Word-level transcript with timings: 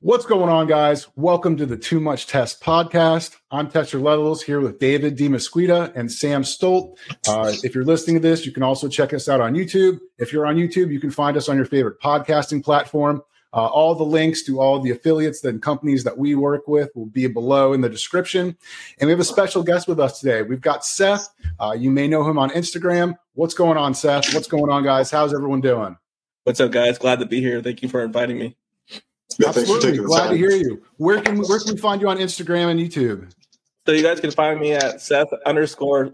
What's 0.00 0.26
going 0.26 0.50
on, 0.50 0.66
guys? 0.66 1.06
Welcome 1.16 1.56
to 1.56 1.66
the 1.66 1.78
Too 1.78 1.98
Much 1.98 2.26
Test 2.26 2.60
podcast. 2.60 3.36
I'm 3.50 3.70
Tester 3.70 3.98
Levels 3.98 4.42
here 4.42 4.60
with 4.60 4.78
David 4.78 5.16
Demasquita 5.16 5.94
and 5.94 6.12
Sam 6.12 6.44
Stolt. 6.44 6.98
Uh, 7.26 7.52
if 7.62 7.74
you're 7.74 7.84
listening 7.84 8.16
to 8.16 8.20
this, 8.20 8.44
you 8.44 8.52
can 8.52 8.62
also 8.64 8.88
check 8.88 9.14
us 9.14 9.28
out 9.28 9.40
on 9.40 9.54
YouTube. 9.54 10.00
If 10.18 10.32
you're 10.32 10.46
on 10.46 10.56
YouTube, 10.56 10.92
you 10.92 11.00
can 11.00 11.10
find 11.10 11.36
us 11.36 11.48
on 11.48 11.56
your 11.56 11.64
favorite 11.64 12.00
podcasting 12.00 12.62
platform. 12.62 13.22
Uh, 13.54 13.66
all 13.66 13.94
the 13.94 14.04
links 14.04 14.42
to 14.42 14.60
all 14.60 14.80
the 14.80 14.90
affiliates 14.90 15.42
and 15.44 15.62
companies 15.62 16.02
that 16.04 16.18
we 16.18 16.34
work 16.34 16.66
with 16.66 16.90
will 16.96 17.06
be 17.06 17.26
below 17.28 17.72
in 17.72 17.80
the 17.80 17.88
description. 17.88 18.56
And 18.98 19.06
we 19.06 19.12
have 19.12 19.20
a 19.20 19.24
special 19.24 19.62
guest 19.62 19.86
with 19.86 20.00
us 20.00 20.18
today. 20.18 20.42
We've 20.42 20.60
got 20.60 20.84
Seth. 20.84 21.28
Uh, 21.58 21.72
you 21.72 21.90
may 21.90 22.08
know 22.08 22.28
him 22.28 22.36
on 22.36 22.50
Instagram. 22.50 23.14
What's 23.34 23.54
going 23.54 23.78
on, 23.78 23.94
Seth? 23.94 24.34
What's 24.34 24.48
going 24.48 24.70
on, 24.70 24.82
guys? 24.82 25.10
How's 25.12 25.32
everyone 25.32 25.60
doing? 25.60 25.96
What's 26.42 26.60
up, 26.60 26.72
guys? 26.72 26.98
Glad 26.98 27.20
to 27.20 27.26
be 27.26 27.40
here. 27.40 27.62
Thank 27.62 27.82
you 27.82 27.88
for 27.88 28.02
inviting 28.02 28.38
me. 28.38 28.56
Yeah, 29.38 29.48
Absolutely. 29.48 29.98
Glad 29.98 30.30
to 30.30 30.36
hear 30.36 30.50
you. 30.50 30.82
Where 30.96 31.20
can 31.20 31.38
where 31.38 31.58
can 31.58 31.74
we 31.74 31.80
find 31.80 32.00
you 32.00 32.08
on 32.08 32.18
Instagram 32.18 32.70
and 32.70 32.80
YouTube? 32.80 33.30
So 33.86 33.92
you 33.92 34.02
guys 34.02 34.20
can 34.20 34.30
find 34.30 34.60
me 34.60 34.72
at 34.72 35.00
Seth 35.00 35.28
underscore 35.44 36.12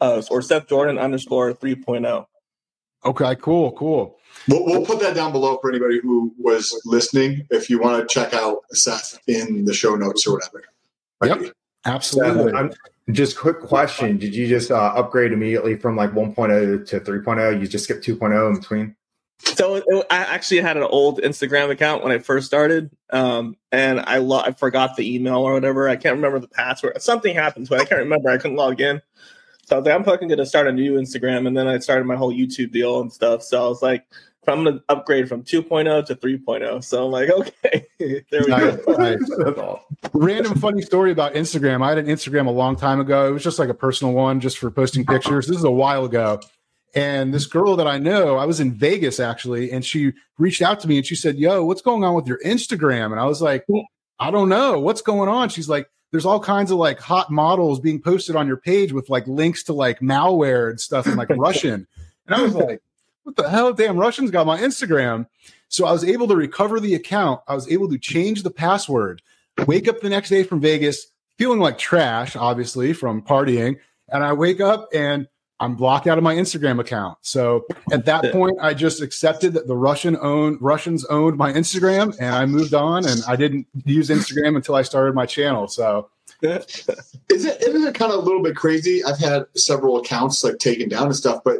uh, 0.00 0.22
or 0.30 0.42
Seth 0.42 0.66
Jordan 0.66 0.98
underscore 0.98 1.52
3.0. 1.52 2.26
Okay, 3.04 3.36
cool, 3.36 3.72
cool. 3.72 4.18
We'll, 4.48 4.64
we'll 4.64 4.86
put 4.86 5.00
that 5.00 5.14
down 5.14 5.32
below 5.32 5.58
for 5.60 5.70
anybody 5.70 6.00
who 6.00 6.34
was 6.38 6.80
listening. 6.84 7.46
If 7.50 7.68
you 7.68 7.80
want 7.80 8.00
to 8.00 8.12
check 8.12 8.32
out 8.32 8.58
Seth 8.72 9.18
in 9.26 9.64
the 9.64 9.74
show 9.74 9.94
notes 9.94 10.26
or 10.26 10.34
whatever. 10.34 10.64
Yep, 11.24 11.52
absolutely. 11.84 12.52
I'm, 12.52 12.72
just 13.10 13.36
quick 13.36 13.60
question: 13.60 14.16
Did 14.16 14.34
you 14.34 14.46
just 14.46 14.70
uh, 14.70 14.92
upgrade 14.94 15.32
immediately 15.32 15.76
from 15.76 15.96
like 15.96 16.12
1.0 16.12 16.86
to 16.86 17.00
3.0? 17.00 17.60
You 17.60 17.66
just 17.66 17.84
skip 17.84 18.00
2.0 18.00 18.48
in 18.48 18.60
between? 18.60 18.96
So 19.44 19.74
it, 19.76 19.84
I 20.10 20.18
actually 20.18 20.60
had 20.60 20.76
an 20.76 20.84
old 20.84 21.20
Instagram 21.20 21.70
account 21.70 22.02
when 22.02 22.12
I 22.12 22.18
first 22.18 22.46
started, 22.46 22.90
um, 23.10 23.56
and 23.70 24.00
I 24.00 24.18
lo- 24.18 24.42
I 24.44 24.52
forgot 24.52 24.96
the 24.96 25.14
email 25.14 25.38
or 25.38 25.52
whatever. 25.52 25.88
I 25.88 25.96
can't 25.96 26.14
remember 26.16 26.38
the 26.38 26.48
password. 26.48 27.02
Something 27.02 27.34
happened 27.34 27.66
to 27.66 27.74
it. 27.74 27.82
I 27.82 27.84
can't 27.84 28.00
remember. 28.00 28.30
I 28.30 28.38
couldn't 28.38 28.56
log 28.56 28.80
in. 28.80 29.02
So 29.66 29.76
I 29.76 29.78
was 29.78 29.86
like, 29.86 29.94
I'm 29.94 30.04
fucking 30.04 30.28
gonna 30.28 30.46
start 30.46 30.68
a 30.68 30.72
new 30.72 30.94
Instagram, 30.94 31.46
and 31.46 31.56
then 31.56 31.66
I 31.66 31.78
started 31.78 32.04
my 32.04 32.16
whole 32.16 32.32
YouTube 32.32 32.72
deal 32.72 33.00
and 33.00 33.12
stuff. 33.12 33.42
So 33.42 33.64
I 33.64 33.68
was 33.68 33.82
like, 33.82 34.06
I'm 34.46 34.64
gonna 34.64 34.80
upgrade 34.88 35.28
from 35.28 35.42
2.0 35.42 36.06
to 36.06 36.16
3.0. 36.16 36.84
So 36.84 37.06
I'm 37.06 37.10
like, 37.10 37.30
okay, 37.60 37.86
there 37.98 38.42
we 38.42 38.46
nice, 38.46 38.76
go. 38.76 38.94
Nice. 38.98 40.10
Random 40.14 40.54
funny 40.58 40.82
story 40.82 41.12
about 41.12 41.34
Instagram. 41.34 41.84
I 41.84 41.90
had 41.90 41.98
an 41.98 42.06
Instagram 42.06 42.46
a 42.46 42.50
long 42.50 42.76
time 42.76 43.00
ago. 43.00 43.28
It 43.28 43.32
was 43.32 43.44
just 43.44 43.58
like 43.58 43.68
a 43.68 43.74
personal 43.74 44.14
one, 44.14 44.40
just 44.40 44.58
for 44.58 44.70
posting 44.70 45.04
pictures. 45.04 45.46
This 45.46 45.56
is 45.56 45.64
a 45.64 45.70
while 45.70 46.04
ago. 46.04 46.40
And 46.94 47.32
this 47.32 47.46
girl 47.46 47.76
that 47.76 47.86
I 47.86 47.98
know, 47.98 48.36
I 48.36 48.44
was 48.44 48.60
in 48.60 48.74
Vegas 48.74 49.18
actually, 49.18 49.72
and 49.72 49.84
she 49.84 50.12
reached 50.38 50.60
out 50.60 50.80
to 50.80 50.88
me 50.88 50.98
and 50.98 51.06
she 51.06 51.14
said, 51.14 51.36
Yo, 51.36 51.64
what's 51.64 51.82
going 51.82 52.04
on 52.04 52.14
with 52.14 52.26
your 52.26 52.38
Instagram? 52.44 53.12
And 53.12 53.20
I 53.20 53.24
was 53.24 53.40
like, 53.40 53.66
I 54.18 54.30
don't 54.30 54.48
know. 54.48 54.78
What's 54.78 55.02
going 55.02 55.28
on? 55.28 55.48
She's 55.48 55.68
like, 55.68 55.88
there's 56.10 56.26
all 56.26 56.40
kinds 56.40 56.70
of 56.70 56.76
like 56.76 57.00
hot 57.00 57.30
models 57.30 57.80
being 57.80 58.00
posted 58.00 58.36
on 58.36 58.46
your 58.46 58.58
page 58.58 58.92
with 58.92 59.08
like 59.08 59.26
links 59.26 59.62
to 59.64 59.72
like 59.72 60.00
malware 60.00 60.68
and 60.68 60.80
stuff 60.80 61.06
in 61.06 61.16
like 61.16 61.28
Russian. 61.36 61.86
And 62.26 62.34
I 62.36 62.42
was 62.42 62.54
like, 62.54 62.82
what 63.22 63.36
the 63.36 63.48
hell? 63.48 63.72
Damn, 63.72 63.96
Russians 63.96 64.30
got 64.30 64.46
my 64.46 64.60
Instagram. 64.60 65.26
So 65.68 65.86
I 65.86 65.92
was 65.92 66.04
able 66.04 66.28
to 66.28 66.36
recover 66.36 66.80
the 66.80 66.94
account. 66.94 67.40
I 67.48 67.54
was 67.54 67.70
able 67.72 67.88
to 67.88 67.98
change 67.98 68.42
the 68.42 68.50
password, 68.50 69.22
wake 69.66 69.88
up 69.88 70.00
the 70.00 70.10
next 70.10 70.28
day 70.28 70.42
from 70.42 70.60
Vegas 70.60 71.06
feeling 71.38 71.60
like 71.60 71.78
trash, 71.78 72.36
obviously, 72.36 72.92
from 72.92 73.22
partying. 73.22 73.78
And 74.08 74.22
I 74.22 74.34
wake 74.34 74.60
up 74.60 74.88
and 74.92 75.26
I'm 75.62 75.76
blocked 75.76 76.08
out 76.08 76.18
of 76.18 76.24
my 76.24 76.34
Instagram 76.34 76.80
account. 76.80 77.18
So 77.22 77.66
at 77.92 78.04
that 78.06 78.32
point, 78.32 78.58
I 78.60 78.74
just 78.74 79.00
accepted 79.00 79.52
that 79.52 79.68
the 79.68 79.76
Russian 79.76 80.16
owned 80.20 80.58
Russians 80.60 81.04
owned 81.04 81.38
my 81.38 81.52
Instagram, 81.52 82.16
and 82.18 82.34
I 82.34 82.44
moved 82.46 82.74
on. 82.74 83.06
And 83.06 83.22
I 83.28 83.36
didn't 83.36 83.68
use 83.84 84.08
Instagram 84.08 84.56
until 84.56 84.74
I 84.74 84.82
started 84.82 85.14
my 85.14 85.24
channel. 85.24 85.68
So 85.68 86.10
is 86.42 86.88
it 87.28 87.62
isn't 87.62 87.86
it 87.86 87.94
kind 87.94 88.10
of 88.10 88.18
a 88.18 88.22
little 88.22 88.42
bit 88.42 88.56
crazy? 88.56 89.04
I've 89.04 89.20
had 89.20 89.44
several 89.56 89.98
accounts 89.98 90.42
like 90.42 90.58
taken 90.58 90.88
down 90.88 91.04
and 91.04 91.16
stuff, 91.16 91.42
but 91.44 91.58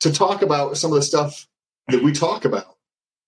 to 0.00 0.12
talk 0.12 0.42
about 0.42 0.76
some 0.76 0.90
of 0.90 0.96
the 0.96 1.02
stuff 1.02 1.46
that 1.88 2.02
we 2.02 2.12
talk 2.12 2.44
about 2.44 2.76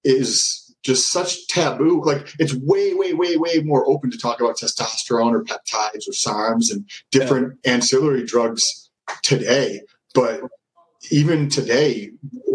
is 0.02 0.74
just 0.82 1.12
such 1.12 1.46
taboo. 1.46 2.02
Like 2.04 2.32
it's 2.40 2.54
way, 2.54 2.94
way, 2.94 3.12
way, 3.12 3.36
way 3.36 3.60
more 3.62 3.88
open 3.88 4.10
to 4.10 4.18
talk 4.18 4.40
about 4.40 4.56
testosterone 4.56 5.30
or 5.30 5.44
peptides 5.44 6.08
or 6.08 6.12
SARMs 6.12 6.72
and 6.72 6.84
different 7.12 7.58
yeah. 7.64 7.74
ancillary 7.74 8.24
drugs 8.24 8.90
today 9.22 9.82
but 10.16 10.40
even 11.10 11.50
today, 11.50 12.10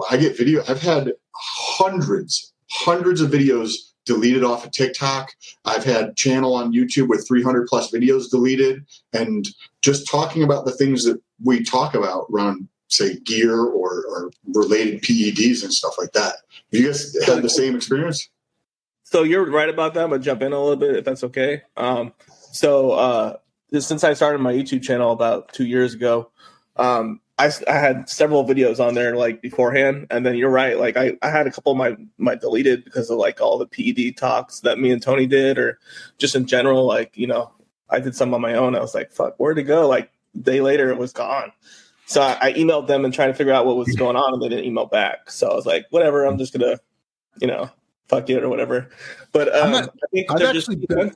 I 0.10 0.18
get 0.18 0.36
video. 0.36 0.64
I've 0.68 0.82
had 0.82 1.14
hundreds, 1.36 2.52
hundreds 2.72 3.22
of 3.22 3.30
videos 3.30 3.74
deleted 4.04 4.44
off 4.44 4.66
of 4.66 4.72
TikTok. 4.72 5.32
I've 5.64 5.84
had 5.84 6.16
channel 6.18 6.56
on 6.56 6.74
YouTube 6.74 7.08
with 7.08 7.26
300 7.28 7.68
plus 7.68 7.92
videos 7.92 8.32
deleted, 8.32 8.84
and 9.14 9.48
just 9.82 10.10
talking 10.10 10.44
about 10.44 10.66
the 10.66 10.72
things 10.72 11.06
that 11.06 11.22
we 11.44 11.64
talk 11.64 11.94
about 11.94 12.26
around, 12.34 12.68
say, 12.88 13.20
gear 13.20 13.56
or, 13.56 14.06
or 14.06 14.32
related 14.54 15.04
PEDs 15.04 15.64
and 15.64 15.72
stuff 15.72 15.94
like 16.00 16.14
that. 16.14 16.34
Have 16.72 16.82
you 16.82 16.88
guys 16.88 17.16
had 17.28 17.44
the 17.44 17.50
same 17.50 17.76
experience? 17.76 18.28
So 19.04 19.22
you're 19.22 19.50
right 19.50 19.70
about 19.70 19.94
that. 19.94 20.04
I'm 20.04 20.10
gonna 20.10 20.24
jump 20.24 20.42
in 20.42 20.52
a 20.52 20.60
little 20.60 20.78
bit 20.78 20.96
if 20.96 21.06
that's 21.06 21.24
okay. 21.26 21.62
Um, 21.78 22.14
so 22.54 22.92
uh, 22.92 23.38
since 23.78 24.04
I 24.04 24.14
started 24.14 24.40
my 24.40 24.54
YouTube 24.54 24.82
channel 24.82 25.12
about 25.12 25.54
two 25.54 25.66
years 25.66 25.94
ago, 25.94 26.32
um, 26.78 27.20
I, 27.42 27.52
I 27.68 27.80
had 27.80 28.08
several 28.08 28.46
videos 28.46 28.80
on 28.80 28.94
there 28.94 29.16
like 29.16 29.42
beforehand, 29.42 30.06
and 30.12 30.24
then 30.24 30.36
you're 30.36 30.52
right. 30.52 30.78
Like 30.78 30.96
I, 30.96 31.18
I 31.24 31.30
had 31.32 31.48
a 31.48 31.52
couple 31.52 31.72
of 31.72 31.78
my 31.78 31.98
my 32.20 32.36
deleted 32.36 32.86
because 32.86 33.10
of 33.10 33.18
like 33.18 33.42
all 33.42 33.58
the 33.58 33.66
PED 33.66 34.16
talks 34.16 34.60
that 34.60 34.78
me 34.78 34.92
and 34.92 35.02
Tony 35.02 35.26
did, 35.26 35.58
or 35.58 35.80
just 36.20 36.36
in 36.36 36.46
general. 36.46 36.86
Like 36.86 37.18
you 37.18 37.26
know, 37.26 37.52
I 37.90 38.00
did 38.00 38.16
some 38.16 38.34
on 38.36 38.42
my 38.42 38.54
own. 38.54 38.76
I 38.76 38.80
was 38.80 38.94
like, 38.94 39.12
"Fuck, 39.12 39.36
where'd 39.38 39.58
it 39.58 39.64
go?" 39.64 39.88
Like 39.88 40.12
day 40.40 40.62
later, 40.62 40.92
it 40.92 41.00
was 41.00 41.14
gone. 41.14 41.52
So 42.06 42.22
I, 42.22 42.38
I 42.42 42.54
emailed 42.54 42.88
them 42.88 43.06
and 43.06 43.14
trying 43.14 43.30
to 43.30 43.34
figure 43.34 43.54
out 43.54 43.66
what 43.66 43.76
was 43.76 43.96
going 43.96 44.16
on, 44.16 44.34
and 44.34 44.42
they 44.42 44.50
didn't 44.50 44.66
email 44.66 44.86
back. 44.86 45.32
So 45.32 45.50
I 45.50 45.56
was 45.56 45.66
like, 45.66 45.88
"Whatever, 45.90 46.26
I'm 46.26 46.38
just 46.38 46.54
gonna, 46.54 46.80
you 47.40 47.48
know, 47.48 47.72
fuck 48.08 48.30
it 48.30 48.44
or 48.44 48.50
whatever." 48.50 48.90
But 49.32 49.56
um, 49.56 49.72
not, 49.72 49.90
I 49.90 50.08
think 50.12 50.30
they're 50.38 50.54
just. 50.54 50.70
Been, 50.70 51.12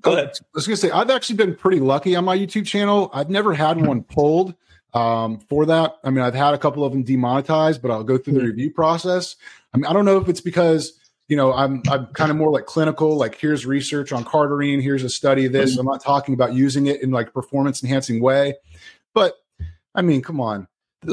Go 0.00 0.12
ahead. 0.12 0.32
I 0.38 0.46
was 0.54 0.66
gonna 0.66 0.76
say 0.76 0.90
I've 0.90 1.10
actually 1.10 1.36
been 1.36 1.56
pretty 1.56 1.80
lucky 1.80 2.14
on 2.14 2.24
my 2.24 2.36
YouTube 2.36 2.66
channel. 2.66 3.10
I've 3.12 3.30
never 3.30 3.54
had 3.54 3.84
one 3.84 4.02
pulled 4.02 4.54
um, 4.94 5.40
for 5.40 5.66
that. 5.66 5.96
I 6.04 6.10
mean, 6.10 6.24
I've 6.24 6.34
had 6.34 6.54
a 6.54 6.58
couple 6.58 6.84
of 6.84 6.92
them 6.92 7.02
demonetized, 7.02 7.82
but 7.82 7.90
I'll 7.90 8.04
go 8.04 8.16
through 8.16 8.34
the 8.34 8.40
mm-hmm. 8.40 8.48
review 8.48 8.70
process. 8.70 9.36
I 9.74 9.76
mean, 9.76 9.86
I 9.86 9.92
don't 9.92 10.04
know 10.04 10.18
if 10.18 10.28
it's 10.28 10.40
because 10.40 10.98
you 11.28 11.36
know 11.36 11.52
I'm 11.52 11.82
I'm 11.90 12.06
kind 12.06 12.30
of 12.30 12.36
more 12.36 12.50
like 12.50 12.66
clinical. 12.66 13.16
Like 13.16 13.34
here's 13.34 13.66
research 13.66 14.12
on 14.12 14.24
cardarine. 14.24 14.80
Here's 14.80 15.02
a 15.02 15.10
study 15.10 15.46
of 15.46 15.52
this. 15.52 15.72
Mm-hmm. 15.72 15.80
I'm 15.80 15.86
not 15.86 16.02
talking 16.02 16.34
about 16.34 16.54
using 16.54 16.86
it 16.86 17.02
in 17.02 17.10
like 17.10 17.34
performance 17.34 17.82
enhancing 17.82 18.22
way, 18.22 18.54
but 19.12 19.34
I 19.94 20.02
mean, 20.02 20.22
come 20.22 20.40
on. 20.40 20.68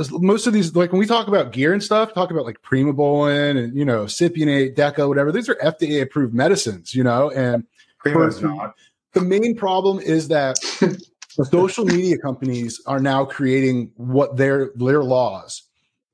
Most 0.10 0.48
of 0.48 0.54
these, 0.54 0.74
like 0.74 0.94
when 0.94 1.00
we 1.00 1.06
talk 1.06 1.28
about 1.28 1.52
gear 1.52 1.74
and 1.74 1.84
stuff, 1.84 2.14
talk 2.14 2.32
about 2.32 2.46
like 2.46 2.62
primobolan 2.62 3.62
and 3.62 3.76
you 3.76 3.84
know 3.84 4.06
cypionate, 4.06 4.76
deca, 4.76 5.08
whatever. 5.08 5.32
These 5.34 5.50
are 5.50 5.56
FDA 5.56 6.02
approved 6.02 6.34
medicines, 6.34 6.96
you 6.96 7.04
know. 7.04 7.30
And 7.32 7.66
not. 8.06 8.76
The 9.14 9.22
main 9.22 9.58
problem 9.58 10.00
is 10.00 10.30
that 10.30 10.58
social 11.44 11.86
media 11.86 12.18
companies 12.18 12.82
are 12.86 13.00
now 13.00 13.26
creating 13.26 13.92
what 13.96 14.38
their 14.38 14.72
their 14.76 15.04
laws. 15.04 15.64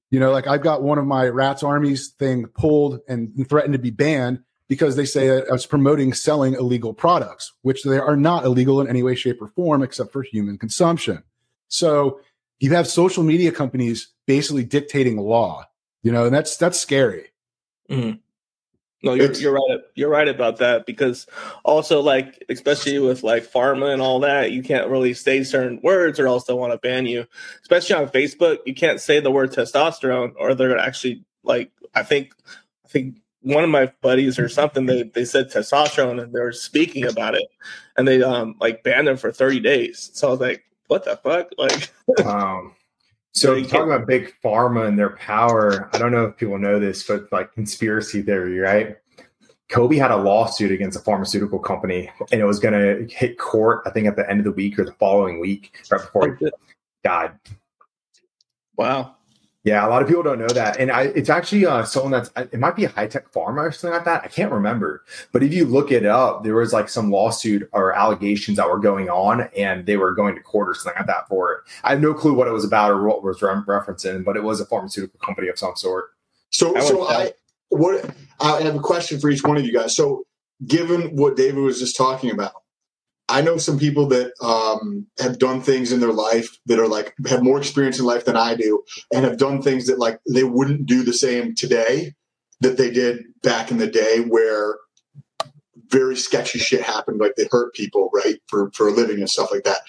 You 0.09 0.19
know, 0.19 0.31
like 0.31 0.47
I've 0.47 0.63
got 0.63 0.83
one 0.83 0.97
of 0.97 1.05
my 1.05 1.27
Rats 1.27 1.63
Armies 1.63 2.09
thing 2.09 2.45
pulled 2.47 3.01
and 3.07 3.47
threatened 3.49 3.73
to 3.73 3.79
be 3.79 3.89
banned 3.89 4.39
because 4.67 4.95
they 4.95 5.05
say 5.05 5.29
I 5.29 5.51
was 5.51 5.65
promoting 5.65 6.13
selling 6.13 6.53
illegal 6.53 6.93
products, 6.93 7.53
which 7.61 7.83
they 7.83 7.99
are 7.99 8.15
not 8.15 8.45
illegal 8.45 8.81
in 8.81 8.87
any 8.87 9.03
way, 9.03 9.15
shape, 9.15 9.41
or 9.41 9.47
form 9.47 9.83
except 9.83 10.13
for 10.13 10.23
human 10.23 10.57
consumption. 10.57 11.23
So 11.67 12.21
you 12.59 12.71
have 12.73 12.87
social 12.87 13.23
media 13.23 13.51
companies 13.51 14.13
basically 14.25 14.63
dictating 14.63 15.17
law, 15.17 15.65
you 16.03 16.11
know, 16.11 16.25
and 16.25 16.33
that's 16.33 16.57
that's 16.57 16.79
scary. 16.79 17.27
Mm-hmm. 17.89 18.17
No, 19.03 19.13
you're, 19.13 19.31
you're 19.33 19.53
right. 19.53 19.79
You're 19.93 20.09
right 20.09 20.27
about 20.27 20.57
that 20.57 20.87
because 20.87 21.27
also 21.63 22.01
like 22.01 22.43
especially 22.49 22.97
with 22.97 23.21
like 23.21 23.43
pharma 23.43 23.93
and 23.93 24.01
all 24.01 24.19
that, 24.21 24.51
you 24.51 24.63
can't 24.63 24.89
really 24.89 25.13
say 25.13 25.43
certain 25.43 25.79
words 25.83 26.19
or 26.19 26.27
else 26.27 26.45
they 26.45 26.53
want 26.53 26.73
to 26.73 26.79
ban 26.79 27.05
you. 27.05 27.27
Especially 27.61 27.95
on 27.95 28.07
Facebook, 28.09 28.57
you 28.65 28.73
can't 28.73 28.99
say 28.99 29.19
the 29.19 29.29
word 29.29 29.51
testosterone 29.51 30.33
or 30.37 30.55
they're 30.55 30.77
actually 30.77 31.23
like 31.43 31.71
I 31.93 32.01
think 32.01 32.33
I 32.85 32.87
think 32.89 33.17
one 33.41 33.63
of 33.63 33.69
my 33.69 33.91
buddies 34.01 34.39
or 34.39 34.49
something 34.49 34.87
they 34.87 35.03
they 35.03 35.25
said 35.25 35.51
testosterone 35.51 36.21
and 36.21 36.33
they 36.33 36.39
were 36.39 36.51
speaking 36.51 37.05
about 37.05 37.35
it 37.35 37.47
and 37.97 38.07
they 38.07 38.23
um 38.23 38.55
like 38.59 38.83
banned 38.83 39.07
them 39.07 39.17
for 39.17 39.31
30 39.31 39.59
days. 39.59 40.09
So 40.13 40.27
I 40.27 40.31
was 40.31 40.39
like, 40.39 40.63
what 40.87 41.05
the 41.05 41.17
fuck? 41.17 41.49
Like 41.59 41.91
um 42.25 42.73
so 43.37 43.53
you 43.53 43.65
talking 43.65 43.91
about 43.91 44.07
big 44.07 44.33
pharma 44.43 44.87
and 44.87 44.97
their 44.97 45.11
power, 45.11 45.89
I 45.93 45.97
don't 45.97 46.11
know 46.11 46.25
if 46.25 46.37
people 46.37 46.57
know 46.57 46.79
this, 46.79 47.03
but 47.03 47.31
like 47.31 47.53
conspiracy 47.53 48.21
theory, 48.21 48.57
right? 48.59 48.97
Kobe 49.69 49.97
had 49.97 50.11
a 50.11 50.17
lawsuit 50.17 50.71
against 50.71 50.97
a 50.97 51.01
pharmaceutical 51.01 51.59
company, 51.59 52.09
and 52.31 52.39
it 52.39 52.45
was 52.45 52.59
going 52.59 52.73
to 52.73 53.13
hit 53.13 53.37
court. 53.37 53.81
I 53.85 53.89
think 53.89 54.07
at 54.07 54.15
the 54.15 54.29
end 54.29 54.39
of 54.39 54.45
the 54.45 54.51
week 54.51 54.79
or 54.79 54.85
the 54.85 54.93
following 54.93 55.39
week, 55.39 55.77
right 55.91 56.01
before 56.01 56.35
he 56.35 56.49
died. 57.03 57.33
Wow. 58.77 59.16
Yeah, 59.67 59.85
a 59.85 59.89
lot 59.89 60.01
of 60.01 60.07
people 60.07 60.23
don't 60.23 60.39
know 60.39 60.47
that, 60.47 60.79
and 60.79 60.89
I, 60.89 61.01
it's 61.13 61.29
actually 61.29 61.65
uh, 61.65 61.83
someone 61.83 62.13
that's 62.13 62.31
it 62.53 62.57
might 62.57 62.77
be 62.77 62.85
a 62.85 62.87
high 62.87 63.07
tech 63.07 63.33
pharma 63.33 63.63
or 63.63 63.71
something 63.73 63.97
like 63.97 64.05
that. 64.05 64.23
I 64.23 64.29
can't 64.29 64.49
remember, 64.49 65.03
but 65.33 65.43
if 65.43 65.53
you 65.53 65.65
look 65.65 65.91
it 65.91 66.05
up, 66.05 66.45
there 66.45 66.55
was 66.55 66.71
like 66.71 66.87
some 66.87 67.11
lawsuit 67.11 67.67
or 67.73 67.91
allegations 67.91 68.55
that 68.55 68.69
were 68.69 68.79
going 68.79 69.09
on, 69.09 69.49
and 69.57 69.85
they 69.85 69.97
were 69.97 70.13
going 70.13 70.35
to 70.35 70.41
court 70.41 70.69
or 70.69 70.73
something 70.73 70.97
like 70.97 71.07
that 71.07 71.27
for 71.27 71.51
it. 71.51 71.59
I 71.83 71.89
have 71.89 71.99
no 71.99 72.13
clue 72.13 72.33
what 72.33 72.47
it 72.47 72.51
was 72.51 72.63
about 72.63 72.91
or 72.91 73.03
what 73.05 73.23
was 73.23 73.41
re- 73.41 73.55
referencing, 73.67 74.23
but 74.23 74.37
it 74.37 74.43
was 74.43 74.61
a 74.61 74.65
pharmaceutical 74.65 75.19
company 75.19 75.49
of 75.49 75.59
some 75.59 75.75
sort. 75.75 76.11
So, 76.49 76.77
I 76.77 76.79
so 76.79 77.05
I 77.05 77.33
what 77.67 78.09
I 78.39 78.61
have 78.61 78.75
a 78.75 78.79
question 78.79 79.19
for 79.19 79.29
each 79.29 79.43
one 79.43 79.57
of 79.57 79.65
you 79.65 79.73
guys. 79.73 79.93
So, 79.93 80.23
given 80.65 81.13
what 81.17 81.35
David 81.35 81.59
was 81.59 81.77
just 81.77 81.97
talking 81.97 82.31
about, 82.31 82.53
I 83.29 83.41
know 83.41 83.57
some 83.57 83.77
people 83.77 84.07
that 84.07 84.31
um, 84.41 85.07
have 85.19 85.37
done 85.37 85.61
things 85.61 85.91
in 85.91 85.99
their 85.99 86.13
life 86.13 86.47
that 86.65 86.79
are 86.79 86.87
like 86.87 87.13
have 87.27 87.43
more 87.43 87.57
experience 87.57 87.99
in 87.99 88.05
life 88.05 88.25
than 88.25 88.37
I 88.37 88.55
do, 88.55 88.83
and 89.13 89.25
have 89.25 89.37
done 89.37 89.61
things 89.61 89.87
that 89.87 89.99
like 89.99 90.19
they 90.29 90.43
wouldn't 90.43 90.85
do 90.85 91.03
the 91.03 91.13
same 91.13 91.53
today 91.55 92.13
that 92.61 92.77
they 92.77 92.89
did 92.89 93.23
back 93.43 93.69
in 93.69 93.77
the 93.77 93.87
day, 93.87 94.19
where 94.19 94.77
very 95.89 96.15
sketchy 96.15 96.59
shit 96.59 96.81
happened, 96.81 97.19
like 97.19 97.35
they 97.35 97.47
hurt 97.51 97.73
people, 97.73 98.09
right, 98.13 98.39
for 98.47 98.71
for 98.71 98.87
a 98.87 98.91
living 98.91 99.19
and 99.19 99.29
stuff 99.29 99.51
like 99.51 99.63
that. 99.63 99.79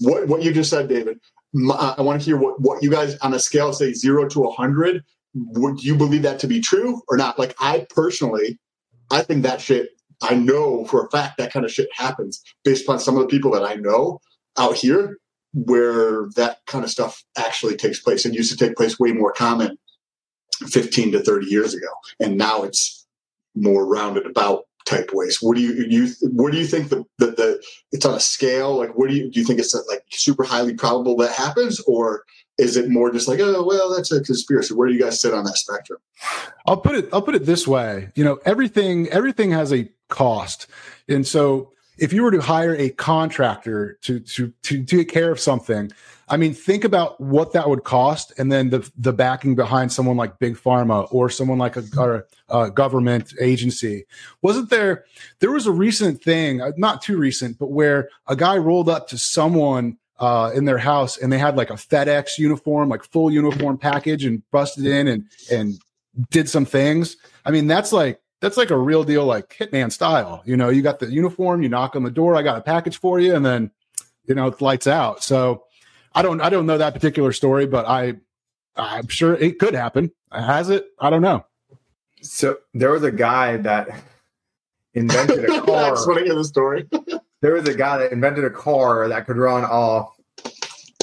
What 0.00 0.28
what 0.28 0.42
you 0.42 0.52
just 0.52 0.70
said, 0.70 0.88
David? 0.88 1.18
my, 1.52 1.94
I 1.98 2.02
want 2.02 2.20
to 2.20 2.24
hear 2.24 2.36
what, 2.36 2.60
what 2.60 2.82
you 2.82 2.90
guys 2.90 3.16
on 3.18 3.34
a 3.34 3.38
scale, 3.38 3.72
say 3.72 3.92
zero 3.92 4.28
to 4.28 4.44
a 4.44 4.50
hundred, 4.52 5.04
would 5.34 5.82
you 5.82 5.96
believe 5.96 6.22
that 6.22 6.38
to 6.40 6.46
be 6.46 6.60
true 6.60 7.02
or 7.08 7.16
not? 7.16 7.38
Like 7.38 7.54
I 7.58 7.86
personally, 7.90 8.58
I 9.10 9.22
think 9.22 9.42
that 9.42 9.60
shit. 9.60 9.90
I 10.22 10.34
know 10.34 10.84
for 10.84 11.04
a 11.04 11.10
fact 11.10 11.38
that 11.38 11.52
kind 11.52 11.64
of 11.64 11.72
shit 11.72 11.88
happens 11.94 12.42
based 12.64 12.84
upon 12.84 12.98
some 12.98 13.16
of 13.16 13.22
the 13.22 13.28
people 13.28 13.50
that 13.52 13.64
I 13.64 13.74
know 13.74 14.20
out 14.58 14.76
here, 14.76 15.18
where 15.52 16.28
that 16.36 16.58
kind 16.66 16.84
of 16.84 16.90
stuff 16.90 17.24
actually 17.36 17.76
takes 17.76 18.00
place. 18.00 18.24
and 18.24 18.34
used 18.34 18.56
to 18.56 18.64
take 18.64 18.76
place 18.76 18.98
way 18.98 19.12
more 19.12 19.32
common 19.32 19.78
15 20.66 21.12
to 21.12 21.20
30 21.20 21.46
years 21.46 21.74
ago, 21.74 21.88
and 22.20 22.36
now 22.36 22.62
it's 22.62 23.06
more 23.54 23.86
rounded 23.86 24.26
about 24.26 24.64
type 24.86 25.10
ways. 25.12 25.38
What 25.40 25.56
do 25.56 25.62
you 25.62 25.72
you 25.88 26.08
what 26.22 26.52
do 26.52 26.58
you 26.58 26.66
think 26.66 26.88
the, 26.88 27.04
the 27.18 27.26
the 27.26 27.64
it's 27.92 28.04
on 28.04 28.14
a 28.14 28.20
scale? 28.20 28.76
Like 28.76 28.96
what 28.96 29.08
do 29.08 29.14
you 29.14 29.30
do 29.30 29.40
you 29.40 29.46
think 29.46 29.58
it's 29.58 29.74
like 29.88 30.04
super 30.10 30.44
highly 30.44 30.74
probable 30.74 31.16
that 31.18 31.32
happens 31.32 31.80
or 31.86 32.24
is 32.58 32.76
it 32.76 32.90
more 32.90 33.10
just 33.10 33.28
like 33.28 33.40
oh 33.40 33.64
well 33.64 33.94
that's 33.94 34.12
a 34.12 34.22
conspiracy? 34.22 34.74
Where 34.74 34.88
do 34.88 34.94
you 34.94 35.00
guys 35.00 35.20
sit 35.20 35.34
on 35.34 35.44
that 35.44 35.56
spectrum? 35.56 35.98
I'll 36.66 36.80
put 36.80 36.96
it 36.96 37.08
I'll 37.12 37.22
put 37.22 37.34
it 37.34 37.46
this 37.46 37.66
way. 37.66 38.08
You 38.14 38.24
know, 38.24 38.38
everything 38.44 39.08
everything 39.08 39.50
has 39.52 39.72
a 39.72 39.88
cost. 40.10 40.66
And 41.08 41.26
so 41.26 41.72
if 42.00 42.12
you 42.12 42.22
were 42.22 42.30
to 42.30 42.40
hire 42.40 42.74
a 42.74 42.90
contractor 42.90 43.98
to 44.02 44.20
to 44.20 44.52
to 44.62 44.84
take 44.84 45.08
care 45.08 45.30
of 45.30 45.38
something, 45.38 45.92
I 46.28 46.36
mean, 46.36 46.54
think 46.54 46.84
about 46.84 47.20
what 47.20 47.52
that 47.52 47.68
would 47.68 47.84
cost, 47.84 48.32
and 48.38 48.50
then 48.50 48.70
the 48.70 48.90
the 48.96 49.12
backing 49.12 49.54
behind 49.54 49.92
someone 49.92 50.16
like 50.16 50.38
Big 50.38 50.56
Pharma 50.56 51.06
or 51.12 51.28
someone 51.28 51.58
like 51.58 51.76
a, 51.76 52.24
a 52.48 52.70
government 52.70 53.34
agency. 53.40 54.06
Wasn't 54.40 54.70
there? 54.70 55.04
There 55.40 55.50
was 55.50 55.66
a 55.66 55.72
recent 55.72 56.22
thing, 56.22 56.62
uh, 56.62 56.72
not 56.76 57.02
too 57.02 57.18
recent, 57.18 57.58
but 57.58 57.70
where 57.70 58.08
a 58.26 58.34
guy 58.34 58.56
rolled 58.56 58.88
up 58.88 59.08
to 59.08 59.18
someone 59.18 59.98
uh, 60.18 60.52
in 60.54 60.64
their 60.64 60.78
house, 60.78 61.18
and 61.18 61.32
they 61.32 61.38
had 61.38 61.56
like 61.56 61.70
a 61.70 61.74
FedEx 61.74 62.38
uniform, 62.38 62.88
like 62.88 63.04
full 63.04 63.30
uniform 63.30 63.76
package, 63.76 64.24
and 64.24 64.42
busted 64.50 64.86
in 64.86 65.06
and 65.06 65.24
and 65.52 65.78
did 66.30 66.48
some 66.48 66.64
things. 66.64 67.16
I 67.44 67.50
mean, 67.50 67.66
that's 67.66 67.92
like 67.92 68.20
that's 68.40 68.56
like 68.56 68.70
a 68.70 68.78
real 68.78 69.04
deal, 69.04 69.24
like 69.24 69.56
hitman 69.56 69.92
style. 69.92 70.42
You 70.44 70.56
know, 70.56 70.70
you 70.70 70.82
got 70.82 70.98
the 70.98 71.10
uniform, 71.10 71.62
you 71.62 71.68
knock 71.68 71.94
on 71.94 72.02
the 72.02 72.10
door, 72.10 72.34
I 72.34 72.42
got 72.42 72.58
a 72.58 72.62
package 72.62 72.98
for 72.98 73.20
you, 73.20 73.34
and 73.34 73.44
then 73.44 73.70
you 74.26 74.34
know 74.34 74.46
it 74.46 74.60
lights 74.60 74.86
out. 74.86 75.22
So 75.22 75.64
I 76.14 76.22
don't 76.22 76.40
I 76.40 76.48
don't 76.48 76.66
know 76.66 76.78
that 76.78 76.94
particular 76.94 77.32
story, 77.32 77.66
but 77.66 77.86
I 77.86 78.14
I'm 78.76 79.08
sure 79.08 79.34
it 79.34 79.58
could 79.58 79.74
happen. 79.74 80.10
Has 80.32 80.70
it? 80.70 80.86
I 80.98 81.10
don't 81.10 81.22
know. 81.22 81.44
So 82.22 82.58
there 82.74 82.90
was 82.90 83.02
a 83.02 83.12
guy 83.12 83.58
that 83.58 83.88
invented 84.94 85.44
a 85.44 85.60
car. 85.60 85.90
just 85.90 86.06
want 86.06 86.20
to 86.20 86.24
hear 86.24 86.34
the 86.34 86.44
story. 86.44 86.88
there 87.40 87.54
was 87.54 87.68
a 87.68 87.74
guy 87.74 87.98
that 87.98 88.12
invented 88.12 88.44
a 88.44 88.50
car 88.50 89.08
that 89.08 89.26
could 89.26 89.36
run 89.36 89.64
off 89.64 90.14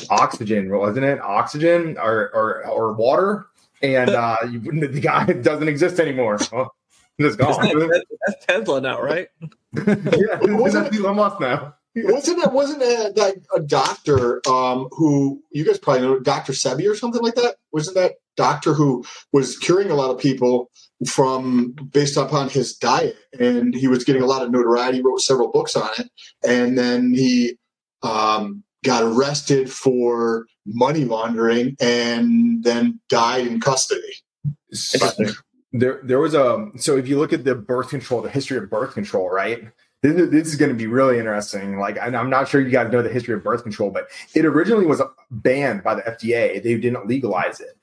oxygen, 0.09 0.69
wasn't 0.69 1.05
it? 1.05 1.19
Oxygen 1.21 1.97
or 1.99 2.31
or, 2.33 2.65
or 2.67 2.93
water, 2.93 3.47
and 3.83 4.09
uh, 4.09 4.37
you, 4.49 4.59
the 4.59 4.99
guy 4.99 5.25
doesn't 5.41 5.67
exist 5.67 5.99
anymore. 5.99 6.39
Well, 6.51 6.73
just 7.19 7.37
gone. 7.37 7.61
That's, 7.61 8.05
that's 8.27 8.45
Tesla 8.45 8.81
now, 8.81 9.01
right? 9.01 9.27
yeah, 9.73 10.39
that's 10.39 10.97
Elon 10.97 11.15
Musk 11.15 11.39
now. 11.39 11.75
wasn't 11.95 12.41
that 12.41 12.53
wasn't 12.53 12.79
that, 12.79 13.15
that 13.15 13.35
a 13.55 13.59
doctor 13.59 14.41
um, 14.47 14.87
who 14.91 15.41
you 15.51 15.65
guys 15.65 15.79
probably 15.79 16.03
know 16.03 16.19
Dr. 16.19 16.53
Sebi 16.53 16.89
or 16.89 16.95
something 16.95 17.21
like 17.21 17.35
that? 17.35 17.55
Wasn't 17.71 17.95
that 17.95 18.13
doctor 18.35 18.73
who 18.73 19.03
was 19.33 19.57
curing 19.57 19.89
a 19.89 19.95
lot 19.95 20.11
of 20.11 20.19
people 20.19 20.69
from 21.07 21.75
based 21.91 22.17
upon 22.17 22.49
his 22.49 22.75
diet, 22.75 23.17
and 23.39 23.73
he 23.73 23.87
was 23.87 24.03
getting 24.03 24.21
a 24.21 24.27
lot 24.27 24.43
of 24.43 24.51
notoriety. 24.51 24.97
He 24.97 25.03
wrote 25.03 25.21
several 25.21 25.51
books 25.51 25.75
on 25.75 25.89
it, 25.97 26.09
and 26.47 26.77
then 26.77 27.13
he 27.13 27.57
um, 28.03 28.63
got 28.85 29.03
arrested 29.03 29.71
for 29.71 30.45
money 30.65 31.05
laundering, 31.05 31.75
and 31.79 32.63
then 32.63 32.99
died 33.09 33.47
in 33.47 33.59
custody. 33.59 34.13
There, 35.73 35.99
there 36.03 36.19
was 36.19 36.33
a. 36.33 36.69
So 36.77 36.97
if 36.97 37.07
you 37.07 37.19
look 37.19 37.33
at 37.33 37.43
the 37.43 37.55
birth 37.55 37.89
control, 37.89 38.21
the 38.21 38.29
history 38.29 38.57
of 38.57 38.69
birth 38.69 38.93
control, 38.93 39.29
right? 39.29 39.67
This 40.01 40.15
is, 40.15 40.29
this 40.29 40.47
is 40.47 40.55
going 40.55 40.69
to 40.69 40.75
be 40.75 40.87
really 40.87 41.17
interesting. 41.17 41.79
Like, 41.79 41.97
I'm 41.99 42.29
not 42.29 42.47
sure 42.47 42.61
you 42.61 42.69
guys 42.69 42.91
know 42.91 43.01
the 43.01 43.09
history 43.09 43.33
of 43.33 43.43
birth 43.43 43.63
control, 43.63 43.89
but 43.89 44.07
it 44.35 44.45
originally 44.45 44.85
was 44.85 45.01
banned 45.31 45.83
by 45.83 45.95
the 45.95 46.03
FDA. 46.03 46.61
They 46.61 46.75
didn't 46.75 47.07
legalize 47.07 47.59
it. 47.59 47.77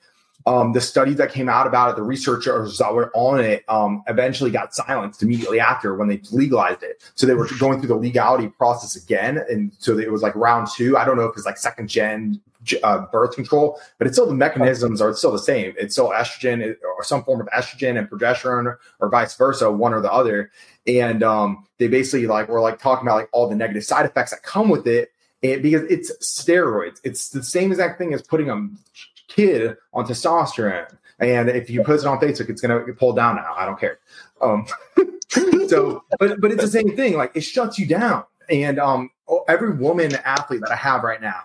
Um, 0.47 0.73
the 0.73 0.81
studies 0.81 1.17
that 1.17 1.33
came 1.33 1.49
out 1.49 1.67
about 1.67 1.91
it, 1.91 1.97
the 1.97 2.03
researchers 2.03 2.77
that 2.79 2.93
were 2.93 3.11
on 3.15 3.41
it, 3.41 3.65
um, 3.69 4.03
eventually 4.09 4.51
got 4.51 4.75
silenced 4.75 5.23
immediately 5.23 5.59
after 5.59 5.95
when 5.95 6.07
they 6.07 6.21
legalized 6.31 6.83
it. 6.83 7.03
So 7.15 7.27
they 7.27 7.35
were 7.35 7.49
going 7.59 7.81
through 7.81 7.89
the 7.89 7.97
legality 7.97 8.49
process 8.49 8.95
again, 8.95 9.43
and 9.49 9.73
so 9.79 9.99
it 9.99 10.13
was 10.13 10.23
like 10.23 10.35
round 10.37 10.69
two. 10.75 10.99
I 10.99 11.05
don't 11.07 11.17
know 11.17 11.25
if 11.25 11.37
it's 11.37 11.47
like 11.47 11.57
second 11.57 11.89
gen 11.89 12.43
uh, 12.83 13.07
birth 13.13 13.35
control, 13.35 13.79
but 13.99 14.07
it's 14.07 14.17
still 14.17 14.27
the 14.27 14.35
mechanisms 14.35 15.01
are 15.01 15.15
still 15.15 15.33
the 15.33 15.39
same. 15.39 15.75
It's 15.79 15.95
still 15.95 16.11
estrogen 16.11 16.75
or 16.97 17.05
some 17.05 17.25
form 17.25 17.41
of 17.41 17.49
estrogen 17.49 17.99
and 17.99 18.09
progesterone, 18.09 18.77
or 19.01 19.09
vice 19.09 19.37
versa, 19.37 19.71
one 19.71 19.93
or 19.93 20.01
the 20.01 20.13
other. 20.13 20.51
And 20.87 21.23
um, 21.23 21.67
they 21.79 21.89
basically 21.89 22.27
like 22.27 22.49
were 22.49 22.61
like 22.61 22.79
talking 22.79 23.07
about 23.07 23.17
like 23.17 23.29
all 23.33 23.49
the 23.49 23.57
negative 23.57 23.85
side 23.85 24.07
effects 24.07 24.31
that 24.31 24.43
come 24.43 24.69
with 24.69 24.87
it, 24.87 25.11
because 25.43 25.83
it's 25.91 26.13
steroids. 26.23 27.01
It's 27.05 27.31
the 27.31 27.43
same 27.43 27.71
exact 27.71 27.99
thing 27.99 28.15
as 28.15 28.23
putting 28.23 28.51
a 28.51 28.69
kid 29.29 29.77
on 29.93 30.07
testosterone. 30.07 30.97
And 31.19 31.49
if 31.49 31.71
you 31.71 31.85
post 31.85 32.05
it 32.05 32.09
on 32.09 32.19
Facebook, 32.19 32.49
it's 32.49 32.61
gonna 32.61 32.81
pulled 32.95 33.17
down 33.17 33.37
now. 33.37 33.55
I 33.57 33.67
don't 33.67 33.79
care. 33.79 33.99
Um, 34.41 34.67
so, 35.69 36.05
but 36.19 36.41
but 36.41 36.51
it's 36.51 36.63
the 36.63 36.69
same 36.69 36.97
thing. 36.97 37.17
Like 37.17 37.33
it 37.37 37.43
shuts 37.43 37.79
you 37.79 37.87
down. 37.87 38.25
And 38.51 38.79
um, 38.79 39.11
every 39.49 39.75
woman 39.75 40.15
athlete 40.17 40.61
that 40.61 40.71
I 40.71 40.77
have 40.77 41.03
right 41.03 41.21
now 41.21 41.45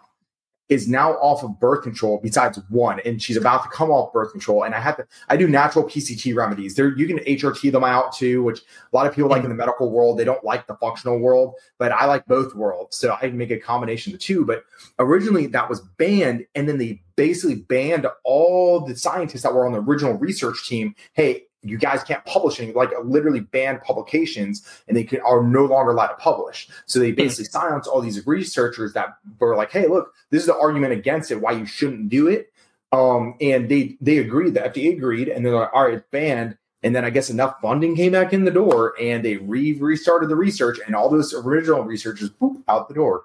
is 0.69 0.87
now 0.87 1.13
off 1.13 1.43
of 1.43 1.59
birth 1.59 1.83
control 1.83 2.19
besides 2.21 2.59
one 2.69 2.99
and 3.01 3.21
she's 3.21 3.37
about 3.37 3.63
to 3.63 3.69
come 3.69 3.89
off 3.89 4.13
birth 4.13 4.31
control. 4.31 4.63
And 4.63 4.73
i 4.73 4.79
have 4.79 4.97
to 4.97 5.07
i 5.27 5.35
do 5.35 5.47
natural 5.47 5.85
pct 5.85 6.35
remedies. 6.35 6.75
There 6.75 6.95
you 6.97 7.07
can 7.07 7.17
hrt 7.19 7.71
them 7.71 7.83
out 7.83 8.13
too 8.13 8.43
which 8.43 8.59
a 8.59 8.95
lot 8.95 9.07
of 9.07 9.13
people 9.13 9.29
like 9.29 9.43
in 9.43 9.43
the 9.43 9.49
mm-hmm. 9.49 9.59
medical 9.59 9.91
world 9.91 10.17
they 10.17 10.23
don't 10.23 10.43
like 10.43 10.67
the 10.67 10.75
functional 10.75 11.19
world 11.19 11.55
but 11.77 11.91
i 11.91 12.05
like 12.05 12.25
both 12.27 12.55
worlds. 12.55 12.97
So 12.97 13.13
i 13.13 13.21
can 13.21 13.37
make 13.37 13.51
a 13.51 13.59
combination 13.59 14.13
of 14.13 14.19
the 14.19 14.23
two 14.23 14.45
but 14.45 14.63
originally 14.99 15.47
that 15.47 15.69
was 15.69 15.81
banned 15.97 16.45
and 16.55 16.69
then 16.69 16.77
they 16.77 17.01
basically 17.15 17.55
banned 17.55 18.07
all 18.23 18.79
the 18.79 18.95
scientists 18.95 19.43
that 19.43 19.53
were 19.53 19.65
on 19.65 19.73
the 19.73 19.81
original 19.81 20.13
research 20.13 20.67
team. 20.67 20.95
Hey 21.13 21.45
you 21.61 21.77
guys 21.77 22.03
can't 22.03 22.23
publish 22.25 22.59
any 22.59 22.71
like 22.71 22.89
literally 23.03 23.41
banned 23.41 23.81
publications 23.81 24.65
and 24.87 24.95
they 24.95 25.03
can, 25.03 25.19
are 25.21 25.43
no 25.43 25.65
longer 25.65 25.91
allowed 25.91 26.07
to 26.07 26.15
publish. 26.15 26.69
So 26.85 26.99
they 26.99 27.11
basically 27.11 27.45
silence 27.45 27.85
all 27.87 28.01
these 28.01 28.25
researchers 28.25 28.93
that 28.93 29.17
were 29.39 29.55
like 29.55 29.71
hey 29.71 29.87
look 29.87 30.13
this 30.29 30.41
is 30.41 30.47
the 30.47 30.57
argument 30.57 30.93
against 30.93 31.31
it 31.31 31.41
why 31.41 31.51
you 31.51 31.65
shouldn't 31.65 32.09
do 32.09 32.27
it. 32.27 32.53
Um 32.91 33.35
and 33.41 33.67
they 33.69 33.97
they 33.99 34.19
agreed 34.19 34.53
the 34.53 34.61
fda 34.61 34.93
agreed 34.95 35.27
and 35.27 35.45
they're 35.45 35.53
like 35.53 35.69
all 35.73 35.83
right 35.85 35.95
it's 35.95 36.05
banned. 36.11 36.57
And 36.81 36.95
then 36.95 37.03
i 37.03 37.09
guess 37.09 37.29
enough 37.29 37.55
funding 37.61 37.95
came 37.95 38.13
back 38.13 38.31
in 38.31 38.45
the 38.45 38.51
door 38.51 38.93
and 38.99 39.23
they 39.25 39.35
re 39.35 39.73
restarted 39.73 40.29
the 40.29 40.35
research 40.37 40.79
and 40.85 40.95
all 40.95 41.09
those 41.09 41.33
original 41.33 41.83
researchers 41.83 42.29
boop, 42.29 42.63
out 42.69 42.87
the 42.87 42.93
door. 42.93 43.23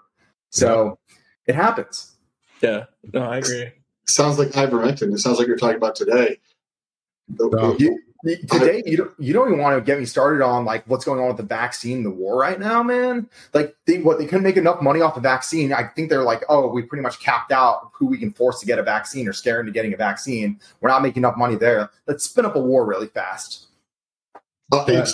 So 0.51 0.99
it 1.47 1.55
happens. 1.55 2.13
Yeah, 2.63 2.87
no, 3.13 3.21
I 3.21 3.39
agree. 3.39 3.71
Sounds 4.07 4.39
like 4.39 4.49
ivermectin. 4.49 5.13
It 5.13 5.19
sounds 5.19 5.39
like 5.39 5.47
you're 5.47 5.57
talking 5.57 5.77
about 5.77 5.95
today. 5.95 6.39
So- 7.39 7.77
You- 7.79 8.01
today 8.25 8.83
you 8.87 8.97
don't 8.97 9.13
you 9.19 9.33
don't 9.33 9.49
even 9.49 9.61
want 9.61 9.77
to 9.77 9.85
get 9.85 9.99
me 9.99 10.05
started 10.05 10.43
on 10.43 10.65
like 10.65 10.85
what's 10.87 11.05
going 11.05 11.21
on 11.21 11.29
with 11.29 11.37
the 11.37 11.43
vaccine 11.43 12.03
the 12.03 12.11
war 12.11 12.37
right 12.37 12.59
now 12.59 12.83
man. 12.83 13.29
Like 13.53 13.77
they 13.87 13.99
what 13.99 14.19
they 14.19 14.25
couldn't 14.25 14.45
make 14.45 14.57
enough 14.57 14.81
money 14.81 15.01
off 15.01 15.15
the 15.15 15.21
vaccine. 15.21 15.73
I 15.73 15.85
think 15.85 16.11
they're 16.11 16.23
like 16.23 16.43
oh 16.49 16.69
we 16.69 16.83
pretty 16.83 17.03
much 17.03 17.21
capped 17.21 17.53
out 17.53 17.91
who 17.93 18.07
we 18.07 18.19
can 18.19 18.33
force 18.33 18.61
to 18.61 18.67
get 18.67 18.79
a 18.79 18.83
vaccine 18.83 19.29
or 19.29 19.33
scare 19.33 19.61
into 19.61 19.73
getting 19.73 19.95
a 19.95 19.97
vaccine. 19.97 20.61
We're 20.81 20.91
not 20.91 21.03
making 21.03 21.23
enough 21.23 21.37
money 21.37 21.57
there. 21.57 21.91
Let's 22.07 22.25
spin 22.25 22.45
up 22.45 22.57
a 22.57 22.61
war 22.61 22.85
really 22.85 23.09
fast. 23.09 23.67
Uh, 24.73 25.07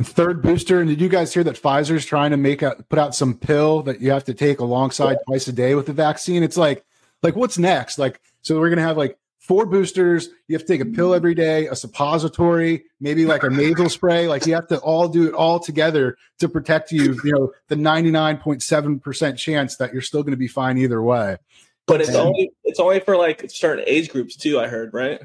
Third 0.00 0.42
booster, 0.42 0.78
and 0.80 0.88
did 0.88 1.00
you 1.00 1.08
guys 1.08 1.34
hear 1.34 1.42
that 1.42 1.60
Pfizer's 1.60 2.06
trying 2.06 2.30
to 2.30 2.36
make 2.36 2.62
a 2.62 2.76
put 2.88 3.00
out 3.00 3.16
some 3.16 3.34
pill 3.34 3.82
that 3.82 4.00
you 4.00 4.12
have 4.12 4.22
to 4.24 4.34
take 4.34 4.60
alongside 4.60 5.18
twice 5.26 5.48
a 5.48 5.52
day 5.52 5.74
with 5.74 5.86
the 5.86 5.92
vaccine? 5.92 6.44
It's 6.44 6.56
like, 6.56 6.84
like 7.20 7.34
what's 7.34 7.58
next? 7.58 7.98
Like, 7.98 8.20
So 8.42 8.60
we're 8.60 8.68
going 8.68 8.78
to 8.78 8.84
have 8.84 8.96
like 8.96 9.18
four 9.48 9.66
boosters. 9.66 10.28
You 10.46 10.54
have 10.54 10.62
to 10.62 10.68
take 10.68 10.82
a 10.82 10.86
pill 10.86 11.14
every 11.14 11.34
day, 11.34 11.66
a 11.66 11.74
suppository, 11.74 12.84
maybe 13.00 13.24
like 13.24 13.42
a 13.42 13.50
nasal 13.50 13.88
spray. 13.88 14.28
Like 14.28 14.46
you 14.46 14.54
have 14.54 14.68
to 14.68 14.78
all 14.78 15.08
do 15.08 15.26
it 15.26 15.34
all 15.34 15.58
together 15.58 16.16
to 16.38 16.48
protect 16.48 16.92
you. 16.92 17.18
You 17.24 17.32
know, 17.32 17.52
the 17.68 17.76
ninety 17.76 18.10
nine 18.10 18.36
point 18.36 18.62
seven 18.62 19.00
percent 19.00 19.38
chance 19.38 19.76
that 19.76 19.92
you're 19.92 20.02
still 20.02 20.22
going 20.22 20.32
to 20.32 20.38
be 20.38 20.46
fine 20.46 20.78
either 20.78 21.02
way. 21.02 21.38
But 21.86 22.02
it's 22.02 22.10
and, 22.10 22.18
only 22.18 22.52
it's 22.62 22.78
only 22.78 23.00
for 23.00 23.16
like 23.16 23.50
certain 23.50 23.82
age 23.88 24.10
groups 24.10 24.36
too. 24.36 24.60
I 24.60 24.68
heard 24.68 24.92
right. 24.92 25.22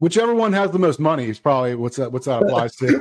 Whichever 0.00 0.34
one 0.34 0.52
has 0.52 0.70
the 0.70 0.78
most 0.78 1.00
money 1.00 1.28
is 1.28 1.38
probably 1.38 1.74
what's 1.76 1.96
that 1.96 2.12
what's 2.12 2.26
that 2.26 2.42
applies 2.42 2.74
to. 2.76 3.00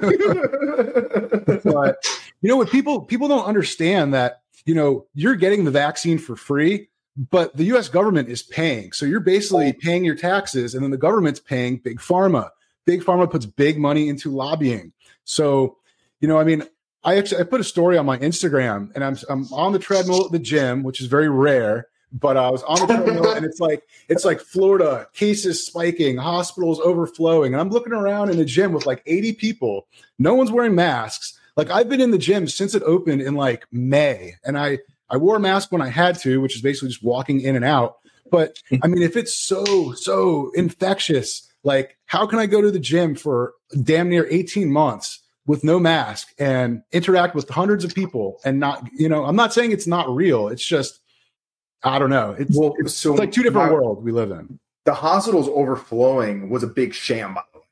but 1.63 1.97
you 2.41 2.49
know 2.49 2.57
what 2.57 2.69
people 2.69 3.01
people 3.01 3.27
don't 3.27 3.45
understand 3.45 4.13
that 4.13 4.41
you 4.65 4.75
know 4.75 5.07
you're 5.13 5.35
getting 5.35 5.65
the 5.65 5.71
vaccine 5.71 6.19
for 6.19 6.35
free 6.35 6.89
but 7.17 7.57
the 7.57 7.65
US 7.75 7.89
government 7.89 8.29
is 8.29 8.43
paying. 8.43 8.91
So 8.91 9.05
you're 9.05 9.19
basically 9.19 9.73
paying 9.73 10.05
your 10.05 10.15
taxes, 10.15 10.75
and 10.75 10.83
then 10.83 10.91
the 10.91 10.97
government's 10.97 11.39
paying 11.39 11.77
big 11.77 11.99
pharma. 11.99 12.49
Big 12.85 13.03
pharma 13.03 13.29
puts 13.29 13.45
big 13.45 13.77
money 13.77 14.07
into 14.07 14.31
lobbying. 14.31 14.93
So, 15.25 15.77
you 16.21 16.27
know, 16.27 16.39
I 16.39 16.43
mean, 16.43 16.63
I 17.03 17.17
actually 17.17 17.41
I 17.41 17.43
put 17.43 17.59
a 17.59 17.65
story 17.65 17.97
on 17.97 18.05
my 18.05 18.17
Instagram, 18.19 18.91
and 18.93 19.03
I'm 19.03 19.17
I'm 19.29 19.51
on 19.51 19.73
the 19.73 19.79
treadmill 19.79 20.25
at 20.25 20.31
the 20.31 20.39
gym, 20.39 20.83
which 20.83 21.01
is 21.01 21.07
very 21.07 21.29
rare. 21.29 21.87
But 22.13 22.37
I 22.37 22.49
was 22.49 22.63
on 22.63 22.79
the 22.79 22.85
treadmill, 22.85 23.31
and 23.31 23.45
it's 23.45 23.59
like 23.59 23.83
it's 24.07 24.23
like 24.23 24.39
Florida 24.39 25.07
cases 25.13 25.65
spiking, 25.65 26.17
hospitals 26.17 26.79
overflowing, 26.79 27.53
and 27.53 27.59
I'm 27.59 27.69
looking 27.69 27.93
around 27.93 28.29
in 28.29 28.37
the 28.37 28.45
gym 28.45 28.71
with 28.71 28.85
like 28.85 29.03
80 29.05 29.33
people. 29.33 29.87
No 30.19 30.35
one's 30.35 30.51
wearing 30.51 30.75
masks. 30.75 31.37
Like 31.55 31.69
I've 31.69 31.89
been 31.89 32.01
in 32.01 32.11
the 32.11 32.17
gym 32.17 32.47
since 32.47 32.75
it 32.75 32.83
opened 32.83 33.21
in 33.21 33.35
like 33.35 33.65
May, 33.71 34.35
and 34.45 34.57
I 34.57 34.79
I 35.09 35.17
wore 35.17 35.37
a 35.37 35.39
mask 35.39 35.71
when 35.71 35.81
I 35.81 35.89
had 35.89 36.19
to, 36.19 36.41
which 36.41 36.55
is 36.55 36.61
basically 36.61 36.89
just 36.89 37.03
walking 37.03 37.41
in 37.41 37.55
and 37.55 37.65
out. 37.65 37.97
But 38.29 38.61
I 38.83 38.87
mean, 38.87 39.03
if 39.03 39.15
it's 39.15 39.33
so, 39.33 39.93
so 39.93 40.51
infectious, 40.53 41.49
like 41.63 41.97
how 42.05 42.25
can 42.27 42.39
I 42.39 42.45
go 42.45 42.61
to 42.61 42.71
the 42.71 42.79
gym 42.79 43.15
for 43.15 43.53
damn 43.83 44.09
near 44.09 44.27
18 44.29 44.71
months 44.71 45.21
with 45.45 45.63
no 45.63 45.79
mask 45.79 46.33
and 46.37 46.81
interact 46.91 47.35
with 47.35 47.49
hundreds 47.49 47.85
of 47.85 47.95
people 47.95 48.39
and 48.43 48.59
not, 48.59 48.87
you 48.93 49.07
know, 49.07 49.25
I'm 49.25 49.35
not 49.35 49.53
saying 49.53 49.71
it's 49.71 49.87
not 49.87 50.13
real. 50.13 50.49
It's 50.49 50.65
just, 50.65 50.99
I 51.83 51.99
don't 51.99 52.09
know. 52.09 52.35
It's, 52.37 52.57
well, 52.57 52.73
it's, 52.77 52.93
so 52.93 53.11
it's 53.11 53.19
like 53.19 53.31
two 53.31 53.43
different 53.43 53.71
worlds 53.71 54.01
we 54.01 54.11
live 54.11 54.31
in. 54.31 54.59
The 54.83 54.93
hospitals 54.93 55.47
overflowing 55.49 56.49
was 56.49 56.63
a 56.63 56.67
big 56.67 56.93
sham, 56.93 57.33
by 57.33 57.43
the 57.53 57.59
way. 57.59 57.65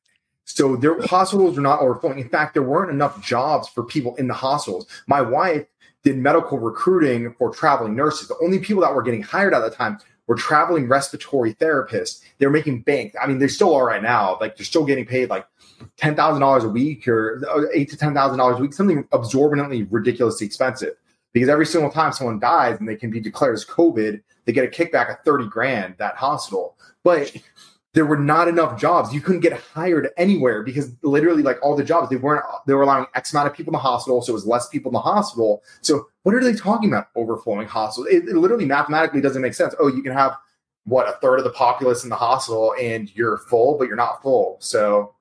So 0.46 0.76
their 0.76 1.02
hospitals 1.02 1.58
are 1.58 1.62
not 1.62 1.82
overflowing. 1.82 2.20
In 2.20 2.30
fact, 2.30 2.54
there 2.54 2.64
weren't 2.64 2.92
enough 2.92 3.22
jobs 3.22 3.68
for 3.68 3.84
people 3.84 4.16
in 4.16 4.28
the 4.28 4.34
hospitals. 4.34 4.88
My 5.08 5.22
wife 5.22 5.66
did 6.06 6.18
medical 6.18 6.60
recruiting 6.60 7.34
for 7.34 7.50
traveling 7.50 7.96
nurses. 7.96 8.28
The 8.28 8.38
only 8.42 8.60
people 8.60 8.84
that 8.84 8.94
were 8.94 9.02
getting 9.02 9.24
hired 9.24 9.56
at 9.56 9.60
the 9.60 9.72
time 9.72 9.98
were 10.28 10.36
traveling 10.36 10.88
respiratory 10.88 11.56
therapists. 11.56 12.22
They 12.38 12.46
were 12.46 12.52
making 12.52 12.82
bank. 12.82 13.14
I 13.22 13.28
mean, 13.28 13.40
they 13.40 13.48
still 13.48 13.74
are 13.76 13.88
right 13.88 14.02
now. 14.02 14.38
Like 14.40 14.56
they're 14.56 14.66
still 14.66 14.86
getting 14.86 15.06
paid 15.06 15.30
like 15.30 15.46
ten 15.98 16.16
thousand 16.16 16.42
dollars 16.42 16.64
a 16.64 16.70
week 16.70 17.08
or 17.08 17.44
uh, 17.50 17.64
eight 17.74 17.90
to 17.90 17.98
ten 17.98 18.14
thousand 18.14 18.38
dollars 18.38 18.60
a 18.60 18.62
week, 18.62 18.74
something 18.74 19.04
absorbently 19.12 19.88
ridiculously 19.90 20.46
expensive. 20.46 20.94
Because 21.34 21.50
every 21.50 21.66
single 21.66 21.92
time 21.92 22.14
someone 22.14 22.40
dies 22.40 22.80
and 22.80 22.88
they 22.88 22.96
can 22.96 23.10
be 23.10 23.20
declared 23.20 23.56
as 23.56 23.66
COVID, 23.66 24.22
they 24.46 24.54
get 24.54 24.64
a 24.64 24.68
kickback 24.68 25.10
of 25.12 25.20
thirty 25.26 25.48
grand 25.48 25.96
that 25.98 26.16
hospital. 26.16 26.78
But 27.04 27.36
there 27.96 28.06
were 28.06 28.18
not 28.18 28.50
enough 28.50 28.80
jobs. 28.80 29.14
You 29.14 29.22
couldn't 29.22 29.40
get 29.40 29.54
hired 29.54 30.10
anywhere 30.18 30.64
because 30.64 30.92
literally, 31.02 31.42
like 31.42 31.58
all 31.64 31.78
the 31.78 31.84
jobs, 31.84 32.10
they 32.10 32.18
weren't. 32.18 32.44
They 32.68 32.74
were 32.74 32.82
allowing 32.82 33.06
X 33.16 33.34
amount 33.34 33.48
of 33.48 33.54
people 33.54 33.72
in 33.72 33.76
the 33.76 33.80
hospital, 33.80 34.22
so 34.22 34.34
it 34.34 34.34
was 34.34 34.46
less 34.46 34.68
people 34.68 34.90
in 34.90 34.94
the 34.94 35.00
hospital. 35.00 35.64
So 35.80 36.08
what 36.24 36.36
are 36.36 36.44
they 36.44 36.54
talking 36.54 36.90
about? 36.90 37.08
Overflowing 37.16 37.68
hospitals? 37.68 38.14
It, 38.14 38.28
it 38.28 38.36
literally 38.36 38.66
mathematically 38.66 39.22
doesn't 39.22 39.42
make 39.42 39.54
sense. 39.54 39.74
Oh, 39.80 39.88
you 39.88 40.04
can 40.04 40.12
have 40.12 40.36
what 40.84 41.08
a 41.08 41.14
third 41.14 41.38
of 41.38 41.46
the 41.46 41.52
populace 41.52 42.04
in 42.04 42.10
the 42.10 42.18
hospital, 42.18 42.76
and 42.80 43.10
you're 43.16 43.38
full, 43.38 43.78
but 43.78 43.88
you're 43.88 43.96
not 43.96 44.22
full. 44.22 44.58
So 44.60 45.16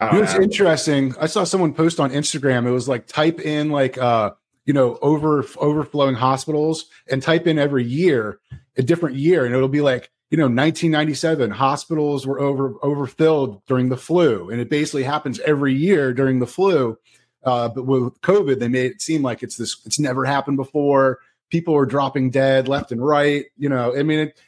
you 0.00 0.12
know, 0.12 0.22
it's 0.22 0.34
interesting. 0.36 1.14
I 1.20 1.26
saw 1.26 1.44
someone 1.44 1.74
post 1.74 2.00
on 2.00 2.10
Instagram. 2.10 2.66
It 2.66 2.70
was 2.70 2.88
like 2.88 3.06
type 3.06 3.40
in 3.40 3.70
like 3.70 3.98
uh 3.98 4.30
you 4.64 4.72
know 4.72 4.98
over 5.02 5.44
overflowing 5.58 6.14
hospitals 6.14 6.86
and 7.10 7.22
type 7.22 7.46
in 7.46 7.58
every 7.58 7.84
year 7.84 8.40
a 8.78 8.82
different 8.82 9.16
year, 9.16 9.44
and 9.44 9.54
it'll 9.54 9.68
be 9.68 9.82
like 9.82 10.10
you 10.30 10.36
know 10.36 10.44
1997 10.44 11.50
hospitals 11.50 12.26
were 12.26 12.40
over 12.40 12.74
overfilled 12.82 13.64
during 13.66 13.88
the 13.88 13.96
flu 13.96 14.50
and 14.50 14.60
it 14.60 14.68
basically 14.68 15.02
happens 15.02 15.40
every 15.40 15.74
year 15.74 16.12
during 16.12 16.38
the 16.38 16.46
flu. 16.46 16.98
Uh, 17.44 17.68
but 17.68 17.86
with 17.86 18.20
covid 18.20 18.58
they 18.58 18.68
made 18.68 18.90
it 18.90 19.00
seem 19.00 19.22
like 19.22 19.42
it's 19.42 19.56
this 19.56 19.80
it's 19.86 19.98
never 19.98 20.24
happened 20.24 20.56
before. 20.56 21.18
People 21.50 21.74
are 21.74 21.86
dropping 21.86 22.30
dead 22.30 22.68
left 22.68 22.92
and 22.92 23.04
right 23.04 23.46
you 23.56 23.70
know 23.70 23.96
i 23.96 24.02
mean 24.02 24.18
it, 24.18 24.40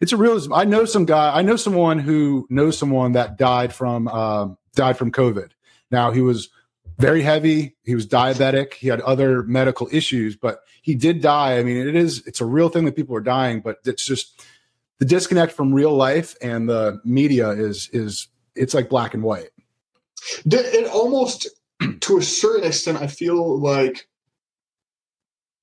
it's 0.00 0.12
a 0.12 0.16
realism 0.16 0.54
i 0.54 0.64
know 0.64 0.86
some 0.86 1.04
guy 1.04 1.36
i 1.36 1.42
know 1.42 1.56
someone 1.56 1.98
who 1.98 2.46
knows 2.48 2.78
someone 2.78 3.12
that 3.12 3.36
died 3.36 3.74
from 3.74 4.08
um, 4.08 4.56
died 4.74 4.96
from 4.96 5.12
covid. 5.12 5.50
Now 5.90 6.12
he 6.12 6.22
was 6.22 6.48
very 6.98 7.20
heavy 7.20 7.76
he 7.84 7.94
was 7.94 8.06
diabetic 8.06 8.74
he 8.74 8.88
had 8.88 9.00
other 9.02 9.42
medical 9.42 9.88
issues 9.92 10.34
but 10.36 10.60
he 10.82 10.94
did 10.94 11.20
die. 11.20 11.58
I 11.58 11.62
mean 11.62 11.76
it 11.76 11.94
is 11.94 12.26
it's 12.26 12.40
a 12.40 12.46
real 12.46 12.70
thing 12.70 12.86
that 12.86 12.96
people 12.96 13.16
are 13.16 13.20
dying 13.20 13.60
but 13.60 13.78
it's 13.84 14.06
just 14.06 14.40
the 15.00 15.06
disconnect 15.06 15.52
from 15.52 15.74
real 15.74 15.96
life 15.96 16.36
and 16.40 16.68
the 16.68 17.00
media 17.04 17.48
is 17.50 17.88
is 17.92 18.28
it's 18.54 18.74
like 18.74 18.88
black 18.88 19.14
and 19.14 19.22
white. 19.22 19.48
It 20.44 20.86
almost, 20.88 21.48
to 22.00 22.18
a 22.18 22.22
certain 22.22 22.66
extent, 22.66 22.98
I 23.00 23.08
feel 23.08 23.58
like 23.58 24.06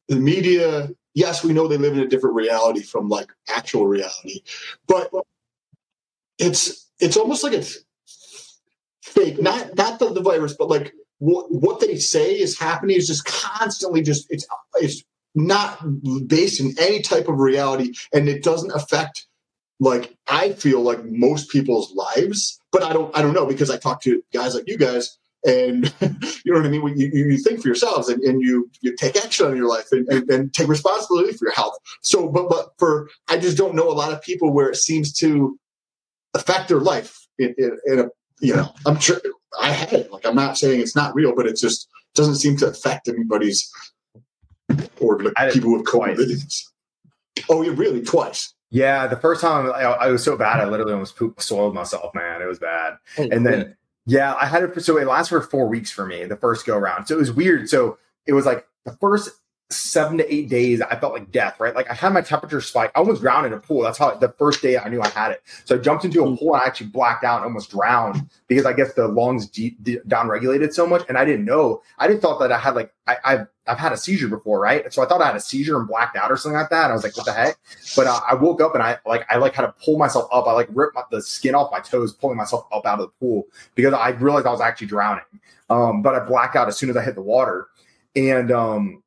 the 0.09 0.17
media. 0.17 0.89
Yes, 1.13 1.43
we 1.43 1.53
know 1.53 1.67
they 1.67 1.77
live 1.77 1.93
in 1.93 1.99
a 1.99 2.07
different 2.07 2.35
reality 2.35 2.81
from 2.81 3.09
like 3.09 3.31
actual 3.47 3.87
reality, 3.87 4.41
but 4.87 5.09
it's 6.37 6.91
it's 6.99 7.17
almost 7.17 7.43
like 7.43 7.53
it's 7.53 7.79
fake. 9.01 9.41
Not 9.41 9.75
not 9.75 9.99
the, 9.99 10.13
the 10.13 10.21
virus, 10.21 10.53
but 10.53 10.69
like 10.69 10.93
what 11.19 11.51
what 11.51 11.79
they 11.79 11.97
say 11.97 12.39
is 12.39 12.59
happening 12.59 12.97
is 12.97 13.07
just 13.07 13.25
constantly 13.25 14.01
just 14.01 14.27
it's 14.29 14.45
it's 14.75 15.03
not 15.33 15.79
based 16.27 16.59
in 16.59 16.73
any 16.79 17.01
type 17.01 17.27
of 17.27 17.37
reality 17.37 17.93
and 18.13 18.27
it 18.27 18.43
doesn't 18.43 18.71
affect 18.71 19.26
like 19.79 20.15
I 20.27 20.53
feel 20.53 20.81
like 20.81 21.05
most 21.05 21.49
people's 21.49 21.93
lives, 21.93 22.59
but 22.71 22.83
I 22.83 22.93
don't 22.93 23.15
I 23.17 23.21
don't 23.21 23.33
know 23.33 23.45
because 23.45 23.69
I 23.69 23.77
talk 23.77 24.01
to 24.03 24.23
guys 24.33 24.55
like 24.55 24.67
you 24.67 24.77
guys 24.77 25.17
and 25.45 25.93
you 26.01 26.51
know 26.51 26.59
what 26.59 26.65
I 26.65 26.69
mean? 26.69 26.97
You, 26.97 27.09
you 27.13 27.37
think 27.37 27.61
for 27.61 27.67
yourselves 27.67 28.09
and, 28.09 28.21
and 28.23 28.41
you, 28.41 28.69
you 28.81 28.95
take 28.95 29.15
action 29.15 29.45
on 29.45 29.55
your 29.55 29.69
life 29.69 29.87
and, 29.91 30.07
and, 30.09 30.29
and, 30.29 30.53
take 30.53 30.67
responsibility 30.67 31.33
for 31.33 31.45
your 31.45 31.53
health. 31.53 31.77
So, 32.01 32.27
but, 32.27 32.49
but 32.49 32.69
for, 32.77 33.09
I 33.27 33.37
just 33.37 33.57
don't 33.57 33.75
know 33.75 33.89
a 33.89 33.93
lot 33.93 34.11
of 34.11 34.21
people 34.21 34.51
where 34.51 34.69
it 34.69 34.75
seems 34.75 35.13
to 35.19 35.57
affect 36.33 36.67
their 36.67 36.79
life 36.79 37.27
in, 37.37 37.53
in, 37.57 37.77
in 37.85 37.99
a, 37.99 38.05
you 38.41 38.55
know, 38.55 38.73
I'm 38.85 38.99
sure 38.99 39.21
I 39.59 39.71
had 39.71 39.93
it. 39.93 40.11
Like, 40.11 40.25
I'm 40.25 40.35
not 40.35 40.57
saying 40.57 40.81
it's 40.81 40.95
not 40.95 41.15
real, 41.15 41.35
but 41.35 41.47
it 41.47 41.57
just 41.57 41.87
doesn't 42.13 42.35
seem 42.35 42.57
to 42.57 42.67
affect 42.67 43.07
anybody's 43.07 43.71
or 44.99 45.19
like 45.19 45.53
people 45.53 45.71
with 45.71 45.85
COVID. 45.85 46.63
Oh, 47.49 47.61
yeah, 47.61 47.73
really? 47.75 48.01
Twice. 48.01 48.53
Yeah, 48.69 49.07
the 49.07 49.15
first 49.15 49.41
time 49.41 49.71
I, 49.71 49.83
I, 49.83 50.07
was 50.09 50.23
so 50.23 50.35
bad, 50.35 50.59
I 50.59 50.65
literally 50.65 50.91
almost 50.91 51.15
pooped, 51.15 51.41
soiled 51.41 51.73
myself, 51.73 52.13
man. 52.13 52.41
It 52.41 52.47
was 52.47 52.59
bad. 52.59 52.97
Oh, 53.17 53.27
and 53.31 53.45
then, 53.45 53.77
yeah, 54.05 54.35
I 54.39 54.45
had 54.45 54.63
it. 54.63 54.81
So 54.81 54.97
it 54.97 55.07
lasted 55.07 55.35
for 55.35 55.41
four 55.41 55.67
weeks 55.67 55.89
for 55.89 56.05
me, 56.05 56.25
the 56.25 56.35
first 56.35 56.65
go 56.65 56.77
around. 56.77 57.05
So 57.05 57.15
it 57.15 57.19
was 57.19 57.31
weird. 57.31 57.69
So 57.69 57.97
it 58.25 58.33
was 58.33 58.45
like 58.45 58.67
the 58.83 58.91
first 58.99 59.29
seven 59.69 60.17
to 60.17 60.33
eight 60.33 60.47
days, 60.47 60.81
I 60.81 60.95
felt 60.95 61.13
like 61.13 61.31
death, 61.31 61.59
right? 61.59 61.75
Like 61.75 61.89
I 61.91 61.93
had 61.93 62.13
my 62.13 62.21
temperature 62.21 62.61
spike. 62.61 62.91
I 62.95 62.99
almost 62.99 63.21
drowned 63.21 63.47
in 63.47 63.53
a 63.53 63.59
pool. 63.59 63.81
That's 63.81 63.97
how 63.97 64.15
the 64.15 64.29
first 64.29 64.61
day 64.61 64.77
I 64.77 64.87
knew 64.87 65.01
I 65.01 65.09
had 65.09 65.31
it. 65.31 65.43
So 65.65 65.75
I 65.75 65.79
jumped 65.79 66.05
into 66.05 66.23
a 66.23 66.37
pool 66.37 66.53
and 66.53 66.63
I 66.63 66.65
actually 66.65 66.87
blacked 66.87 67.25
out 67.25 67.37
and 67.37 67.45
almost 67.45 67.71
drowned 67.71 68.29
because 68.47 68.65
I 68.65 68.71
guess 68.71 68.93
the 68.93 69.07
lungs 69.09 69.47
de- 69.47 69.75
de- 69.83 69.99
down 70.07 70.29
regulated 70.29 70.73
so 70.73 70.87
much. 70.87 71.03
And 71.09 71.17
I 71.17 71.25
didn't 71.25 71.43
know. 71.43 71.81
I 71.97 72.07
didn't 72.07 72.21
thought 72.21 72.39
that 72.39 72.51
I 72.51 72.57
had 72.57 72.75
like, 72.75 72.93
I, 73.07 73.17
I've, 73.25 73.47
I've 73.67 73.77
had 73.77 73.91
a 73.91 73.97
seizure 73.97 74.29
before, 74.29 74.61
right? 74.61 74.91
So 74.93 75.03
I 75.03 75.05
thought 75.05 75.21
I 75.21 75.27
had 75.27 75.35
a 75.35 75.41
seizure 75.41 75.77
and 75.77 75.85
blacked 75.85 76.15
out 76.15 76.31
or 76.31 76.37
something 76.37 76.57
like 76.57 76.69
that. 76.69 76.83
And 76.83 76.93
I 76.93 76.95
was 76.95 77.03
like, 77.03 77.17
what 77.17 77.25
the 77.25 77.33
heck? 77.33 77.57
But 77.97 78.07
uh, 78.07 78.21
I 78.25 78.35
woke 78.35 78.61
up 78.61 78.73
and 78.73 78.81
I 78.81 78.97
like, 79.05 79.25
I 79.29 79.35
like 79.35 79.53
had 79.53 79.63
to 79.63 79.75
pull 79.83 79.97
myself 79.97 80.29
up. 80.31 80.47
I 80.47 80.53
like 80.53 80.69
ripped 80.71 80.95
my, 80.95 81.03
the 81.11 81.21
skin 81.21 81.55
off 81.55 81.73
my 81.73 81.81
toes, 81.81 82.13
pulling 82.13 82.37
myself 82.37 82.65
up 82.71 82.85
out 82.85 82.99
of 83.01 83.07
the 83.07 83.11
pool 83.19 83.43
because 83.75 83.93
I 83.93 84.09
realized 84.11 84.47
I 84.47 84.51
was 84.51 84.61
actually 84.61 84.87
drowning. 84.87 85.25
Um, 85.69 86.01
but 86.01 86.15
I 86.15 86.19
blacked 86.21 86.55
out 86.55 86.69
as 86.69 86.77
soon 86.77 86.89
as 86.89 86.95
I 86.95 87.03
hit 87.03 87.15
the 87.15 87.21
water. 87.21 87.67
And, 88.15 88.49
um, 88.51 89.03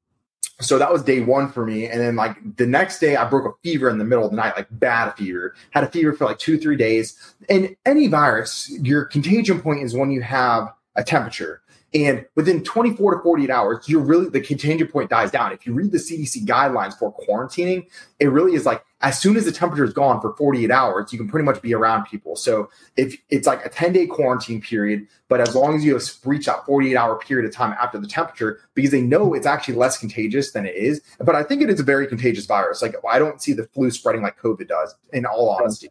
so 0.60 0.78
that 0.78 0.92
was 0.92 1.02
day 1.02 1.20
one 1.20 1.50
for 1.50 1.64
me. 1.64 1.86
And 1.86 2.00
then 2.00 2.16
like 2.16 2.36
the 2.56 2.66
next 2.66 2.98
day, 2.98 3.16
I 3.16 3.28
broke 3.28 3.46
a 3.46 3.56
fever 3.62 3.88
in 3.88 3.98
the 3.98 4.04
middle 4.04 4.24
of 4.24 4.30
the 4.30 4.36
night, 4.36 4.54
like 4.56 4.68
bad 4.70 5.12
fever. 5.12 5.54
Had 5.70 5.84
a 5.84 5.90
fever 5.90 6.12
for 6.12 6.26
like 6.26 6.38
two, 6.38 6.58
three 6.58 6.76
days. 6.76 7.16
And 7.48 7.76
any 7.86 8.06
virus, 8.06 8.70
your 8.80 9.04
contagion 9.04 9.60
point 9.60 9.82
is 9.82 9.94
when 9.94 10.10
you 10.10 10.20
have 10.22 10.68
a 10.96 11.02
temperature. 11.02 11.62
And 11.92 12.24
within 12.36 12.62
24 12.62 13.16
to 13.16 13.22
48 13.22 13.50
hours, 13.50 13.88
you're 13.88 14.02
really 14.02 14.28
the 14.28 14.40
contagion 14.40 14.86
point 14.86 15.10
dies 15.10 15.30
down. 15.30 15.52
If 15.52 15.66
you 15.66 15.72
read 15.72 15.90
the 15.90 15.98
CDC 15.98 16.44
guidelines 16.46 16.96
for 16.96 17.12
quarantining, 17.12 17.86
it 18.20 18.26
really 18.26 18.54
is 18.54 18.64
like 18.64 18.84
as 19.02 19.18
soon 19.18 19.36
as 19.36 19.46
the 19.46 19.52
temperature 19.52 19.84
is 19.84 19.92
gone 19.92 20.20
for 20.20 20.34
48 20.34 20.70
hours, 20.70 21.12
you 21.12 21.18
can 21.18 21.28
pretty 21.28 21.44
much 21.44 21.62
be 21.62 21.74
around 21.74 22.04
people. 22.04 22.36
So 22.36 22.68
if 22.96 23.16
it's 23.30 23.46
like 23.46 23.64
a 23.64 23.68
10 23.68 23.92
day 23.92 24.06
quarantine 24.06 24.60
period, 24.60 25.06
but 25.28 25.40
as 25.40 25.54
long 25.54 25.74
as 25.74 25.84
you 25.84 25.94
have 25.94 26.02
reached 26.24 26.46
that 26.46 26.66
48 26.66 26.96
hour 26.96 27.16
period 27.16 27.48
of 27.48 27.54
time 27.54 27.74
after 27.80 27.98
the 27.98 28.06
temperature, 28.06 28.60
because 28.74 28.90
they 28.90 29.00
know 29.00 29.32
it's 29.32 29.46
actually 29.46 29.74
less 29.74 29.96
contagious 29.96 30.52
than 30.52 30.66
it 30.66 30.74
is. 30.74 31.00
But 31.18 31.34
I 31.34 31.42
think 31.42 31.62
it 31.62 31.70
is 31.70 31.80
a 31.80 31.84
very 31.84 32.06
contagious 32.06 32.44
virus. 32.44 32.82
Like 32.82 32.94
I 33.10 33.18
don't 33.18 33.40
see 33.40 33.54
the 33.54 33.64
flu 33.68 33.90
spreading 33.90 34.22
like 34.22 34.38
COVID 34.38 34.68
does, 34.68 34.94
in 35.12 35.24
all 35.24 35.50
honesty. 35.50 35.88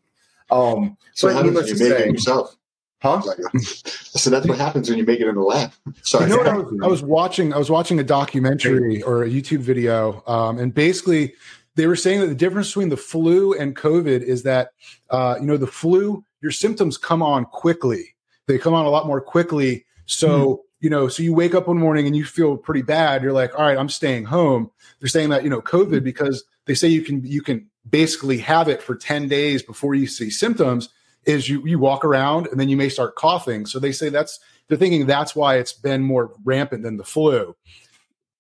Um, 0.52 0.98
so 1.14 1.32
how 1.34 1.42
did 1.42 1.54
you 1.54 1.90
make 1.90 2.00
it 2.00 2.12
yourself? 2.12 2.56
Huh? 3.02 3.22
so 3.62 4.30
that's 4.30 4.46
what 4.46 4.58
happens 4.58 4.90
when 4.90 4.98
you 4.98 5.06
make 5.06 5.22
it 5.22 5.28
in 5.28 5.36
the 5.36 5.42
lab. 5.42 5.72
Sorry. 6.02 6.30
You 6.30 6.36
know 6.36 6.44
I 6.44 6.58
was, 6.58 6.80
I 6.84 6.88
was, 6.88 7.02
watching. 7.18 7.54
I 7.54 7.58
was 7.58 7.72
watching 7.72 8.00
a 8.00 8.04
documentary 8.04 9.02
or 9.02 9.24
a 9.24 9.30
YouTube 9.30 9.60
video, 9.60 10.22
um, 10.28 10.60
and 10.60 10.74
basically 10.74 11.34
they 11.76 11.88
were 11.88 11.96
saying 11.96 12.20
that 12.20 12.28
the 12.28 12.36
difference 12.36 12.70
between 12.70 12.90
the 12.90 12.98
flu 12.98 13.54
and 13.54 13.76
COVID 13.76 14.22
is 14.22 14.44
that 14.44 14.72
uh, 15.10 15.38
you 15.40 15.46
know 15.46 15.58
the 15.58 15.68
flu, 15.68 16.24
your 16.42 16.52
symptoms 16.52 16.98
come 16.98 17.22
on 17.22 17.46
quickly. 17.46 18.16
They 18.48 18.58
come 18.58 18.74
on 18.74 18.86
a 18.86 18.90
lot 18.90 19.08
more 19.08 19.22
quickly. 19.22 19.86
So 20.06 20.48
hmm. 20.48 20.86
you 20.86 20.90
know, 20.90 21.08
so 21.08 21.24
you 21.24 21.34
wake 21.34 21.54
up 21.54 21.68
one 21.68 21.78
morning 21.78 22.08
and 22.08 22.16
you 22.16 22.26
feel 22.26 22.58
pretty 22.58 22.82
bad. 22.82 23.24
You're 23.24 23.34
like, 23.34 23.58
all 23.58 23.66
right, 23.66 23.78
I'm 23.78 23.90
staying 23.90 24.26
home. 24.26 24.72
They're 25.00 25.10
saying 25.10 25.30
that 25.30 25.44
you 25.44 25.50
know 25.50 25.62
COVID 25.62 26.04
because 26.04 26.44
they 26.66 26.76
say 26.76 26.88
you 26.88 27.02
can 27.02 27.24
you 27.24 27.42
can 27.42 27.70
basically 27.90 28.40
have 28.40 28.68
it 28.68 28.82
for 28.82 28.96
ten 28.96 29.28
days 29.28 29.64
before 29.64 29.96
you 29.96 30.08
see 30.08 30.30
symptoms 30.30 30.90
is 31.26 31.50
you 31.50 31.66
you 31.66 31.80
walk 31.80 32.04
around 32.06 32.48
and 32.48 32.60
then 32.60 32.70
you 32.70 32.78
may 32.78 32.90
start 32.90 33.16
coughing. 33.16 33.66
So 33.66 33.80
they 33.80 33.92
say 33.92 34.10
that's 34.10 34.40
they're 34.68 34.78
thinking 34.78 35.06
that's 35.06 35.36
why 35.36 35.58
it's 35.58 35.74
been 35.74 36.02
more 36.02 36.34
rampant 36.44 36.84
than 36.84 36.98
the 36.98 37.04
flu. 37.04 37.56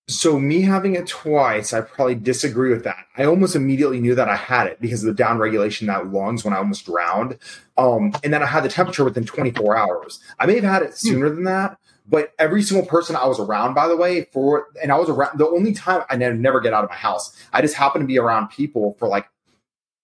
So 0.09 0.39
me 0.39 0.61
having 0.61 0.95
it 0.95 1.05
twice, 1.05 1.71
I 1.71 1.81
probably 1.81 2.15
disagree 2.15 2.71
with 2.71 2.83
that. 2.83 3.05
I 3.15 3.25
almost 3.25 3.55
immediately 3.55 3.99
knew 3.99 4.15
that 4.15 4.27
I 4.27 4.35
had 4.35 4.65
it 4.65 4.81
because 4.81 5.03
of 5.03 5.07
the 5.07 5.13
down 5.13 5.37
regulation 5.37 5.85
that 5.85 6.11
lungs 6.11 6.43
when 6.43 6.51
I 6.51 6.57
almost 6.57 6.87
drowned. 6.87 7.37
Um, 7.77 8.13
and 8.23 8.33
then 8.33 8.41
I 8.41 8.47
had 8.47 8.63
the 8.63 8.69
temperature 8.69 9.03
within 9.03 9.23
24 9.23 9.77
hours. 9.77 10.19
I 10.39 10.47
may 10.47 10.55
have 10.55 10.63
had 10.63 10.81
it 10.81 10.97
sooner 10.97 11.29
hmm. 11.29 11.35
than 11.35 11.43
that, 11.43 11.77
but 12.07 12.33
every 12.39 12.63
single 12.63 12.87
person 12.87 13.15
I 13.15 13.27
was 13.27 13.39
around, 13.39 13.75
by 13.75 13.87
the 13.87 13.95
way, 13.95 14.25
for 14.33 14.69
and 14.81 14.91
I 14.91 14.97
was 14.97 15.09
around 15.09 15.37
the 15.37 15.47
only 15.47 15.73
time 15.73 16.01
I 16.09 16.15
never 16.15 16.59
get 16.59 16.73
out 16.73 16.83
of 16.83 16.89
my 16.89 16.95
house. 16.95 17.37
I 17.53 17.61
just 17.61 17.75
happened 17.75 18.01
to 18.01 18.07
be 18.07 18.17
around 18.17 18.49
people 18.49 18.95
for 18.97 19.07
like 19.07 19.29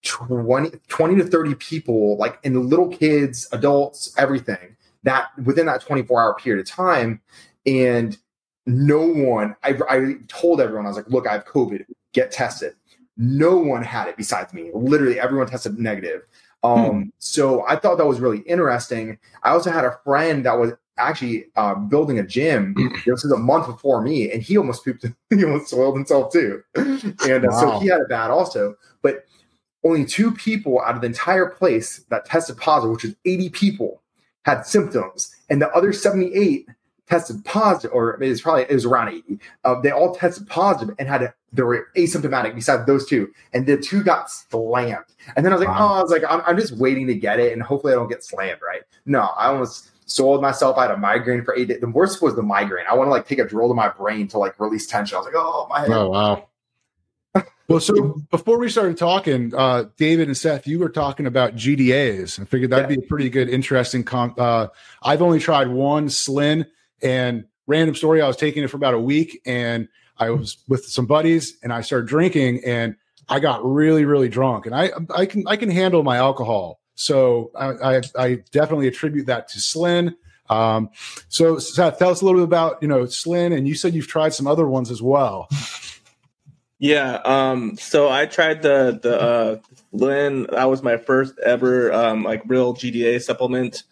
20, 0.03 0.69
20 0.87 1.15
to 1.15 1.23
30 1.23 1.55
people, 1.55 2.15
like 2.17 2.37
in 2.43 2.69
little 2.69 2.89
kids, 2.89 3.47
adults, 3.51 4.13
everything 4.19 4.75
that 5.01 5.29
within 5.43 5.67
that 5.67 5.81
24 5.81 6.21
hour 6.21 6.35
period 6.35 6.61
of 6.61 6.69
time. 6.69 7.21
And 7.65 8.17
no 8.65 9.01
one, 9.01 9.55
I, 9.63 9.77
I 9.89 10.15
told 10.27 10.59
everyone, 10.61 10.85
I 10.85 10.89
was 10.89 10.97
like, 10.97 11.09
look, 11.09 11.27
I 11.27 11.33
have 11.33 11.45
COVID, 11.45 11.85
get 12.13 12.31
tested. 12.31 12.73
No 13.17 13.57
one 13.57 13.83
had 13.83 14.07
it 14.07 14.17
besides 14.17 14.53
me. 14.53 14.71
Literally, 14.73 15.19
everyone 15.19 15.47
tested 15.47 15.79
negative. 15.79 16.23
Um, 16.63 16.89
hmm. 16.89 17.09
So 17.19 17.65
I 17.67 17.75
thought 17.75 17.97
that 17.97 18.05
was 18.05 18.19
really 18.19 18.39
interesting. 18.39 19.19
I 19.43 19.51
also 19.51 19.71
had 19.71 19.85
a 19.85 19.97
friend 20.03 20.45
that 20.45 20.57
was 20.57 20.73
actually 20.97 21.45
uh, 21.55 21.75
building 21.75 22.19
a 22.19 22.23
gym. 22.23 22.75
this 23.05 23.23
is 23.23 23.31
a 23.31 23.37
month 23.37 23.67
before 23.67 24.01
me, 24.01 24.31
and 24.31 24.41
he 24.41 24.57
almost 24.57 24.83
pooped. 24.83 25.05
he 25.29 25.43
almost 25.43 25.69
soiled 25.69 25.95
himself 25.95 26.33
too, 26.33 26.63
and 26.75 27.45
uh, 27.45 27.49
wow. 27.49 27.59
so 27.59 27.79
he 27.79 27.87
had 27.87 28.01
it 28.01 28.09
bad 28.09 28.31
also. 28.31 28.75
But 29.01 29.25
only 29.83 30.05
two 30.05 30.31
people 30.31 30.81
out 30.81 30.95
of 30.95 31.01
the 31.01 31.07
entire 31.07 31.45
place 31.45 32.03
that 32.09 32.25
tested 32.25 32.57
positive, 32.57 32.91
which 32.91 33.03
was 33.03 33.15
80 33.25 33.49
people, 33.49 34.01
had 34.43 34.65
symptoms, 34.65 35.33
and 35.49 35.61
the 35.61 35.69
other 35.71 35.93
78 35.93 36.67
tested 37.07 37.43
positive, 37.45 37.91
or 37.93 38.21
it 38.21 38.27
was 38.27 38.41
probably 38.41 38.63
it 38.63 38.71
was 38.71 38.85
around 38.85 39.09
80. 39.09 39.39
Uh, 39.63 39.81
they 39.81 39.91
all 39.91 40.15
tested 40.15 40.47
positive 40.47 40.95
and 40.97 41.07
had 41.07 41.23
a, 41.23 41.33
they 41.53 41.61
were 41.61 41.87
asymptomatic 41.97 42.55
besides 42.55 42.85
those 42.85 43.05
two, 43.07 43.31
and 43.53 43.65
the 43.65 43.77
two 43.77 44.03
got 44.03 44.29
slammed. 44.29 45.05
And 45.35 45.45
then 45.45 45.53
I 45.53 45.55
was 45.55 45.65
like, 45.65 45.77
wow. 45.77 45.89
oh, 45.89 45.99
I 45.99 46.01
was 46.01 46.11
like, 46.11 46.23
I'm, 46.27 46.41
I'm, 46.45 46.57
just 46.57 46.73
waiting 46.77 47.07
to 47.07 47.15
get 47.15 47.39
it, 47.39 47.53
and 47.53 47.61
hopefully 47.61 47.93
I 47.93 47.95
don't 47.95 48.09
get 48.09 48.23
slammed, 48.23 48.61
right? 48.65 48.81
No, 49.05 49.21
I 49.21 49.47
almost 49.47 49.91
sold 50.05 50.41
myself. 50.41 50.77
I 50.77 50.83
had 50.83 50.91
a 50.91 50.97
migraine 50.97 51.43
for 51.43 51.55
eight 51.55 51.67
days. 51.67 51.81
The 51.81 51.89
worst 51.89 52.21
was 52.21 52.35
the 52.35 52.43
migraine. 52.43 52.85
I 52.89 52.95
want 52.95 53.07
to 53.07 53.11
like 53.11 53.27
take 53.27 53.39
a 53.39 53.45
drill 53.45 53.67
to 53.67 53.73
my 53.73 53.89
brain 53.89 54.27
to 54.29 54.37
like 54.37 54.59
release 54.59 54.87
tension. 54.87 55.15
I 55.15 55.19
was 55.19 55.25
like, 55.25 55.35
oh 55.37 55.67
my 55.69 55.81
head. 55.81 55.91
Oh 55.91 56.09
wow. 56.09 56.47
Well, 57.67 57.79
so 57.79 58.21
before 58.29 58.59
we 58.59 58.69
started 58.69 58.95
talking, 58.95 59.51
uh, 59.55 59.85
David 59.97 60.27
and 60.27 60.37
Seth, 60.37 60.67
you 60.67 60.77
were 60.77 60.89
talking 60.89 61.25
about 61.25 61.55
GDAs. 61.55 62.39
I 62.39 62.45
figured 62.45 62.69
that'd 62.69 62.91
yeah. 62.91 62.97
be 62.97 63.03
a 63.03 63.07
pretty 63.07 63.27
good, 63.27 63.49
interesting. 63.49 64.03
Comp- 64.03 64.39
uh, 64.39 64.67
I've 65.01 65.23
only 65.23 65.39
tried 65.39 65.69
one 65.69 66.07
Slin, 66.09 66.67
and 67.01 67.45
random 67.67 67.95
story. 67.95 68.21
I 68.21 68.27
was 68.27 68.37
taking 68.37 68.63
it 68.63 68.69
for 68.69 68.77
about 68.77 68.93
a 68.93 68.99
week, 68.99 69.41
and 69.45 69.87
I 70.17 70.29
was 70.29 70.57
with 70.67 70.85
some 70.85 71.05
buddies, 71.05 71.57
and 71.63 71.73
I 71.73 71.81
started 71.81 72.07
drinking, 72.07 72.61
and 72.65 72.95
I 73.27 73.39
got 73.39 73.65
really, 73.65 74.05
really 74.05 74.29
drunk. 74.29 74.65
And 74.65 74.75
I, 74.75 74.91
I 75.13 75.25
can, 75.25 75.43
I 75.47 75.55
can 75.55 75.69
handle 75.69 76.03
my 76.03 76.17
alcohol, 76.17 76.79
so 76.95 77.51
I, 77.55 77.97
I, 77.97 78.01
I 78.17 78.35
definitely 78.51 78.87
attribute 78.87 79.27
that 79.27 79.49
to 79.49 79.59
Slin. 79.59 80.15
Um, 80.49 80.89
so 81.27 81.57
Seth, 81.57 81.97
tell 81.97 82.11
us 82.11 82.21
a 82.21 82.25
little 82.25 82.41
bit 82.41 82.45
about 82.45 82.81
you 82.81 82.87
know 82.87 83.05
Slin, 83.05 83.51
and 83.51 83.67
you 83.67 83.75
said 83.75 83.93
you've 83.93 84.07
tried 84.07 84.33
some 84.33 84.47
other 84.47 84.67
ones 84.67 84.91
as 84.91 85.01
well. 85.01 85.49
Yeah. 86.77 87.15
Um, 87.25 87.77
so 87.77 88.09
I 88.09 88.25
tried 88.25 88.61
the 88.61 88.99
the 89.01 89.21
uh, 89.21 89.57
Slin. 89.91 90.47
That 90.51 90.69
was 90.69 90.83
my 90.83 90.97
first 90.97 91.33
ever 91.39 91.91
um, 91.91 92.23
like 92.23 92.43
real 92.45 92.73
GDA 92.75 93.21
supplement 93.21 93.83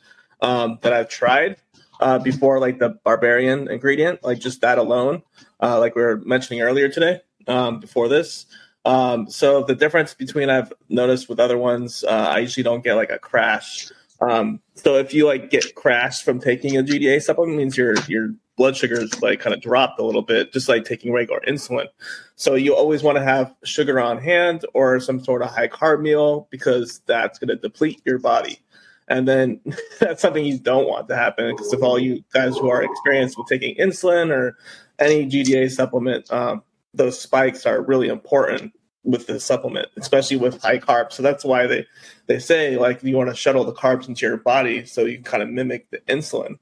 um, 0.41 0.80
that 0.82 0.93
I've 0.93 1.10
tried 1.10 1.58
uh, 2.04 2.20
before, 2.20 2.60
like 2.60 2.80
the 2.80 3.00
berberine 3.06 3.70
ingredient, 3.70 4.24
like 4.24 4.39
just 4.39 4.62
that 4.62 4.78
alone, 4.78 5.24
uh, 5.62 5.80
like 5.80 5.96
we 5.96 6.02
were 6.02 6.18
mentioning 6.18 6.62
earlier 6.62 6.89
today. 6.89 7.22
Um, 7.48 7.80
before 7.80 8.08
this, 8.08 8.46
um, 8.86 9.30
so 9.30 9.63
the 9.63 9.76
difference 9.76 10.13
between 10.13 10.50
I've 10.50 10.72
noticed 10.89 11.30
with 11.30 11.39
other 11.39 11.58
ones, 11.58 12.04
uh, 12.04 12.28
I 12.36 12.39
usually 12.39 12.63
don't 12.63 12.84
get 12.84 12.96
like 12.96 13.10
a 13.10 13.20
crash. 13.20 13.92
Um, 14.22 14.62
so 14.76 14.96
if 14.96 15.13
you 15.13 15.26
like 15.26 15.50
get 15.50 15.76
crashed 15.76 16.24
from 16.24 16.39
taking 16.39 16.78
a 16.78 16.84
GDA 16.84 17.22
supplement, 17.22 17.58
means 17.58 17.78
your 17.78 17.96
your 18.08 18.34
blood 18.56 18.78
sugars 18.78 19.22
like 19.22 19.39
kind 19.39 19.54
of 19.54 19.62
dropped 19.62 20.00
a 20.00 20.06
little 20.06 20.22
bit, 20.22 20.54
just 20.54 20.70
like 20.70 20.86
taking 20.86 21.12
regular 21.12 21.42
insulin. 21.48 21.88
So 22.36 22.56
you 22.56 22.76
always 22.76 23.04
want 23.04 23.18
to 23.18 23.24
have 23.24 23.54
sugar 23.63 24.00
on 24.00 24.20
hand 24.20 24.66
or 24.74 25.00
some 25.00 25.24
sort 25.24 25.42
of 25.42 25.50
high 25.50 25.68
carb 25.68 26.02
meal 26.02 26.48
because 26.52 27.02
that's 27.06 27.39
going 27.39 27.50
to 27.50 27.56
deplete 27.56 28.02
your 28.06 28.20
body. 28.20 28.60
And 29.08 29.28
then 29.28 29.60
that's 30.00 30.22
something 30.22 30.46
you 30.46 30.58
don't 30.58 30.88
want 30.88 31.08
to 31.10 31.16
happen 31.16 31.52
because 31.56 31.74
of 31.74 31.84
all 31.84 32.00
you 32.00 32.24
guys 32.34 32.58
who 32.58 32.70
are 32.70 32.84
experienced 32.84 33.38
with 33.38 33.48
taking 33.48 33.76
insulin 33.76 34.32
or 34.32 34.58
any 35.00 35.26
GDA 35.26 35.72
supplement, 35.72 36.32
um, 36.32 36.63
those 36.94 37.20
spikes 37.20 37.66
are 37.66 37.82
really 37.82 38.08
important 38.08 38.74
with 39.04 39.28
the 39.28 39.39
supplement, 39.39 39.89
especially 39.98 40.38
with 40.38 40.62
high 40.62 40.80
carbs. 40.80 41.13
So 41.13 41.24
that's 41.24 41.44
why 41.44 41.68
they 41.68 41.86
they 42.28 42.39
say 42.39 42.78
like 42.78 43.04
you 43.04 43.18
want 43.18 43.30
to 43.30 43.36
shuttle 43.36 43.66
the 43.66 43.74
carbs 43.74 44.08
into 44.08 44.26
your 44.26 44.38
body 44.38 44.86
so 44.86 45.06
you 45.06 45.22
kind 45.22 45.44
of 45.44 45.50
mimic 45.50 45.89
the 45.89 46.00
insulin. 46.08 46.58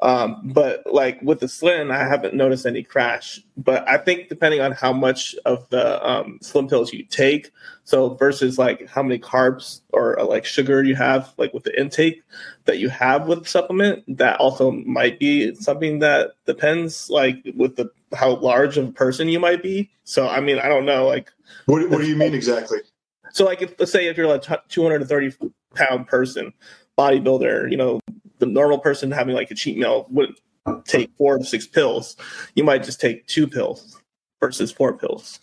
Um, 0.00 0.42
but 0.44 0.82
like 0.86 1.20
with 1.22 1.40
the 1.40 1.48
Slin, 1.48 1.90
I 1.90 2.00
haven't 2.00 2.34
noticed 2.34 2.66
any 2.66 2.82
crash. 2.82 3.40
But 3.56 3.88
I 3.88 3.96
think 3.96 4.28
depending 4.28 4.60
on 4.60 4.72
how 4.72 4.92
much 4.92 5.34
of 5.46 5.68
the 5.70 6.06
um, 6.06 6.38
Slin 6.42 6.68
pills 6.68 6.92
you 6.92 7.04
take, 7.04 7.50
so 7.84 8.10
versus 8.14 8.58
like 8.58 8.88
how 8.88 9.02
many 9.02 9.18
carbs 9.18 9.80
or 9.92 10.18
uh, 10.18 10.24
like 10.24 10.44
sugar 10.44 10.82
you 10.82 10.96
have, 10.96 11.32
like 11.38 11.54
with 11.54 11.64
the 11.64 11.78
intake 11.80 12.22
that 12.66 12.78
you 12.78 12.88
have 12.90 13.26
with 13.26 13.44
the 13.44 13.48
supplement, 13.48 14.04
that 14.18 14.38
also 14.38 14.70
might 14.70 15.18
be 15.18 15.54
something 15.54 16.00
that 16.00 16.32
depends, 16.44 17.08
like 17.08 17.42
with 17.54 17.76
the 17.76 17.90
how 18.14 18.36
large 18.36 18.76
of 18.76 18.88
a 18.88 18.92
person 18.92 19.28
you 19.28 19.40
might 19.40 19.62
be. 19.62 19.90
So 20.04 20.28
I 20.28 20.40
mean, 20.40 20.58
I 20.58 20.68
don't 20.68 20.84
know, 20.84 21.06
like 21.06 21.32
what, 21.64 21.88
what 21.88 22.00
do 22.00 22.06
you 22.06 22.16
mean 22.16 22.34
exactly? 22.34 22.80
So 23.30 23.44
like, 23.44 23.62
if, 23.62 23.78
let's 23.78 23.92
say 23.92 24.06
if 24.06 24.16
you're 24.16 24.26
like 24.26 24.42
230 24.68 25.36
pound 25.74 26.06
person, 26.06 26.52
bodybuilder, 26.98 27.70
you 27.70 27.76
know, 27.76 28.00
the 28.38 28.46
normal 28.46 28.78
person 28.78 29.10
having 29.10 29.34
like 29.34 29.50
a 29.50 29.54
cheat 29.54 29.78
meal 29.78 30.06
would 30.10 30.34
take 30.84 31.10
four 31.16 31.38
to 31.38 31.44
six 31.44 31.66
pills. 31.66 32.16
You 32.54 32.64
might 32.64 32.82
just 32.82 33.00
take 33.00 33.26
two 33.26 33.46
pills 33.46 34.00
versus 34.40 34.72
four 34.72 34.96
pills. 34.96 35.40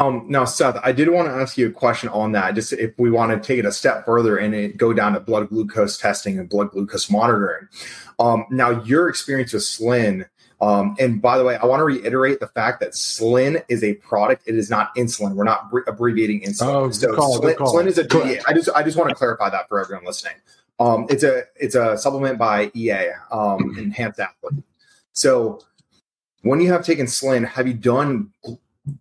Um, 0.00 0.24
now, 0.28 0.46
Seth, 0.46 0.80
I 0.82 0.92
did 0.92 1.10
want 1.10 1.28
to 1.28 1.34
ask 1.34 1.58
you 1.58 1.68
a 1.68 1.72
question 1.72 2.08
on 2.08 2.32
that. 2.32 2.54
Just 2.54 2.72
if 2.72 2.98
we 2.98 3.10
want 3.10 3.32
to 3.32 3.46
take 3.46 3.58
it 3.58 3.66
a 3.66 3.72
step 3.72 4.06
further 4.06 4.38
and 4.38 4.54
it, 4.54 4.78
go 4.78 4.94
down 4.94 5.12
to 5.12 5.20
blood 5.20 5.50
glucose 5.50 5.98
testing 5.98 6.38
and 6.38 6.48
blood 6.48 6.70
glucose 6.70 7.10
monitoring. 7.10 7.68
Um, 8.18 8.46
now, 8.50 8.82
your 8.84 9.10
experience 9.10 9.52
with 9.52 9.62
Slin, 9.62 10.24
um, 10.62 10.96
and 10.98 11.20
by 11.20 11.36
the 11.36 11.44
way, 11.44 11.56
I 11.56 11.66
want 11.66 11.80
to 11.80 11.84
reiterate 11.84 12.40
the 12.40 12.46
fact 12.46 12.80
that 12.80 12.94
Slin 12.94 13.62
is 13.68 13.84
a 13.84 13.94
product; 13.96 14.44
it 14.46 14.54
is 14.54 14.70
not 14.70 14.94
insulin. 14.96 15.34
We're 15.34 15.44
not 15.44 15.70
abbreviating 15.86 16.42
insulin. 16.42 16.74
Oh, 16.74 16.90
so 16.90 17.14
call, 17.14 17.36
Slin, 17.36 17.56
Slin, 17.66 17.86
is 17.86 17.98
a. 17.98 18.06
I 18.48 18.54
just 18.54 18.70
I 18.74 18.82
just 18.82 18.96
want 18.96 19.10
to 19.10 19.14
clarify 19.14 19.50
that 19.50 19.68
for 19.68 19.80
everyone 19.80 20.06
listening. 20.06 20.34
Um, 20.80 21.06
it's 21.10 21.22
a 21.22 21.44
it's 21.56 21.74
a 21.74 21.96
supplement 21.98 22.38
by 22.38 22.70
EA, 22.74 23.10
um. 23.30 23.76
Enhanced 23.78 24.18
Athlete. 24.18 24.64
So 25.12 25.60
when 26.42 26.60
you 26.60 26.72
have 26.72 26.84
taken 26.84 27.06
Slin, 27.06 27.44
have 27.44 27.68
you 27.68 27.74
done 27.74 28.32
gl- 28.44 28.58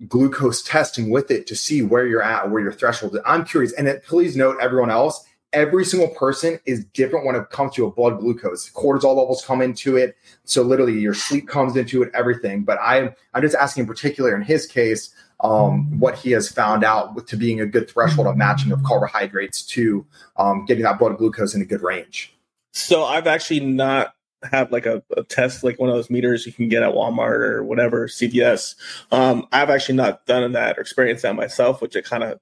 glucose 0.07 0.61
testing 0.61 1.09
with 1.09 1.31
it 1.31 1.47
to 1.47 1.55
see 1.55 1.81
where 1.81 2.05
you're 2.05 2.21
at, 2.21 2.51
where 2.51 2.61
your 2.61 2.73
threshold 2.73 3.15
is? 3.15 3.21
I'm 3.25 3.45
curious. 3.45 3.71
And 3.73 3.87
it, 3.87 4.03
please 4.03 4.35
note, 4.35 4.57
everyone 4.61 4.89
else, 4.91 5.25
every 5.53 5.85
single 5.85 6.09
person 6.09 6.59
is 6.65 6.83
different 6.85 7.25
when 7.25 7.35
it 7.35 7.49
comes 7.49 7.73
to 7.75 7.85
a 7.85 7.91
blood 7.91 8.19
glucose. 8.19 8.69
Cortisol 8.71 9.15
levels 9.15 9.43
come 9.45 9.61
into 9.61 9.95
it, 9.95 10.17
so 10.43 10.61
literally 10.61 10.99
your 10.99 11.13
sleep 11.13 11.47
comes 11.47 11.77
into 11.77 12.03
it, 12.03 12.11
everything. 12.13 12.63
But 12.63 12.77
I'm 12.83 13.15
I'm 13.33 13.41
just 13.41 13.55
asking 13.55 13.83
in 13.83 13.87
particular 13.87 14.35
in 14.35 14.41
his 14.41 14.67
case 14.67 15.13
um, 15.41 15.99
what 15.99 16.17
he 16.17 16.31
has 16.31 16.49
found 16.49 16.83
out 16.83 17.27
to 17.27 17.37
being 17.37 17.61
a 17.61 17.65
good 17.65 17.89
threshold 17.89 18.27
of 18.27 18.37
matching 18.37 18.71
of 18.71 18.83
carbohydrates 18.83 19.61
to 19.63 20.05
um, 20.37 20.65
getting 20.65 20.83
that 20.83 20.99
blood 20.99 21.17
glucose 21.17 21.55
in 21.55 21.61
a 21.61 21.65
good 21.65 21.81
range. 21.81 22.33
So 22.71 23.03
I've 23.03 23.27
actually 23.27 23.61
not 23.61 24.13
have 24.43 24.71
like 24.71 24.85
a, 24.85 25.03
a, 25.17 25.23
test, 25.23 25.63
like 25.63 25.79
one 25.79 25.89
of 25.89 25.95
those 25.95 26.09
meters 26.09 26.45
you 26.45 26.53
can 26.53 26.69
get 26.69 26.83
at 26.83 26.93
Walmart 26.93 27.39
or 27.39 27.63
whatever, 27.63 28.07
CVS. 28.07 28.75
Um, 29.11 29.47
I've 29.51 29.69
actually 29.69 29.95
not 29.95 30.25
done 30.25 30.51
that 30.53 30.77
or 30.77 30.81
experienced 30.81 31.23
that 31.23 31.35
myself, 31.35 31.81
which 31.81 31.95
I 31.95 32.01
kind 32.01 32.23
of 32.23 32.39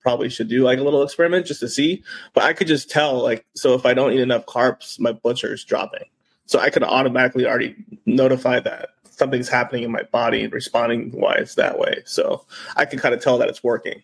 probably 0.00 0.30
should 0.30 0.48
do 0.48 0.62
like 0.62 0.78
a 0.78 0.82
little 0.82 1.02
experiment 1.02 1.46
just 1.46 1.60
to 1.60 1.68
see. 1.68 2.02
But 2.32 2.44
I 2.44 2.52
could 2.52 2.66
just 2.66 2.90
tell, 2.90 3.22
like, 3.22 3.44
so 3.54 3.74
if 3.74 3.84
I 3.84 3.92
don't 3.92 4.12
eat 4.12 4.20
enough 4.20 4.46
carbs, 4.46 4.98
my 4.98 5.12
blood 5.12 5.38
sugar 5.38 5.54
is 5.54 5.64
dropping. 5.64 6.04
So 6.46 6.58
I 6.58 6.70
could 6.70 6.82
automatically 6.82 7.46
already 7.46 7.76
notify 8.06 8.60
that 8.60 8.90
something's 9.20 9.48
happening 9.48 9.84
in 9.84 9.92
my 9.92 10.02
body 10.02 10.42
and 10.42 10.52
responding 10.52 11.12
why 11.12 11.34
it's 11.34 11.54
that 11.54 11.78
way. 11.78 12.02
So 12.04 12.44
I 12.74 12.84
can 12.84 12.98
kind 12.98 13.14
of 13.14 13.22
tell 13.22 13.38
that 13.38 13.48
it's 13.48 13.62
working. 13.62 14.02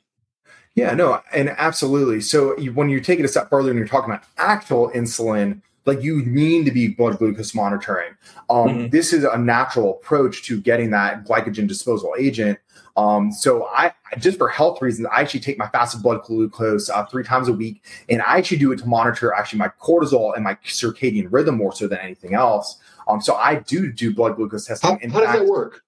Yeah, 0.76 0.94
no, 0.94 1.20
and 1.32 1.48
absolutely. 1.48 2.20
So 2.20 2.54
when 2.72 2.90
you 2.90 3.00
take 3.00 3.18
it 3.18 3.24
a 3.24 3.28
step 3.28 3.50
further 3.50 3.70
and 3.70 3.78
you're 3.78 3.88
talking 3.88 4.10
about 4.10 4.24
actual 4.36 4.90
insulin, 4.90 5.62
like 5.86 6.02
you 6.02 6.24
need 6.26 6.64
to 6.66 6.72
be 6.72 6.88
blood 6.88 7.18
glucose 7.18 7.54
monitoring. 7.54 8.16
Um, 8.50 8.68
mm-hmm. 8.68 8.88
This 8.88 9.12
is 9.12 9.24
a 9.24 9.38
natural 9.38 9.92
approach 9.96 10.42
to 10.44 10.60
getting 10.60 10.90
that 10.90 11.24
glycogen 11.24 11.66
disposal 11.66 12.14
agent. 12.18 12.58
Um, 12.96 13.30
so 13.30 13.66
I 13.66 13.92
just 14.18 14.38
for 14.38 14.48
health 14.48 14.80
reasons, 14.80 15.06
I 15.12 15.20
actually 15.20 15.40
take 15.40 15.58
my 15.58 15.68
fasted 15.68 16.02
blood 16.02 16.22
glucose 16.24 16.88
uh, 16.88 17.04
three 17.06 17.24
times 17.24 17.46
a 17.46 17.52
week, 17.52 17.84
and 18.08 18.22
I 18.22 18.38
actually 18.38 18.58
do 18.58 18.72
it 18.72 18.78
to 18.78 18.86
monitor 18.86 19.32
actually 19.32 19.58
my 19.58 19.70
cortisol 19.80 20.34
and 20.34 20.42
my 20.42 20.54
circadian 20.64 21.28
rhythm 21.30 21.56
more 21.56 21.72
so 21.72 21.86
than 21.86 21.98
anything 21.98 22.34
else. 22.34 22.78
Um, 23.06 23.20
so 23.20 23.34
I 23.34 23.56
do 23.56 23.92
do 23.92 24.14
blood 24.14 24.36
glucose 24.36 24.66
testing. 24.66 24.98
How, 25.10 25.20
how 25.20 25.20
does 25.20 25.40
that 25.40 25.46
work 25.46 25.82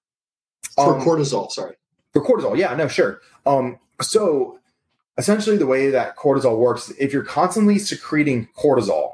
for 0.75 0.95
um, 0.95 1.01
cortisol? 1.01 1.51
Sorry, 1.51 1.75
for 2.13 2.23
cortisol, 2.23 2.55
yeah, 2.57 2.75
no, 2.75 2.87
sure. 2.87 3.21
Um, 3.45 3.79
so 4.01 4.59
essentially, 5.17 5.57
the 5.57 5.65
way 5.65 5.89
that 5.89 6.15
cortisol 6.15 6.57
works, 6.57 6.91
if 6.99 7.11
you're 7.11 7.25
constantly 7.25 7.79
secreting 7.79 8.47
cortisol, 8.55 9.13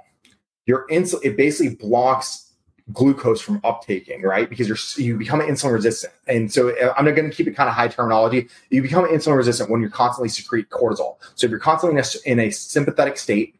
your 0.65 0.87
insulin 0.87 1.19
it 1.23 1.37
basically 1.37 1.75
blocks 1.75 2.45
glucose 2.93 3.41
from 3.41 3.59
uptaking, 3.61 4.21
right? 4.21 4.49
Because 4.49 4.67
you're 4.67 5.05
you 5.05 5.17
become 5.17 5.39
insulin 5.39 5.73
resistant, 5.73 6.13
and 6.27 6.51
so 6.51 6.69
uh, 6.69 6.93
I'm 6.97 7.05
not 7.05 7.15
going 7.15 7.29
to 7.29 7.35
keep 7.35 7.47
it 7.47 7.55
kind 7.55 7.69
of 7.69 7.75
high 7.75 7.87
terminology. 7.87 8.47
You 8.69 8.81
become 8.81 9.05
insulin 9.05 9.37
resistant 9.37 9.69
when 9.69 9.81
you're 9.81 9.89
constantly 9.89 10.29
secrete 10.29 10.69
cortisol. 10.69 11.15
So 11.35 11.45
if 11.45 11.51
you're 11.51 11.59
constantly 11.59 11.99
in 11.99 12.05
a, 12.05 12.31
in 12.43 12.47
a 12.47 12.51
sympathetic 12.51 13.17
state, 13.17 13.55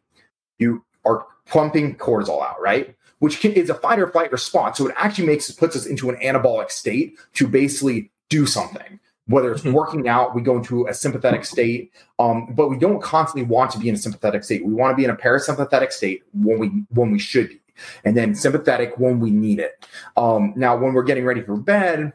you 0.58 0.84
are 1.04 1.26
pumping 1.46 1.96
cortisol 1.96 2.42
out, 2.42 2.60
right? 2.60 2.94
Which 3.18 3.40
can, 3.40 3.52
is 3.52 3.70
a 3.70 3.74
fight 3.74 3.98
or 3.98 4.08
flight 4.08 4.30
response. 4.30 4.78
So 4.78 4.88
it 4.88 4.94
actually 4.96 5.26
makes 5.26 5.50
puts 5.50 5.74
us 5.74 5.86
into 5.86 6.10
an 6.10 6.16
anabolic 6.16 6.70
state 6.70 7.18
to 7.34 7.48
basically 7.48 8.10
do 8.28 8.46
something. 8.46 9.00
Whether 9.28 9.52
it's 9.52 9.62
mm-hmm. 9.62 9.72
working 9.72 10.08
out, 10.08 10.34
we 10.34 10.42
go 10.42 10.56
into 10.56 10.86
a 10.86 10.94
sympathetic 10.94 11.44
state, 11.44 11.92
um, 12.18 12.54
but 12.54 12.68
we 12.68 12.78
don't 12.78 13.02
constantly 13.02 13.42
want 13.42 13.72
to 13.72 13.78
be 13.78 13.88
in 13.88 13.94
a 13.94 13.98
sympathetic 13.98 14.44
state. 14.44 14.64
We 14.64 14.72
want 14.72 14.92
to 14.92 14.96
be 14.96 15.04
in 15.04 15.10
a 15.10 15.16
parasympathetic 15.16 15.92
state 15.92 16.22
when 16.32 16.58
we 16.58 16.68
when 16.90 17.10
we 17.10 17.18
should 17.18 17.48
be 17.48 17.60
and 18.04 18.16
then 18.16 18.34
sympathetic 18.34 18.98
when 18.98 19.20
we 19.20 19.30
need 19.30 19.58
it. 19.58 19.86
Um, 20.16 20.52
now, 20.56 20.76
when 20.76 20.94
we're 20.94 21.02
getting 21.02 21.24
ready 21.24 21.42
for 21.42 21.56
bed 21.56 22.12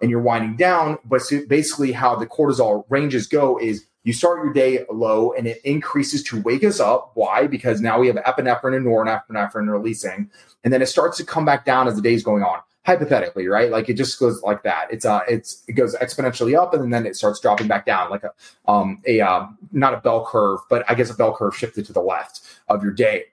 and 0.00 0.10
you're 0.10 0.20
winding 0.20 0.56
down, 0.56 0.98
but 1.04 1.22
basically 1.48 1.92
how 1.92 2.16
the 2.16 2.26
cortisol 2.26 2.84
ranges 2.88 3.26
go 3.26 3.58
is 3.58 3.86
you 4.02 4.12
start 4.12 4.44
your 4.44 4.52
day 4.52 4.84
low 4.92 5.32
and 5.32 5.46
it 5.46 5.60
increases 5.64 6.22
to 6.24 6.42
wake 6.42 6.62
us 6.62 6.78
up. 6.78 7.12
Why? 7.14 7.46
Because 7.46 7.80
now 7.80 7.98
we 7.98 8.06
have 8.08 8.16
epinephrine 8.16 8.76
and 8.76 8.86
norepinephrine 8.86 9.70
releasing, 9.70 10.30
and 10.62 10.72
then 10.72 10.82
it 10.82 10.86
starts 10.86 11.16
to 11.18 11.24
come 11.24 11.44
back 11.44 11.64
down 11.64 11.88
as 11.88 11.96
the 11.96 12.02
day's 12.02 12.22
going 12.22 12.42
on. 12.42 12.60
Hypothetically, 12.84 13.48
right? 13.48 13.70
Like 13.70 13.88
it 13.88 13.94
just 13.94 14.18
goes 14.20 14.42
like 14.42 14.62
that. 14.64 14.88
It's 14.90 15.06
uh, 15.06 15.20
it's 15.26 15.64
it 15.66 15.72
goes 15.72 15.96
exponentially 15.96 16.54
up 16.54 16.74
and 16.74 16.92
then 16.92 17.06
it 17.06 17.16
starts 17.16 17.40
dropping 17.40 17.66
back 17.66 17.86
down, 17.86 18.10
like 18.10 18.24
a 18.24 18.32
um 18.70 19.00
a 19.06 19.20
uh, 19.22 19.46
not 19.72 19.94
a 19.94 19.98
bell 19.98 20.26
curve, 20.26 20.60
but 20.68 20.84
I 20.88 20.94
guess 20.94 21.10
a 21.10 21.14
bell 21.14 21.34
curve 21.34 21.56
shifted 21.56 21.86
to 21.86 21.94
the 21.94 22.02
left 22.02 22.42
of 22.68 22.82
your 22.82 22.92
day. 22.92 23.24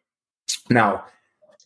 Now, 0.70 1.04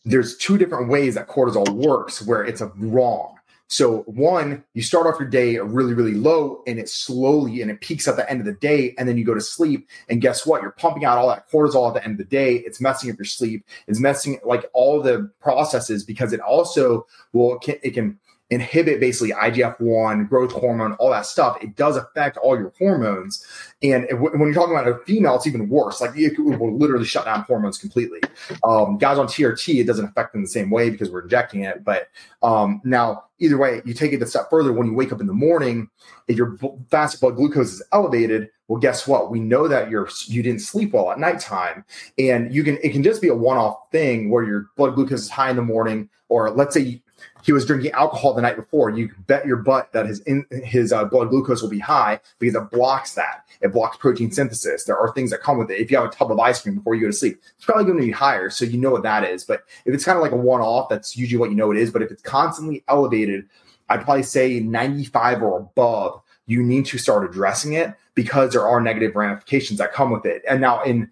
there's 0.04 0.36
two 0.36 0.58
different 0.58 0.88
ways 0.88 1.14
that 1.14 1.28
cortisol 1.28 1.68
works 1.68 2.26
where 2.26 2.44
it's 2.44 2.60
a 2.60 2.72
wrong. 2.76 3.36
So 3.68 4.02
one, 4.02 4.62
you 4.74 4.82
start 4.82 5.06
off 5.06 5.18
your 5.18 5.28
day 5.28 5.58
really, 5.58 5.92
really 5.92 6.14
low 6.14 6.62
and 6.66 6.78
it 6.78 6.88
slowly 6.88 7.62
and 7.62 7.70
it 7.70 7.80
peaks 7.80 8.06
at 8.06 8.16
the 8.16 8.28
end 8.30 8.40
of 8.40 8.46
the 8.46 8.52
day. 8.52 8.94
And 8.96 9.08
then 9.08 9.18
you 9.18 9.24
go 9.24 9.34
to 9.34 9.40
sleep. 9.40 9.88
And 10.08 10.20
guess 10.20 10.46
what? 10.46 10.62
You're 10.62 10.70
pumping 10.72 11.04
out 11.04 11.18
all 11.18 11.28
that 11.28 11.50
cortisol 11.50 11.88
at 11.88 11.94
the 11.94 12.04
end 12.04 12.12
of 12.12 12.18
the 12.18 12.24
day. 12.24 12.56
It's 12.56 12.80
messing 12.80 13.10
up 13.10 13.18
your 13.18 13.24
sleep. 13.24 13.66
It's 13.88 13.98
messing 13.98 14.38
like 14.44 14.70
all 14.72 15.02
the 15.02 15.30
processes 15.40 16.04
because 16.04 16.32
it 16.32 16.40
also 16.40 17.06
will, 17.32 17.58
it 17.66 17.90
can 17.94 18.18
inhibit 18.50 19.00
basically 19.00 19.32
IGF 19.32 19.80
1, 19.80 20.26
growth 20.26 20.52
hormone, 20.52 20.92
all 20.94 21.10
that 21.10 21.26
stuff. 21.26 21.58
It 21.62 21.74
does 21.76 21.96
affect 21.96 22.36
all 22.36 22.56
your 22.56 22.72
hormones. 22.78 23.44
And 23.82 24.06
when 24.20 24.40
you're 24.40 24.54
talking 24.54 24.76
about 24.76 24.88
a 24.88 24.98
female, 25.04 25.36
it's 25.36 25.46
even 25.46 25.68
worse. 25.68 26.00
Like 26.00 26.12
it 26.14 26.38
will 26.38 26.76
literally 26.76 27.04
shut 27.04 27.24
down 27.24 27.42
hormones 27.42 27.78
completely. 27.78 28.20
Um, 28.64 28.98
guys 28.98 29.18
on 29.18 29.26
TRT, 29.26 29.80
it 29.80 29.86
doesn't 29.86 30.04
affect 30.04 30.32
them 30.32 30.42
the 30.42 30.48
same 30.48 30.70
way 30.70 30.90
because 30.90 31.10
we're 31.10 31.22
injecting 31.22 31.62
it. 31.62 31.84
But 31.84 32.08
um, 32.42 32.80
now, 32.84 33.24
either 33.38 33.58
way, 33.58 33.82
you 33.84 33.94
take 33.94 34.12
it 34.12 34.22
a 34.22 34.26
step 34.26 34.48
further. 34.48 34.72
When 34.72 34.86
you 34.86 34.94
wake 34.94 35.12
up 35.12 35.20
in 35.20 35.26
the 35.26 35.32
morning, 35.32 35.90
if 36.28 36.36
your 36.36 36.56
fasted 36.90 37.20
blood 37.20 37.36
glucose 37.36 37.72
is 37.72 37.82
elevated, 37.92 38.50
well, 38.68 38.80
guess 38.80 39.06
what? 39.06 39.30
We 39.30 39.40
know 39.40 39.68
that 39.68 39.90
you're 39.90 40.08
you 40.26 40.42
didn't 40.42 40.60
sleep 40.60 40.92
well 40.92 41.10
at 41.10 41.20
nighttime, 41.20 41.84
and 42.18 42.52
you 42.52 42.64
can 42.64 42.78
it 42.82 42.90
can 42.90 43.02
just 43.02 43.22
be 43.22 43.28
a 43.28 43.34
one 43.34 43.58
off 43.58 43.90
thing 43.92 44.30
where 44.30 44.42
your 44.42 44.66
blood 44.76 44.94
glucose 44.96 45.22
is 45.22 45.30
high 45.30 45.50
in 45.50 45.56
the 45.56 45.62
morning, 45.62 46.08
or 46.28 46.50
let's 46.50 46.74
say 46.74 47.00
he 47.46 47.52
was 47.52 47.64
drinking 47.64 47.92
alcohol 47.92 48.34
the 48.34 48.42
night 48.42 48.56
before, 48.56 48.90
you 48.90 49.08
bet 49.28 49.46
your 49.46 49.58
butt 49.58 49.92
that 49.92 50.04
his 50.04 50.18
in, 50.22 50.44
his 50.64 50.92
uh, 50.92 51.04
blood 51.04 51.30
glucose 51.30 51.62
will 51.62 51.68
be 51.68 51.78
high 51.78 52.18
because 52.40 52.56
it 52.56 52.70
blocks 52.72 53.14
that. 53.14 53.46
It 53.60 53.72
blocks 53.72 53.96
protein 53.98 54.32
synthesis. 54.32 54.82
There 54.82 54.98
are 54.98 55.12
things 55.12 55.30
that 55.30 55.42
come 55.42 55.56
with 55.56 55.70
it. 55.70 55.78
If 55.78 55.88
you 55.88 55.96
have 55.96 56.08
a 56.08 56.12
tub 56.12 56.32
of 56.32 56.40
ice 56.40 56.60
cream 56.60 56.74
before 56.74 56.96
you 56.96 57.02
go 57.02 57.06
to 57.06 57.12
sleep, 57.12 57.40
it's 57.54 57.64
probably 57.64 57.84
going 57.84 57.98
to 57.98 58.04
be 58.04 58.10
higher, 58.10 58.50
so 58.50 58.64
you 58.64 58.78
know 58.78 58.90
what 58.90 59.04
that 59.04 59.22
is. 59.22 59.44
But 59.44 59.62
if 59.84 59.94
it's 59.94 60.04
kind 60.04 60.18
of 60.18 60.22
like 60.22 60.32
a 60.32 60.36
one 60.36 60.60
off, 60.60 60.88
that's 60.88 61.16
usually 61.16 61.38
what 61.38 61.50
you 61.50 61.56
know 61.56 61.70
it 61.70 61.78
is. 61.78 61.92
But 61.92 62.02
if 62.02 62.10
it's 62.10 62.20
constantly 62.20 62.82
elevated, 62.88 63.48
I'd 63.88 64.02
probably 64.02 64.24
say 64.24 64.58
95 64.58 65.42
or 65.44 65.60
above, 65.60 66.20
you 66.46 66.64
need 66.64 66.86
to 66.86 66.98
start 66.98 67.30
addressing 67.30 67.74
it 67.74 67.94
because 68.16 68.54
there 68.54 68.66
are 68.66 68.80
negative 68.80 69.14
ramifications 69.14 69.78
that 69.78 69.92
come 69.92 70.10
with 70.10 70.26
it. 70.26 70.42
And 70.48 70.60
now 70.60 70.82
in 70.82 71.10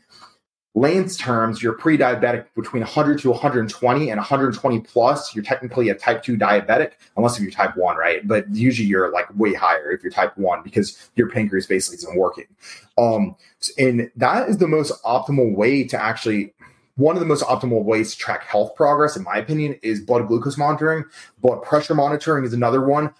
Layman's 0.77 1.17
terms, 1.17 1.63
you're 1.63 1.75
pre-diabetic 1.75 2.47
between 2.57 2.83
100 2.83 3.21
to 3.21 3.31
120 3.31 4.11
and 4.11 4.19
120 4.19 4.81
plus. 4.81 5.35
You're 5.35 5.45
technically 5.45 5.89
a 5.89 5.95
type 5.95 6.25
2 6.25 6.37
diabetic, 6.37 6.93
unless 7.17 7.37
if 7.37 7.43
you're 7.43 7.53
type 7.53 7.77
1, 7.77 7.97
right? 7.97 8.27
But 8.27 8.53
usually 8.53 8.89
you're 8.89 9.13
like 9.13 9.27
way 9.37 9.55
higher 9.55 9.93
if 9.93 10.03
you're 10.03 10.11
type 10.11 10.37
1 10.37 10.63
because 10.65 11.11
your 11.15 11.31
pancreas 11.31 11.67
basically 11.67 11.99
isn't 11.99 12.17
working. 12.19 12.47
Um, 12.99 13.37
and 13.79 14.11
that 14.17 14.49
is 14.49 14.59
the 14.59 14.67
most 14.67 15.01
optimal 15.05 15.55
way 15.55 15.85
to 15.85 16.01
actually 16.01 16.53
one 16.97 17.17
of 17.17 17.21
the 17.21 17.27
most 17.27 17.45
optimal 17.45 17.83
ways 17.83 18.13
to 18.13 18.19
track 18.19 18.45
health 18.45 18.75
progress, 18.77 19.17
in 19.17 19.25
my 19.25 19.37
opinion, 19.37 19.79
is 19.83 20.01
blood 20.01 20.29
glucose 20.29 20.57
monitoring. 20.57 21.05
Blood 21.39 21.63
pressure 21.63 21.95
monitoring 21.95 22.45
is 22.45 22.53
another 22.53 22.85
one. 22.85 23.13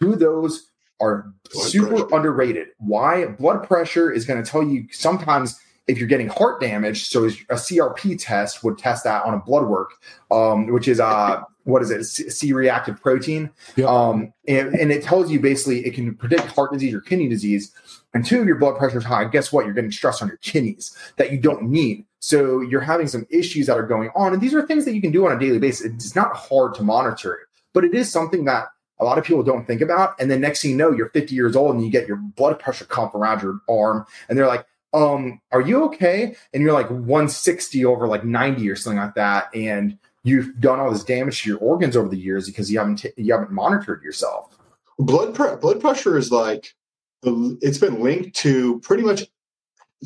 Two 0.00 0.14
of 0.14 0.18
those 0.18 0.70
are 1.00 1.32
blood 1.52 1.66
super 1.66 1.88
pressure. 1.88 2.16
underrated. 2.16 2.68
Why? 2.78 3.26
Blood 3.26 3.66
pressure 3.66 4.10
is 4.10 4.24
going 4.24 4.42
to 4.42 4.50
tell 4.50 4.62
you 4.62 4.86
sometimes 4.90 5.60
if 5.88 5.98
you're 5.98 6.06
getting 6.06 6.28
heart 6.28 6.60
damage, 6.60 7.08
so 7.08 7.24
a 7.24 7.54
CRP 7.54 8.22
test 8.22 8.62
would 8.62 8.78
test 8.78 9.04
that 9.04 9.24
on 9.24 9.34
a 9.34 9.38
blood 9.38 9.66
work, 9.66 9.92
um, 10.30 10.66
which 10.68 10.86
is 10.86 11.00
uh, 11.00 11.42
what 11.64 11.82
is 11.82 11.90
it, 11.90 12.04
C-reactive 12.04 13.00
protein, 13.00 13.50
um, 13.86 14.32
and, 14.46 14.74
and, 14.74 14.90
it 14.90 15.02
tells 15.02 15.30
you 15.30 15.38
basically 15.38 15.84
it 15.84 15.92
can 15.92 16.14
predict 16.14 16.46
heart 16.46 16.72
disease 16.72 16.94
or 16.94 17.00
kidney 17.02 17.28
disease. 17.28 17.72
And 18.14 18.24
two, 18.24 18.46
your 18.46 18.56
blood 18.56 18.78
pressure 18.78 18.96
is 18.96 19.04
high. 19.04 19.24
Guess 19.26 19.52
what? 19.52 19.66
You're 19.66 19.74
getting 19.74 19.92
stress 19.92 20.22
on 20.22 20.28
your 20.28 20.38
kidneys 20.38 20.96
that 21.16 21.30
you 21.30 21.38
don't 21.38 21.64
need. 21.64 22.06
So 22.20 22.62
you're 22.62 22.80
having 22.80 23.06
some 23.06 23.26
issues 23.28 23.66
that 23.66 23.76
are 23.76 23.86
going 23.86 24.10
on, 24.14 24.32
and 24.32 24.40
these 24.40 24.54
are 24.54 24.66
things 24.66 24.84
that 24.86 24.94
you 24.94 25.02
can 25.02 25.12
do 25.12 25.26
on 25.26 25.36
a 25.36 25.38
daily 25.38 25.58
basis. 25.58 25.86
It's 25.86 26.16
not 26.16 26.34
hard 26.34 26.74
to 26.74 26.82
monitor, 26.82 27.38
but 27.74 27.84
it 27.84 27.94
is 27.94 28.10
something 28.10 28.46
that 28.46 28.68
a 28.98 29.04
lot 29.04 29.18
of 29.18 29.24
people 29.24 29.42
don't 29.42 29.66
think 29.66 29.80
about. 29.80 30.18
And 30.20 30.30
then 30.30 30.40
next 30.40 30.62
thing 30.62 30.72
you 30.72 30.76
know, 30.76 30.90
you're 30.90 31.10
50 31.10 31.34
years 31.34 31.54
old 31.54 31.74
and 31.74 31.84
you 31.84 31.90
get 31.90 32.08
your 32.08 32.16
blood 32.16 32.58
pressure 32.58 32.86
pump 32.86 33.14
around 33.14 33.42
your 33.42 33.60
arm, 33.68 34.06
and 34.28 34.38
they're 34.38 34.46
like, 34.46 34.66
um, 34.92 35.40
are 35.52 35.60
you 35.60 35.84
okay? 35.84 36.34
And 36.52 36.62
you're 36.62 36.72
like 36.72 36.90
160 36.90 37.84
over 37.84 38.06
like 38.06 38.24
90 38.24 38.68
or 38.70 38.76
something 38.76 38.98
like 38.98 39.14
that. 39.14 39.54
And 39.54 39.98
you've 40.24 40.58
done 40.60 40.80
all 40.80 40.90
this 40.90 41.04
damage 41.04 41.42
to 41.42 41.50
your 41.50 41.58
organs 41.58 41.96
over 41.96 42.08
the 42.08 42.18
years 42.18 42.46
because 42.46 42.70
you 42.70 42.78
haven't, 42.78 42.96
t- 42.96 43.12
you 43.16 43.32
haven't 43.32 43.52
monitored 43.52 44.02
yourself. 44.02 44.56
Blood, 44.98 45.34
pre- 45.34 45.56
blood 45.56 45.80
pressure 45.80 46.16
is 46.16 46.32
like, 46.32 46.74
it's 47.22 47.78
been 47.78 48.02
linked 48.02 48.36
to 48.36 48.80
pretty 48.80 49.02
much 49.02 49.24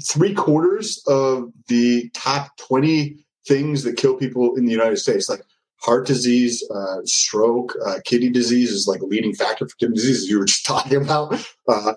three 0.00 0.34
quarters 0.34 1.02
of 1.06 1.52
the 1.68 2.08
top 2.10 2.56
20 2.56 3.24
things 3.46 3.82
that 3.84 3.96
kill 3.96 4.14
people 4.14 4.56
in 4.56 4.64
the 4.64 4.72
United 4.72 4.96
States. 4.96 5.28
Like 5.28 5.42
heart 5.82 6.06
disease, 6.06 6.64
uh, 6.74 6.98
stroke, 7.04 7.74
uh, 7.84 7.98
kidney 8.04 8.30
disease 8.30 8.70
is 8.70 8.86
like 8.86 9.00
a 9.00 9.06
leading 9.06 9.34
factor 9.34 9.68
for 9.68 9.74
kidney 9.76 9.96
disease, 9.96 10.22
as 10.22 10.28
you 10.28 10.38
were 10.38 10.44
just 10.52 10.64
talking 10.64 11.02
about. 11.02 11.34
Uh, 11.68 11.92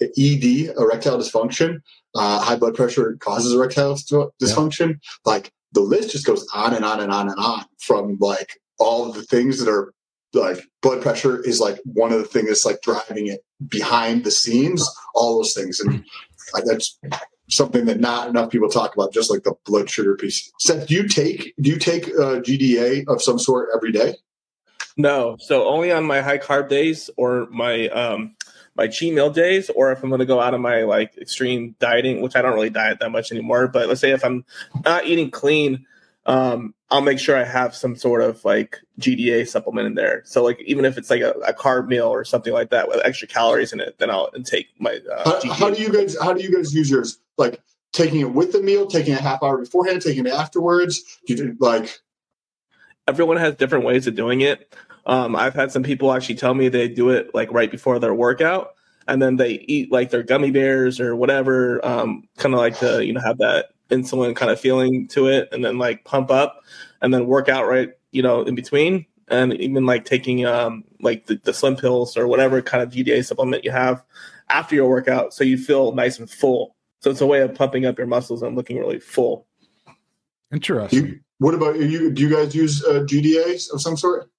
ED, 0.00 0.74
erectile 0.78 1.18
dysfunction, 1.18 1.80
uh, 2.14 2.40
high 2.40 2.56
blood 2.56 2.74
pressure 2.74 3.16
causes 3.20 3.52
erectile 3.52 3.94
dysfunction. 4.40 4.88
Yeah. 4.88 4.94
Like 5.24 5.52
the 5.72 5.80
list 5.80 6.12
just 6.12 6.26
goes 6.26 6.46
on 6.54 6.74
and 6.74 6.84
on 6.84 7.00
and 7.00 7.12
on 7.12 7.28
and 7.28 7.38
on 7.38 7.64
from 7.78 8.16
like 8.20 8.60
all 8.78 9.08
of 9.08 9.14
the 9.14 9.22
things 9.22 9.58
that 9.58 9.70
are 9.70 9.92
like 10.32 10.58
blood 10.82 11.02
pressure 11.02 11.40
is 11.44 11.60
like 11.60 11.78
one 11.84 12.12
of 12.12 12.18
the 12.18 12.24
things 12.24 12.48
that's 12.48 12.64
like 12.64 12.80
driving 12.82 13.28
it 13.28 13.44
behind 13.68 14.24
the 14.24 14.30
scenes, 14.30 14.88
all 15.14 15.36
those 15.36 15.54
things. 15.54 15.80
And 15.80 16.04
that's 16.64 16.98
something 17.54 17.86
that 17.86 18.00
not 18.00 18.28
enough 18.28 18.50
people 18.50 18.68
talk 18.68 18.94
about, 18.94 19.12
just 19.12 19.30
like 19.30 19.42
the 19.44 19.54
blood 19.64 19.88
sugar 19.88 20.16
piece. 20.16 20.52
Seth, 20.58 20.86
do 20.86 20.94
you 20.94 21.08
take 21.08 21.54
do 21.60 21.70
you 21.70 21.78
take 21.78 22.08
uh, 22.08 22.40
GDA 22.40 23.04
of 23.08 23.22
some 23.22 23.38
sort 23.38 23.70
every 23.74 23.92
day? 23.92 24.16
No, 24.96 25.36
so 25.40 25.66
only 25.66 25.90
on 25.90 26.04
my 26.04 26.20
high 26.20 26.38
carb 26.38 26.68
days 26.68 27.10
or 27.16 27.46
my 27.50 27.88
um 27.88 28.36
my 28.76 28.88
cheat 28.88 29.14
meal 29.14 29.30
days, 29.30 29.70
or 29.70 29.92
if 29.92 30.02
I'm 30.02 30.10
going 30.10 30.18
to 30.18 30.26
go 30.26 30.40
out 30.40 30.54
of 30.54 30.60
my 30.60 30.82
like 30.82 31.16
extreme 31.16 31.76
dieting, 31.78 32.20
which 32.20 32.36
I 32.36 32.42
don't 32.42 32.54
really 32.54 32.70
diet 32.70 32.98
that 33.00 33.10
much 33.10 33.30
anymore. 33.30 33.68
But 33.68 33.88
let's 33.88 34.00
say 34.00 34.10
if 34.10 34.24
I'm 34.24 34.44
not 34.84 35.06
eating 35.06 35.30
clean, 35.30 35.86
um, 36.26 36.74
I'll 36.90 37.00
make 37.00 37.18
sure 37.18 37.36
I 37.36 37.44
have 37.44 37.74
some 37.74 37.96
sort 37.96 38.22
of 38.22 38.44
like 38.44 38.78
GDA 39.00 39.48
supplement 39.48 39.86
in 39.86 39.94
there. 39.94 40.22
So 40.24 40.42
like 40.42 40.60
even 40.62 40.84
if 40.84 40.96
it's 40.96 41.10
like 41.10 41.20
a, 41.20 41.32
a 41.46 41.52
carb 41.52 41.88
meal 41.88 42.06
or 42.06 42.24
something 42.24 42.52
like 42.52 42.70
that 42.70 42.88
with 42.88 43.00
extra 43.04 43.28
calories 43.28 43.72
in 43.72 43.80
it, 43.80 43.98
then 43.98 44.10
I'll 44.10 44.30
take 44.44 44.68
my. 44.78 45.00
Uh, 45.12 45.40
how, 45.42 45.52
how 45.52 45.70
do 45.70 45.82
you 45.82 45.92
guys? 45.92 46.16
How 46.20 46.32
do 46.32 46.42
you 46.42 46.54
guys 46.54 46.74
use 46.74 46.90
yours? 46.90 47.18
Like 47.36 47.60
taking 47.92 48.20
it 48.20 48.32
with 48.32 48.52
the 48.52 48.62
meal, 48.62 48.86
taking 48.86 49.14
a 49.14 49.20
half 49.20 49.42
hour 49.42 49.58
beforehand, 49.58 50.02
taking 50.02 50.26
it 50.26 50.32
afterwards. 50.32 51.02
You 51.26 51.36
do 51.36 51.56
like. 51.58 52.00
Everyone 53.06 53.36
has 53.36 53.56
different 53.56 53.84
ways 53.84 54.06
of 54.06 54.14
doing 54.14 54.40
it. 54.40 54.74
Um, 55.04 55.36
I've 55.36 55.54
had 55.54 55.70
some 55.70 55.82
people 55.82 56.10
actually 56.12 56.36
tell 56.36 56.54
me 56.54 56.68
they 56.68 56.88
do 56.88 57.10
it 57.10 57.34
like 57.34 57.52
right 57.52 57.70
before 57.70 57.98
their 57.98 58.14
workout, 58.14 58.74
and 59.06 59.20
then 59.20 59.36
they 59.36 59.52
eat 59.68 59.92
like 59.92 60.08
their 60.10 60.22
gummy 60.22 60.50
bears 60.50 61.00
or 61.00 61.14
whatever, 61.14 61.84
um, 61.84 62.26
kind 62.38 62.54
of 62.54 62.60
like 62.60 62.78
to 62.78 63.04
you 63.04 63.12
know 63.12 63.20
have 63.20 63.38
that 63.38 63.73
insulin 63.90 64.34
kind 64.34 64.50
of 64.50 64.60
feeling 64.60 65.08
to 65.08 65.28
it, 65.28 65.48
and 65.52 65.64
then 65.64 65.78
like 65.78 66.04
pump 66.04 66.30
up, 66.30 66.62
and 67.02 67.12
then 67.12 67.26
work 67.26 67.48
out 67.48 67.66
right 67.68 67.90
you 68.10 68.22
know 68.22 68.42
in 68.42 68.54
between, 68.54 69.06
and 69.28 69.52
even 69.54 69.86
like 69.86 70.04
taking 70.04 70.46
um, 70.46 70.84
like 71.00 71.26
the, 71.26 71.40
the 71.44 71.52
Slin 71.52 71.76
pills 71.76 72.16
or 72.16 72.26
whatever 72.26 72.62
kind 72.62 72.82
of 72.82 72.90
GDA 72.90 73.24
supplement 73.24 73.64
you 73.64 73.70
have 73.70 74.02
after 74.48 74.74
your 74.74 74.88
workout, 74.88 75.32
so 75.34 75.44
you 75.44 75.58
feel 75.58 75.92
nice 75.92 76.18
and 76.18 76.30
full. 76.30 76.76
So 77.00 77.10
it's 77.10 77.20
a 77.20 77.26
way 77.26 77.40
of 77.40 77.54
pumping 77.54 77.84
up 77.86 77.98
your 77.98 78.06
muscles 78.06 78.42
and 78.42 78.56
looking 78.56 78.78
really 78.78 79.00
full. 79.00 79.46
Interesting. 80.52 81.06
You, 81.06 81.20
what 81.38 81.54
about 81.54 81.78
you? 81.78 82.10
Do 82.10 82.22
you 82.22 82.30
guys 82.30 82.54
use 82.54 82.84
uh, 82.84 83.00
GDAs 83.00 83.72
of 83.72 83.82
some 83.82 83.96
sort? 83.96 84.30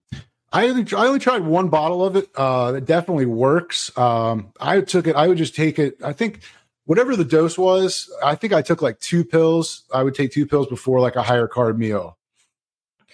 I 0.52 0.70
only, 0.70 0.86
I 0.96 1.08
only 1.08 1.20
tried 1.20 1.44
one 1.44 1.68
bottle 1.70 2.06
of 2.06 2.16
it. 2.16 2.30
Uh, 2.34 2.74
it 2.78 2.86
definitely 2.86 3.26
works. 3.26 3.96
Um, 3.98 4.54
I 4.60 4.82
took 4.82 5.06
it. 5.06 5.16
I 5.16 5.28
would 5.28 5.38
just 5.38 5.56
take 5.56 5.78
it. 5.78 5.98
I 6.02 6.14
think 6.14 6.40
whatever 6.86 7.16
the 7.16 7.26
dose 7.26 7.58
was. 7.58 8.10
I 8.24 8.36
think 8.36 8.54
I 8.54 8.62
took 8.62 8.82
like 8.82 9.00
two 9.00 9.24
pills. 9.24 9.84
I 9.94 10.04
would 10.04 10.16
take 10.16 10.32
two 10.32 10.46
pills 10.46 10.68
before 10.68 11.00
like 11.00 11.16
a 11.16 11.24
higher 11.24 11.48
carb 11.48 11.78
meal. 11.78 12.18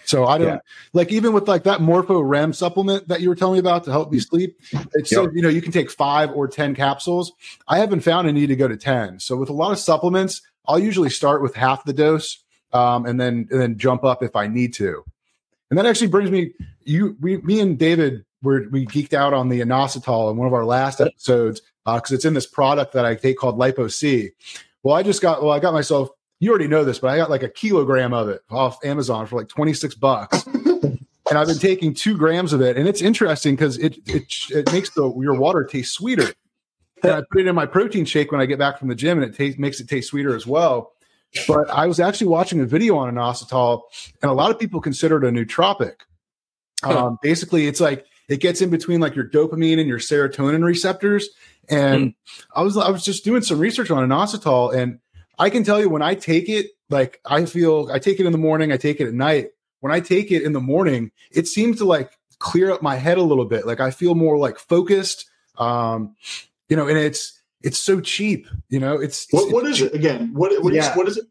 So 0.05 0.25
I 0.25 0.37
don't 0.37 0.47
yeah. 0.47 0.59
like 0.93 1.11
even 1.11 1.31
with 1.31 1.47
like 1.47 1.63
that 1.63 1.79
Morpho 1.79 2.19
REM 2.21 2.53
supplement 2.53 3.07
that 3.07 3.21
you 3.21 3.29
were 3.29 3.35
telling 3.35 3.53
me 3.53 3.59
about 3.59 3.85
to 3.85 3.91
help 3.91 4.11
me 4.11 4.19
sleep. 4.19 4.59
It's 4.93 5.11
yep. 5.11 5.29
you 5.33 5.41
know 5.41 5.49
you 5.49 5.61
can 5.61 5.71
take 5.71 5.89
five 5.89 6.31
or 6.31 6.47
ten 6.47 6.75
capsules. 6.75 7.31
I 7.67 7.77
haven't 7.77 8.01
found 8.01 8.27
a 8.27 8.33
need 8.33 8.47
to 8.47 8.55
go 8.55 8.67
to 8.67 8.77
ten. 8.77 9.19
So 9.19 9.37
with 9.37 9.49
a 9.49 9.53
lot 9.53 9.71
of 9.71 9.79
supplements, 9.79 10.41
I'll 10.67 10.79
usually 10.79 11.09
start 11.09 11.41
with 11.41 11.55
half 11.55 11.85
the 11.85 11.93
dose 11.93 12.43
um, 12.73 13.05
and 13.05 13.21
then 13.21 13.47
and 13.51 13.61
then 13.61 13.77
jump 13.77 14.03
up 14.03 14.23
if 14.23 14.35
I 14.35 14.47
need 14.47 14.73
to. 14.75 15.03
And 15.69 15.77
that 15.77 15.85
actually 15.85 16.07
brings 16.07 16.31
me 16.31 16.53
you 16.83 17.15
we 17.21 17.37
me 17.37 17.59
and 17.59 17.77
David 17.77 18.25
were 18.41 18.67
we 18.71 18.85
geeked 18.85 19.13
out 19.13 19.33
on 19.33 19.49
the 19.49 19.61
inositol 19.61 20.31
in 20.31 20.37
one 20.37 20.47
of 20.47 20.53
our 20.53 20.65
last 20.65 20.99
episodes 20.99 21.61
because 21.85 22.11
uh, 22.11 22.15
it's 22.15 22.25
in 22.25 22.33
this 22.33 22.47
product 22.47 22.93
that 22.93 23.05
I 23.05 23.15
take 23.15 23.37
called 23.37 23.57
Lipo 23.57 23.91
C. 23.91 24.31
Well, 24.83 24.95
I 24.95 25.03
just 25.03 25.21
got 25.21 25.41
well, 25.41 25.51
I 25.51 25.59
got 25.59 25.73
myself. 25.73 26.09
You 26.39 26.49
already 26.49 26.67
know 26.67 26.83
this, 26.83 26.99
but 26.99 27.09
I 27.09 27.17
got 27.17 27.29
like 27.29 27.43
a 27.43 27.49
kilogram 27.49 28.13
of 28.13 28.29
it 28.29 28.41
off 28.49 28.83
Amazon 28.83 29.27
for 29.27 29.37
like 29.37 29.47
twenty 29.47 29.73
six 29.73 29.95
bucks. 29.95 30.45
and 30.45 31.37
I've 31.37 31.47
been 31.47 31.59
taking 31.59 31.93
two 31.93 32.17
grams 32.17 32.51
of 32.51 32.61
it, 32.61 32.77
and 32.77 32.87
it's 32.87 33.01
interesting 33.01 33.55
because 33.55 33.77
it 33.77 33.97
it 34.05 34.23
it 34.49 34.71
makes 34.71 34.89
the 34.91 35.13
your 35.19 35.35
water 35.35 35.63
taste 35.63 35.93
sweeter. 35.93 36.33
And 37.03 37.13
I 37.13 37.21
put 37.31 37.41
it 37.41 37.47
in 37.47 37.55
my 37.55 37.65
protein 37.65 38.05
shake 38.05 38.31
when 38.31 38.41
I 38.41 38.45
get 38.45 38.59
back 38.59 38.77
from 38.77 38.87
the 38.87 38.95
gym, 38.95 39.21
and 39.21 39.31
it 39.31 39.35
tastes 39.35 39.59
makes 39.59 39.79
it 39.79 39.87
taste 39.87 40.09
sweeter 40.09 40.35
as 40.35 40.45
well. 40.45 40.93
But 41.47 41.69
I 41.69 41.87
was 41.87 41.99
actually 41.99 42.27
watching 42.27 42.59
a 42.59 42.65
video 42.65 42.97
on 42.97 43.13
inositol, 43.13 43.83
and 44.21 44.29
a 44.29 44.33
lot 44.33 44.51
of 44.51 44.59
people 44.59 44.81
consider 44.81 45.17
it 45.17 45.27
a 45.27 45.31
nootropic. 45.31 45.93
Um, 46.83 47.17
basically, 47.21 47.67
it's 47.67 47.79
like 47.79 48.05
it 48.31 48.39
gets 48.39 48.61
in 48.61 48.69
between 48.69 49.01
like 49.01 49.13
your 49.13 49.27
dopamine 49.27 49.77
and 49.77 49.89
your 49.89 49.99
serotonin 49.99 50.63
receptors. 50.63 51.29
And 51.69 52.07
mm. 52.07 52.15
I 52.55 52.61
was 52.61 52.77
I 52.77 52.89
was 52.89 53.03
just 53.03 53.25
doing 53.25 53.41
some 53.41 53.59
research 53.59 53.91
on 53.91 54.07
inositol, 54.07 54.73
and 54.73 54.99
I 55.37 55.49
can 55.49 55.63
tell 55.63 55.81
you 55.81 55.89
when 55.89 56.01
I 56.01 56.15
take 56.15 56.47
it, 56.47 56.67
like 56.89 57.19
I 57.25 57.45
feel 57.45 57.89
I 57.91 57.99
take 57.99 58.19
it 58.19 58.25
in 58.25 58.31
the 58.31 58.37
morning, 58.37 58.71
I 58.71 58.77
take 58.77 59.01
it 59.01 59.07
at 59.07 59.13
night. 59.13 59.49
When 59.81 59.91
I 59.91 59.99
take 59.99 60.31
it 60.31 60.43
in 60.43 60.53
the 60.53 60.61
morning, 60.61 61.11
it 61.31 61.47
seems 61.47 61.79
to 61.79 61.85
like 61.85 62.17
clear 62.39 62.71
up 62.71 62.81
my 62.81 62.95
head 62.95 63.17
a 63.17 63.23
little 63.23 63.45
bit. 63.45 63.67
Like 63.67 63.81
I 63.81 63.91
feel 63.91 64.15
more 64.15 64.37
like 64.37 64.57
focused. 64.57 65.29
Um, 65.57 66.15
you 66.69 66.77
know, 66.77 66.87
and 66.87 66.97
it's 66.97 67.41
it's 67.61 67.79
so 67.79 67.99
cheap. 67.99 68.47
You 68.69 68.79
know, 68.79 68.97
it's 68.97 69.27
what, 69.31 69.51
what 69.51 69.65
is 69.65 69.81
it 69.81 69.93
again? 69.93 70.33
What 70.33 70.63
what, 70.63 70.73
yeah. 70.73 70.91
is, 70.91 70.97
what 70.97 71.07
is 71.09 71.17
it? 71.17 71.25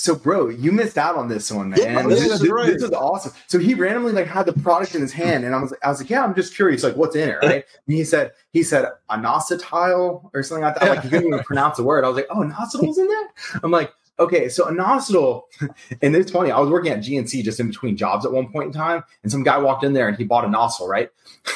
So, 0.00 0.14
bro, 0.14 0.48
you 0.48 0.72
missed 0.72 0.98
out 0.98 1.16
on 1.16 1.28
this 1.28 1.50
one, 1.50 1.70
man. 1.70 1.78
Yeah, 1.80 2.02
this, 2.06 2.40
this, 2.40 2.48
right. 2.48 2.72
this, 2.72 2.82
is 2.82 2.92
awesome. 2.92 3.32
So 3.46 3.58
he 3.58 3.74
randomly 3.74 4.12
like 4.12 4.26
had 4.26 4.46
the 4.46 4.52
product 4.52 4.94
in 4.94 5.00
his 5.00 5.12
hand, 5.12 5.44
and 5.44 5.54
I 5.54 5.60
was, 5.60 5.74
I 5.82 5.88
was 5.88 6.00
like, 6.00 6.10
yeah, 6.10 6.24
I'm 6.24 6.34
just 6.34 6.54
curious, 6.54 6.82
like, 6.82 6.96
what's 6.96 7.16
in 7.16 7.28
it, 7.28 7.38
right? 7.42 7.64
And 7.86 7.96
he 7.96 8.04
said, 8.04 8.32
he 8.52 8.62
said 8.62 8.86
inositol 9.10 10.30
or 10.32 10.42
something 10.42 10.62
like 10.62 10.78
that. 10.78 10.88
Like 10.88 11.02
he 11.02 11.08
couldn't 11.08 11.28
even 11.28 11.38
pronounce 11.44 11.76
the 11.76 11.84
word. 11.84 12.04
I 12.04 12.08
was 12.08 12.16
like, 12.16 12.26
oh, 12.30 12.40
inositol's 12.40 12.98
in 12.98 13.08
there. 13.08 13.60
I'm 13.62 13.70
like, 13.70 13.92
okay, 14.18 14.48
so 14.48 14.66
inositol, 14.66 15.42
and 16.02 16.16
it's 16.16 16.30
funny. 16.30 16.50
I 16.50 16.58
was 16.60 16.70
working 16.70 16.92
at 16.92 17.00
GNC 17.00 17.42
just 17.42 17.60
in 17.60 17.68
between 17.68 17.96
jobs 17.96 18.24
at 18.24 18.32
one 18.32 18.48
point 18.50 18.66
in 18.66 18.72
time, 18.72 19.04
and 19.22 19.30
some 19.30 19.42
guy 19.42 19.58
walked 19.58 19.84
in 19.84 19.92
there 19.92 20.08
and 20.08 20.16
he 20.16 20.24
bought 20.24 20.44
inositol, 20.44 20.88
right? 20.88 21.10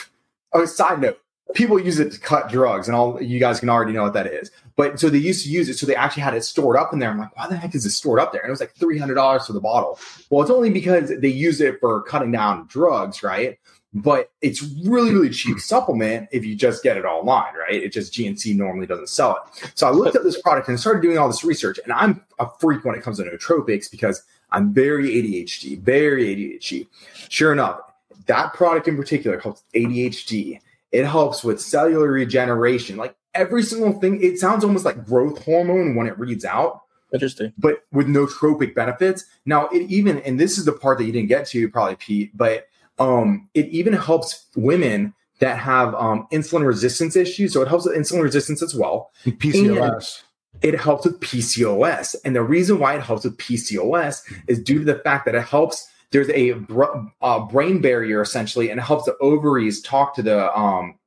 oh, 0.53 0.64
side 0.64 1.00
note, 1.00 1.20
people 1.55 1.79
use 1.79 1.98
it 1.98 2.12
to 2.12 2.20
cut 2.20 2.48
drugs, 2.48 2.88
and 2.88 2.96
all 2.96 3.20
you 3.20 3.38
guys 3.38 3.61
can 3.61 3.68
already 3.68 3.92
know 3.92 4.03
what 4.03 4.14
that 4.14 4.26
is. 4.26 4.50
But 4.81 4.99
so 4.99 5.11
they 5.11 5.19
used 5.19 5.45
to 5.45 5.51
use 5.51 5.69
it, 5.69 5.77
so 5.77 5.85
they 5.85 5.95
actually 5.95 6.23
had 6.23 6.33
it 6.33 6.43
stored 6.43 6.75
up 6.75 6.95
in 6.95 7.01
there. 7.01 7.11
I'm 7.11 7.19
like, 7.19 7.37
why 7.37 7.47
the 7.47 7.55
heck 7.55 7.75
is 7.75 7.85
it 7.85 7.90
stored 7.90 8.19
up 8.19 8.33
there? 8.33 8.40
And 8.40 8.49
it 8.49 8.51
was 8.51 8.61
like 8.61 8.75
three 8.77 8.97
hundred 8.97 9.16
dollars 9.16 9.47
for 9.47 9.53
the 9.53 9.61
bottle. 9.61 9.99
Well, 10.31 10.40
it's 10.40 10.51
only 10.51 10.71
because 10.71 11.12
they 11.19 11.29
use 11.29 11.61
it 11.61 11.79
for 11.81 12.01
cutting 12.05 12.33
down 12.33 12.66
drugs, 12.66 13.23
right? 13.23 13.59
But 13.93 14.33
it's 14.40 14.62
really, 14.62 15.12
really 15.12 15.29
cheap 15.29 15.59
supplement 15.61 16.31
if 16.33 16.47
you 16.47 16.57
just 16.57 16.83
get 16.83 16.97
it 16.97 17.05
online, 17.05 17.53
right? 17.57 17.75
It 17.75 17.93
just 17.93 18.14
GNC 18.14 18.57
normally 18.57 18.87
doesn't 18.87 19.11
sell 19.11 19.37
it. 19.37 19.71
So 19.75 19.87
I 19.87 19.90
looked 19.90 20.16
at 20.16 20.25
this 20.25 20.40
product 20.40 20.69
and 20.69 20.81
started 20.81 21.03
doing 21.03 21.19
all 21.19 21.29
this 21.29 21.45
research. 21.45 21.79
And 21.85 21.93
I'm 21.93 22.25
a 22.38 22.49
freak 22.59 22.83
when 22.83 22.95
it 22.95 23.03
comes 23.03 23.19
to 23.19 23.25
nootropics 23.25 23.90
because 23.90 24.23
I'm 24.51 24.73
very 24.73 25.11
ADHD, 25.11 25.79
very 25.79 26.35
ADHD. 26.35 26.87
Sure 27.29 27.53
enough, 27.53 27.81
that 28.29 28.55
product 28.55 28.88
in 28.88 28.97
particular 28.97 29.38
helps 29.40 29.62
ADHD 29.75 30.59
it 30.93 31.07
helps 31.07 31.45
with 31.45 31.61
cellular 31.61 32.11
regeneration. 32.11 32.97
Like 32.97 33.14
every 33.35 33.62
single 33.62 33.93
thing, 34.01 34.23
it 34.23 34.38
sounds 34.38 34.64
almost 34.64 34.85
like 34.85 35.05
growth 35.05 35.45
hormone 35.45 35.95
when 35.95 36.07
it 36.07 36.19
reads 36.19 36.45
out. 36.45 36.83
Interesting. 37.12 37.53
But 37.59 37.85
with 37.93 38.07
nootropic 38.07 38.75
benefits. 38.75 39.25
Now, 39.45 39.66
it 39.69 39.90
even, 39.90 40.19
and 40.21 40.38
this 40.38 40.59
is 40.59 40.64
the 40.64 40.73
part 40.73 40.99
that 40.99 41.05
you 41.05 41.12
didn't 41.12 41.29
get 41.29 41.47
to, 41.49 41.69
probably, 41.69 41.97
Pete, 41.97 42.37
but 42.37 42.69
um, 42.99 43.49
it 43.55 43.66
even 43.66 43.93
helps 43.95 44.47
women 44.55 45.14
that 45.40 45.59
have 45.59 45.95
um, 45.95 46.29
insulin 46.33 46.64
resistance 46.64 47.16
issues. 47.16 47.53
So 47.53 47.62
it 47.62 47.69
helps 47.69 47.87
with 47.87 47.97
insulin 47.97 48.23
resistance 48.23 48.62
as 48.62 48.75
well. 48.75 49.11
PCOS. 49.25 50.23
And 50.62 50.75
it 50.75 50.79
helps 50.79 51.07
with 51.07 51.19
PCOS. 51.21 52.14
And 52.25 52.37
the 52.37 52.43
reason 52.43 52.79
why 52.79 52.95
it 52.95 53.03
helps 53.03 53.25
with 53.25 53.37
PCOS 53.38 54.23
is 54.47 54.62
due 54.62 54.81
to 54.81 54.85
the 54.85 54.99
fact 54.99 55.25
that 55.25 55.35
it 55.35 55.45
helps 55.45 55.88
there's 56.11 56.31
a 56.31 56.55
uh, 57.23 57.40
brain 57.47 57.81
barrier 57.81 58.21
essentially, 58.21 58.71
and 58.71 58.81
it 58.81 58.83
helps 58.83 59.05
the 59.05 59.16
ovaries 59.19 59.81
talk 59.81 60.14
to 60.16 60.23
the 60.23 60.57
um, 60.59 60.99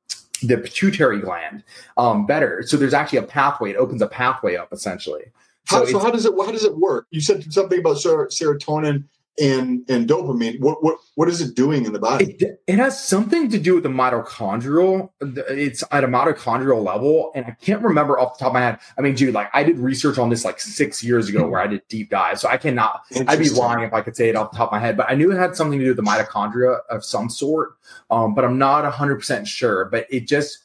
the 0.46 0.58
pituitary 0.58 1.20
gland 1.20 1.64
um, 1.96 2.26
better. 2.26 2.62
So 2.66 2.76
there's 2.76 2.94
actually 2.94 3.18
a 3.18 3.22
pathway. 3.22 3.70
It 3.70 3.76
opens 3.76 4.02
a 4.02 4.06
pathway 4.06 4.56
up 4.56 4.72
essentially. 4.72 5.24
So, 5.66 5.78
how, 5.78 5.84
so 5.86 5.98
how 5.98 6.10
does 6.10 6.26
it 6.26 6.32
how 6.36 6.50
does 6.50 6.64
it 6.64 6.76
work? 6.76 7.06
You 7.10 7.20
said 7.20 7.50
something 7.52 7.80
about 7.80 7.98
ser- 7.98 8.28
serotonin 8.28 9.04
and 9.40 9.88
and 9.90 10.08
dopamine 10.08 10.60
what 10.60 10.82
what 10.82 10.96
what 11.16 11.28
is 11.28 11.40
it 11.40 11.54
doing 11.54 11.86
in 11.86 11.92
the 11.92 11.98
body? 11.98 12.36
It, 12.38 12.62
it, 12.66 12.78
has 12.78 13.02
something 13.02 13.48
to 13.50 13.58
do 13.58 13.74
with 13.74 13.82
the 13.82 13.88
mitochondrial 13.88 15.10
it's 15.20 15.82
at 15.90 16.04
a 16.04 16.08
mitochondrial 16.08 16.84
level 16.84 17.32
and 17.34 17.46
i 17.46 17.50
can't 17.60 17.82
remember 17.82 18.18
off 18.18 18.38
the 18.38 18.44
top 18.44 18.50
of 18.50 18.54
my 18.54 18.60
head. 18.60 18.78
I 18.96 19.02
mean 19.02 19.14
dude 19.14 19.34
like 19.34 19.50
i 19.52 19.64
did 19.64 19.78
research 19.78 20.18
on 20.18 20.28
this 20.30 20.44
like 20.44 20.60
six 20.60 21.02
years 21.02 21.28
ago 21.28 21.48
where 21.48 21.60
i 21.60 21.66
did 21.66 21.82
deep 21.88 22.10
dive 22.10 22.38
so 22.38 22.48
i 22.48 22.56
cannot 22.56 23.02
i'd 23.26 23.38
be 23.38 23.50
lying 23.50 23.84
if 23.84 23.92
i 23.92 24.00
could 24.00 24.16
say 24.16 24.28
it 24.28 24.36
off 24.36 24.52
the 24.52 24.56
top 24.56 24.68
of 24.68 24.72
my 24.72 24.78
head 24.78 24.96
but 24.96 25.10
i 25.10 25.14
knew 25.14 25.32
it 25.32 25.36
had 25.36 25.56
something 25.56 25.78
to 25.78 25.84
do 25.84 25.90
with 25.90 25.96
the 25.96 26.02
mitochondria 26.02 26.80
of 26.90 27.04
some 27.04 27.28
sort 27.28 27.74
um, 28.10 28.34
but 28.34 28.44
i'm 28.44 28.58
not 28.58 28.90
100% 28.90 29.46
sure 29.46 29.86
but 29.86 30.06
it 30.10 30.28
just 30.28 30.63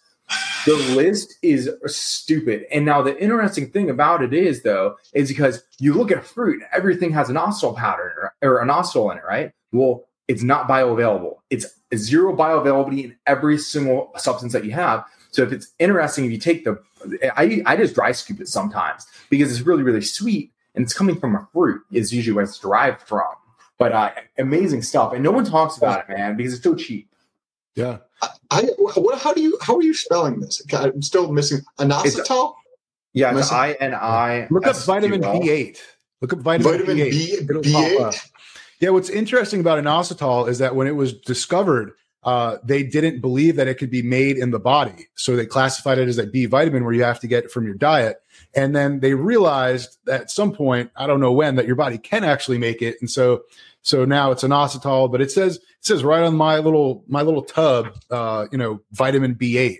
the 0.65 0.75
list 0.95 1.35
is 1.41 1.69
stupid. 1.85 2.65
And 2.71 2.85
now 2.85 3.01
the 3.01 3.17
interesting 3.21 3.71
thing 3.71 3.89
about 3.89 4.21
it 4.21 4.33
is 4.33 4.63
though, 4.63 4.97
is 5.13 5.29
because 5.29 5.63
you 5.79 5.93
look 5.93 6.11
at 6.11 6.23
fruit, 6.25 6.61
everything 6.71 7.11
has 7.13 7.29
an 7.29 7.35
inositol 7.35 7.75
pattern 7.75 8.11
or, 8.17 8.33
or 8.41 8.65
inositol 8.65 9.11
in 9.11 9.17
it, 9.17 9.23
right? 9.27 9.51
Well, 9.71 10.05
it's 10.27 10.43
not 10.43 10.67
bioavailable. 10.67 11.37
It's 11.49 11.65
zero 11.95 12.35
bioavailability 12.35 13.03
in 13.05 13.15
every 13.25 13.57
single 13.57 14.11
substance 14.17 14.53
that 14.53 14.65
you 14.65 14.71
have. 14.71 15.03
So 15.31 15.43
if 15.43 15.51
it's 15.51 15.73
interesting, 15.79 16.25
if 16.25 16.31
you 16.31 16.37
take 16.37 16.65
the, 16.65 16.79
I, 17.35 17.61
I 17.65 17.75
just 17.75 17.95
dry 17.95 18.11
scoop 18.11 18.41
it 18.41 18.47
sometimes 18.47 19.07
because 19.29 19.51
it's 19.51 19.65
really, 19.65 19.83
really 19.83 20.01
sweet 20.01 20.51
and 20.75 20.83
it's 20.83 20.93
coming 20.93 21.19
from 21.19 21.35
a 21.35 21.47
fruit 21.51 21.81
is 21.91 22.13
usually 22.13 22.35
where 22.35 22.43
it's 22.43 22.59
derived 22.59 23.01
from. 23.01 23.33
But 23.77 23.93
uh, 23.93 24.11
amazing 24.37 24.81
stuff. 24.81 25.13
And 25.13 25.23
no 25.23 25.31
one 25.31 25.45
talks 25.45 25.77
about 25.77 26.01
it, 26.01 26.09
man, 26.09 26.35
because 26.35 26.53
it's 26.53 26.63
so 26.63 26.75
cheap. 26.75 27.09
Yeah. 27.75 27.99
I, 28.51 28.61
I 28.61 28.65
what, 28.99 29.19
how 29.21 29.33
do 29.33 29.41
you 29.41 29.57
how 29.61 29.75
are 29.77 29.83
you 29.83 29.93
spelling 29.93 30.39
this? 30.39 30.61
I'm 30.73 31.01
still 31.01 31.31
missing 31.31 31.61
inositol. 31.77 32.55
Yeah, 33.13 33.37
it's 33.37 33.51
I 33.51 33.71
N 33.73 33.93
I. 33.93 34.47
Look 34.49 34.67
up 34.67 34.75
vitamin 34.77 35.21
B8. 35.21 35.77
Look 36.21 36.33
up 36.33 36.39
vitamin, 36.39 36.71
vitamin 36.71 36.97
B8. 36.97 37.47
B8. 37.47 38.29
Yeah, 38.79 38.89
what's 38.89 39.09
interesting 39.09 39.59
about 39.59 39.83
inositol 39.83 40.47
is 40.47 40.59
that 40.59 40.75
when 40.75 40.87
it 40.87 40.95
was 40.95 41.13
discovered, 41.13 41.93
uh, 42.23 42.57
they 42.63 42.83
didn't 42.83 43.21
believe 43.21 43.55
that 43.55 43.67
it 43.67 43.75
could 43.75 43.89
be 43.89 44.01
made 44.01 44.37
in 44.37 44.51
the 44.51 44.59
body. 44.59 45.07
So 45.15 45.35
they 45.35 45.45
classified 45.45 45.97
it 45.99 46.07
as 46.07 46.17
a 46.17 46.27
B 46.27 46.45
vitamin 46.45 46.83
where 46.83 46.93
you 46.93 47.03
have 47.03 47.19
to 47.21 47.27
get 47.27 47.45
it 47.45 47.51
from 47.51 47.65
your 47.65 47.75
diet. 47.75 48.17
And 48.53 48.75
then 48.75 48.99
they 48.99 49.13
realized 49.13 49.97
at 50.07 50.29
some 50.31 50.51
point, 50.53 50.91
I 50.95 51.07
don't 51.07 51.19
know 51.19 51.31
when, 51.31 51.55
that 51.55 51.67
your 51.67 51.75
body 51.75 51.97
can 51.97 52.23
actually 52.23 52.57
make 52.57 52.81
it. 52.81 52.97
And 52.99 53.09
so 53.09 53.43
so 53.81 54.05
now 54.05 54.31
it's 54.31 54.43
an 54.43 54.51
inositol, 54.51 55.11
but 55.11 55.21
it 55.21 55.31
says 55.31 55.55
it 55.57 55.63
says 55.81 56.03
right 56.03 56.23
on 56.23 56.35
my 56.35 56.59
little 56.59 57.03
my 57.07 57.21
little 57.21 57.43
tub, 57.43 57.87
uh, 58.11 58.47
you 58.51 58.57
know, 58.57 58.81
vitamin 58.91 59.35
B8. 59.35 59.77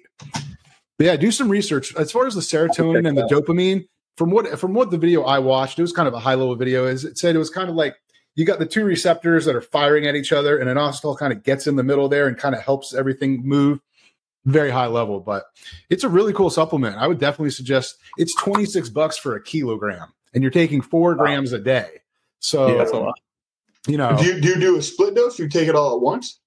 But 0.98 1.06
yeah, 1.06 1.16
do 1.16 1.32
some 1.32 1.50
research 1.50 1.96
as 1.96 2.12
far 2.12 2.28
as 2.28 2.36
the 2.36 2.42
serotonin 2.42 3.08
and 3.08 3.18
the 3.18 3.24
dopamine. 3.24 3.88
From 4.18 4.32
what 4.32 4.60
from 4.60 4.74
what 4.74 4.92
the 4.92 4.98
video 4.98 5.24
I 5.24 5.40
watched, 5.40 5.80
it 5.80 5.82
was 5.82 5.94
kind 5.94 6.08
of 6.08 6.14
a 6.14 6.20
high 6.20 6.36
level 6.36 6.56
video. 6.56 6.86
Is 6.86 7.06
it 7.06 7.18
said 7.18 7.36
it 7.36 7.40
was 7.40 7.50
kind 7.50 7.70
of 7.70 7.76
like 7.76 7.96
you 8.36 8.46
got 8.46 8.60
the 8.60 8.66
two 8.66 8.84
receptors 8.84 9.46
that 9.46 9.56
are 9.56 9.62
firing 9.62 10.08
at 10.08 10.16
each 10.16 10.34
other, 10.34 10.58
and 10.58 10.70
an 10.70 10.78
inositol 10.78 11.18
kind 11.18 11.32
of 11.32 11.44
gets 11.44 11.68
in 11.68 11.76
the 11.76 11.84
middle 11.84 12.10
there 12.10 12.28
and 12.28 12.38
kind 12.38 12.54
of 12.54 12.62
helps 12.62 12.94
everything 12.94 13.42
move. 13.46 13.80
Very 14.46 14.72
high 14.72 14.88
level, 14.88 15.20
but 15.20 15.46
it's 15.90 16.04
a 16.04 16.10
really 16.10 16.34
cool 16.34 16.50
supplement. 16.50 16.96
I 16.98 17.08
would 17.08 17.20
definitely 17.20 17.52
suggest 17.52 17.98
it's 18.18 18.34
26 18.36 18.90
bucks 18.90 19.18
for 19.18 19.36
a 19.36 19.44
kilogram, 19.44 20.14
and 20.34 20.42
you're 20.42 20.52
taking 20.52 20.82
four 20.82 21.16
grams 21.16 21.54
a 21.54 21.60
day. 21.60 22.02
So 22.40 22.68
Yeah, 22.68 23.20
you 23.88 23.98
know, 23.98 24.18
Do 24.18 24.26
you, 24.26 24.42
do 24.42 24.48
you 24.50 24.60
do 24.60 24.78
a 24.78 24.82
split 24.82 25.16
dose? 25.16 25.38
Do 25.38 25.44
you 25.44 25.50
take 25.50 25.68
it 25.68 25.76
all 25.76 25.96
at 25.96 26.02
once? 26.02 26.40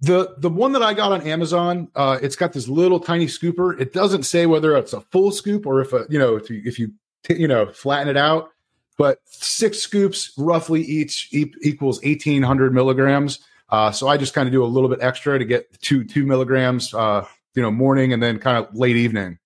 the 0.00 0.34
the 0.38 0.48
one 0.48 0.72
that 0.72 0.82
I 0.82 0.94
got 0.94 1.12
on 1.12 1.22
Amazon, 1.22 1.88
uh, 1.94 2.18
it's 2.22 2.36
got 2.36 2.52
this 2.52 2.68
little 2.68 3.00
tiny 3.00 3.26
scooper. 3.26 3.78
It 3.80 3.92
doesn't 3.92 4.24
say 4.24 4.46
whether 4.46 4.76
it's 4.76 4.92
a 4.92 5.00
full 5.00 5.32
scoop 5.32 5.66
or 5.66 5.80
if 5.80 5.92
a 5.92 6.06
you 6.08 6.18
know 6.18 6.36
if 6.36 6.48
you 6.50 6.62
if 6.64 6.78
you 6.78 6.92
you 7.28 7.48
know 7.48 7.66
flatten 7.72 8.08
it 8.08 8.16
out. 8.16 8.50
But 8.96 9.20
six 9.24 9.78
scoops 9.78 10.32
roughly 10.36 10.82
each 10.82 11.28
e- 11.32 11.52
equals 11.62 12.00
eighteen 12.02 12.42
hundred 12.42 12.72
milligrams. 12.72 13.40
Uh, 13.70 13.90
so 13.90 14.08
I 14.08 14.16
just 14.16 14.34
kind 14.34 14.48
of 14.48 14.52
do 14.52 14.64
a 14.64 14.66
little 14.66 14.88
bit 14.88 15.00
extra 15.02 15.38
to 15.38 15.44
get 15.44 15.80
two 15.80 16.04
two 16.04 16.24
milligrams. 16.24 16.94
Uh, 16.94 17.26
you 17.54 17.62
know, 17.62 17.70
morning 17.70 18.12
and 18.12 18.22
then 18.22 18.38
kind 18.38 18.56
of 18.56 18.74
late 18.74 18.96
evening. 18.96 19.38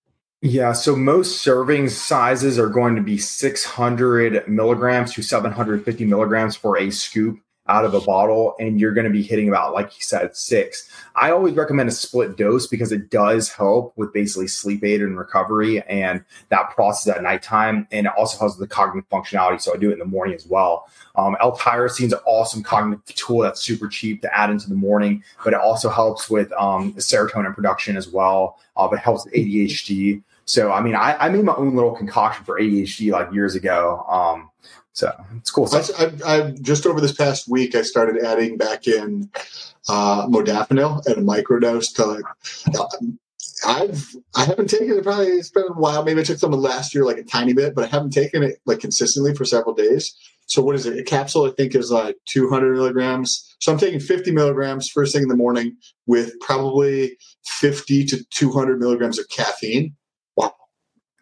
Yeah, 0.44 0.72
so 0.72 0.96
most 0.96 1.40
serving 1.40 1.88
sizes 1.88 2.58
are 2.58 2.68
going 2.68 2.96
to 2.96 3.00
be 3.00 3.16
600 3.16 4.48
milligrams 4.48 5.12
to 5.12 5.22
750 5.22 6.04
milligrams 6.04 6.56
for 6.56 6.76
a 6.76 6.90
scoop 6.90 7.38
out 7.68 7.84
of 7.84 7.94
a 7.94 8.00
bottle, 8.00 8.56
and 8.58 8.80
you're 8.80 8.92
going 8.92 9.06
to 9.06 9.12
be 9.12 9.22
hitting 9.22 9.48
about, 9.48 9.72
like 9.72 9.96
you 9.96 10.00
said, 10.02 10.34
six. 10.34 10.90
I 11.14 11.30
always 11.30 11.54
recommend 11.54 11.88
a 11.88 11.92
split 11.92 12.36
dose 12.36 12.66
because 12.66 12.90
it 12.90 13.08
does 13.08 13.50
help 13.50 13.96
with 13.96 14.12
basically 14.12 14.48
sleep 14.48 14.82
aid 14.82 15.00
and 15.00 15.16
recovery 15.16 15.80
and 15.82 16.24
that 16.48 16.70
process 16.70 17.14
at 17.14 17.22
nighttime, 17.22 17.86
and 17.92 18.08
it 18.08 18.12
also 18.18 18.36
helps 18.40 18.58
with 18.58 18.68
the 18.68 18.74
cognitive 18.74 19.08
functionality. 19.10 19.60
So 19.60 19.72
I 19.72 19.76
do 19.76 19.90
it 19.90 19.92
in 19.92 20.00
the 20.00 20.04
morning 20.04 20.34
as 20.34 20.44
well. 20.44 20.88
Um, 21.14 21.36
L-tyrosine 21.40 22.06
is 22.06 22.12
an 22.14 22.18
awesome 22.26 22.64
cognitive 22.64 23.14
tool 23.14 23.38
that's 23.42 23.60
super 23.60 23.86
cheap 23.86 24.22
to 24.22 24.36
add 24.36 24.50
into 24.50 24.68
the 24.68 24.74
morning, 24.74 25.22
but 25.44 25.52
it 25.52 25.60
also 25.60 25.88
helps 25.88 26.28
with 26.28 26.50
um, 26.54 26.94
serotonin 26.94 27.54
production 27.54 27.96
as 27.96 28.08
well. 28.08 28.58
Uh, 28.76 28.88
it 28.90 28.98
helps 28.98 29.24
with 29.24 29.34
ADHD. 29.34 30.20
So, 30.44 30.72
I 30.72 30.80
mean, 30.80 30.94
I, 30.94 31.16
I, 31.18 31.28
made 31.28 31.44
my 31.44 31.54
own 31.54 31.74
little 31.74 31.94
concoction 31.94 32.44
for 32.44 32.60
ADHD 32.60 33.12
like 33.12 33.32
years 33.32 33.54
ago. 33.54 34.04
Um, 34.08 34.50
so 34.92 35.10
it's 35.36 35.50
cool. 35.50 35.68
I, 35.72 36.12
I, 36.26 36.50
just 36.60 36.84
over 36.84 37.00
this 37.00 37.12
past 37.12 37.48
week, 37.48 37.74
I 37.74 37.82
started 37.82 38.22
adding 38.24 38.58
back 38.58 38.86
in 38.86 39.30
uh, 39.88 40.26
modafinil 40.26 41.08
at 41.08 41.18
a 41.18 41.22
microdose 41.22 41.94
to. 41.94 42.22
Uh, 42.78 42.86
I've 43.64 44.16
I 44.34 44.44
haven't 44.44 44.68
taken 44.68 44.90
it 44.90 45.04
probably 45.04 45.26
it's 45.26 45.50
been 45.50 45.64
a 45.68 45.72
while. 45.72 46.04
Maybe 46.04 46.20
I 46.20 46.24
took 46.24 46.38
some 46.38 46.50
last 46.50 46.94
year 46.94 47.04
like 47.04 47.18
a 47.18 47.24
tiny 47.24 47.52
bit, 47.52 47.74
but 47.74 47.84
I 47.84 47.86
haven't 47.88 48.12
taken 48.12 48.42
it 48.42 48.58
like 48.66 48.80
consistently 48.80 49.34
for 49.34 49.44
several 49.44 49.74
days. 49.74 50.14
So 50.46 50.62
what 50.62 50.74
is 50.74 50.84
it? 50.84 50.98
A 50.98 51.04
capsule 51.04 51.46
I 51.46 51.50
think 51.50 51.74
is 51.74 51.90
like 51.90 52.16
200 52.26 52.74
milligrams. 52.74 53.54
So 53.60 53.72
I'm 53.72 53.78
taking 53.78 54.00
50 54.00 54.32
milligrams 54.32 54.88
first 54.88 55.14
thing 55.14 55.22
in 55.22 55.28
the 55.28 55.36
morning 55.36 55.76
with 56.06 56.38
probably 56.40 57.16
50 57.44 58.04
to 58.06 58.24
200 58.30 58.80
milligrams 58.80 59.18
of 59.18 59.28
caffeine 59.28 59.94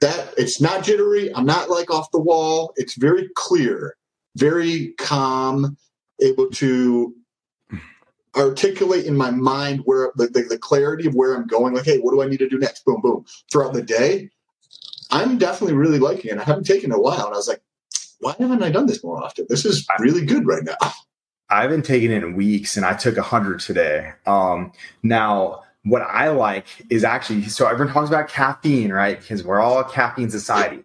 that 0.00 0.34
it's 0.36 0.60
not 0.60 0.84
jittery. 0.84 1.34
I'm 1.34 1.46
not 1.46 1.70
like 1.70 1.90
off 1.90 2.10
the 2.10 2.20
wall. 2.20 2.72
It's 2.76 2.94
very 2.94 3.28
clear, 3.34 3.96
very 4.36 4.94
calm, 4.98 5.76
able 6.20 6.50
to 6.50 7.14
articulate 8.36 9.06
in 9.06 9.16
my 9.16 9.30
mind 9.30 9.80
where 9.84 10.12
the, 10.16 10.28
the, 10.28 10.42
the, 10.42 10.58
clarity 10.58 11.06
of 11.06 11.14
where 11.14 11.34
I'm 11.34 11.46
going. 11.46 11.74
Like, 11.74 11.84
hey, 11.84 11.98
what 11.98 12.12
do 12.12 12.22
I 12.22 12.26
need 12.26 12.38
to 12.38 12.48
do 12.48 12.58
next? 12.58 12.84
Boom, 12.84 13.00
boom. 13.00 13.24
Throughout 13.50 13.72
the 13.72 13.82
day, 13.82 14.30
I'm 15.10 15.38
definitely 15.38 15.76
really 15.76 15.98
liking 15.98 16.30
it. 16.30 16.38
I 16.38 16.44
haven't 16.44 16.64
taken 16.64 16.92
it 16.92 16.96
a 16.96 17.00
while, 17.00 17.26
and 17.26 17.34
I 17.34 17.36
was 17.36 17.48
like, 17.48 17.62
why 18.20 18.34
haven't 18.38 18.62
I 18.62 18.70
done 18.70 18.86
this 18.86 19.02
more 19.02 19.22
often? 19.22 19.46
This 19.48 19.64
is 19.64 19.86
really 19.98 20.24
good 20.24 20.46
right 20.46 20.62
now. 20.62 20.76
I 21.48 21.62
haven't 21.62 21.84
taken 21.84 22.12
it 22.12 22.22
in 22.22 22.36
weeks, 22.36 22.76
and 22.76 22.86
I 22.86 22.94
took 22.94 23.16
a 23.16 23.22
hundred 23.22 23.60
today. 23.60 24.12
Um, 24.26 24.72
now 25.02 25.64
what 25.84 26.02
I 26.02 26.28
like 26.28 26.66
is 26.90 27.04
actually 27.04 27.42
so 27.44 27.66
everyone 27.66 27.92
talks 27.92 28.08
about 28.08 28.28
caffeine, 28.28 28.92
right? 28.92 29.18
Because 29.20 29.44
we're 29.44 29.60
all 29.60 29.78
a 29.78 29.88
caffeine 29.88 30.30
society. 30.30 30.84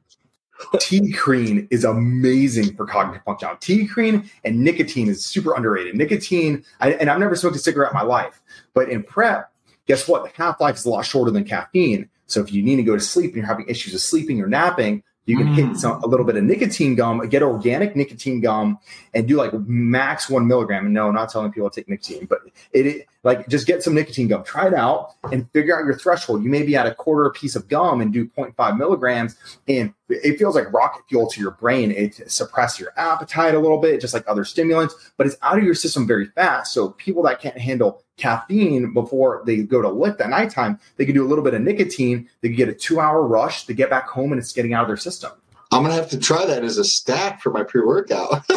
TeaCrine 0.76 1.68
is 1.70 1.84
amazing 1.84 2.76
for 2.76 2.86
cognitive 2.86 3.24
function. 3.24 3.50
TeaCrine 3.50 4.30
and 4.46 4.62
nicotine 4.62 5.10
is 5.10 5.24
super 5.24 5.54
underrated. 5.54 5.96
Nicotine, 5.96 6.64
I, 6.80 6.94
and 6.94 7.10
I've 7.10 7.20
never 7.20 7.36
smoked 7.36 7.58
a 7.58 7.60
cigarette 7.60 7.92
in 7.92 7.96
my 7.96 8.04
life, 8.04 8.42
but 8.74 8.90
in 8.90 9.04
prep, 9.04 9.52
guess 9.86 10.08
what? 10.08 10.24
The 10.24 10.32
half 10.42 10.62
life 10.62 10.78
is 10.78 10.86
a 10.86 10.90
lot 10.90 11.06
shorter 11.06 11.32
than 11.32 11.44
caffeine. 11.44 12.10
So 12.28 12.42
if 12.42 12.54
you 12.54 12.64
need 12.64 12.78
to 12.78 12.84
go 12.84 12.96
to 12.96 13.02
sleep 13.02 13.32
and 13.32 13.38
you're 13.38 13.46
having 13.46 13.68
issues 13.68 13.94
with 13.94 14.02
sleeping 14.02 14.42
or 14.42 14.48
napping, 14.48 15.04
you 15.26 15.38
can 15.38 15.48
mm. 15.48 15.56
hit 15.56 15.78
some, 15.78 16.02
a 16.04 16.08
little 16.08 16.26
bit 16.26 16.38
of 16.38 16.44
nicotine 16.44 16.96
gum, 16.96 17.28
get 17.30 17.42
organic 17.42 17.96
nicotine 17.96 18.42
gum, 18.42 18.78
and 19.14 19.28
do 19.28 19.36
like 19.38 19.54
max 19.54 20.30
one 20.30 20.48
milligram. 20.48 20.86
And 20.86 20.94
no, 20.94 21.08
I'm 21.08 21.16
not 21.16 21.30
telling 21.30 21.52
people 21.52 21.70
to 21.70 21.82
take 21.82 21.90
nicotine, 21.90 22.26
but 22.26 22.40
it, 22.74 22.86
it 22.86 23.08
like 23.26 23.50
just 23.50 23.66
get 23.66 23.82
some 23.82 23.96
nicotine 23.96 24.28
gum, 24.28 24.44
try 24.44 24.68
it 24.68 24.74
out, 24.76 25.16
and 25.32 25.52
figure 25.52 25.78
out 25.78 25.84
your 25.84 25.98
threshold. 25.98 26.44
You 26.44 26.50
may 26.50 26.62
be 26.62 26.76
at 26.76 26.86
a 26.86 26.94
quarter 26.94 27.32
piece 27.32 27.56
of 27.56 27.68
gum 27.68 28.00
and 28.00 28.14
do 28.14 28.28
0.5 28.28 28.78
milligrams, 28.78 29.36
and 29.68 29.92
it 30.10 30.38
feels 30.38 30.56
like 30.56 30.72
rocket 30.72 31.02
fuel 31.10 31.28
to 31.32 31.42
your 31.42 31.52
brain. 31.52 31.92
It 31.92 32.32
suppresses 32.32 32.80
your 32.80 32.94
appetite 32.98 33.56
a 33.56 33.60
little 33.60 33.80
bit, 33.80 34.00
just 34.00 34.14
like 34.14 34.24
other 34.28 34.46
stimulants, 34.46 35.12
but 35.18 35.26
it's 35.26 35.38
out 35.42 35.58
of 35.58 35.64
your 35.64 35.74
system 35.74 36.06
very 36.06 36.28
fast. 36.28 36.72
So 36.72 36.92
people 36.92 37.24
that 37.24 37.42
can't 37.42 37.58
handle 37.58 38.04
caffeine 38.16 38.94
before 38.94 39.42
they 39.46 39.64
go 39.64 39.82
to 39.82 39.90
lift 39.90 40.22
at 40.22 40.30
nighttime, 40.30 40.80
they 40.98 41.06
can 41.06 41.16
do 41.16 41.26
a 41.26 41.28
little 41.28 41.44
bit 41.44 41.56
of 41.56 41.62
nicotine. 41.62 42.30
They 42.42 42.50
can 42.50 42.58
get 42.58 42.70
a 42.70 42.74
two 42.74 43.00
hour 43.00 43.26
rush. 43.26 43.66
They 43.66 43.74
get 43.74 43.90
back 43.90 44.08
home 44.08 44.34
and 44.34 44.40
it's 44.40 44.54
getting 44.54 44.76
out 44.76 44.84
of 44.84 44.88
their 44.88 44.98
system. 44.98 45.32
I'm 45.76 45.84
gonna 45.84 45.96
have 45.96 46.10
to 46.10 46.20
try 46.20 46.46
that 46.46 46.64
as 46.64 46.78
a 46.78 46.84
stack 46.84 47.42
for 47.42 47.52
my 47.52 47.64
pre-workout. 47.64 48.44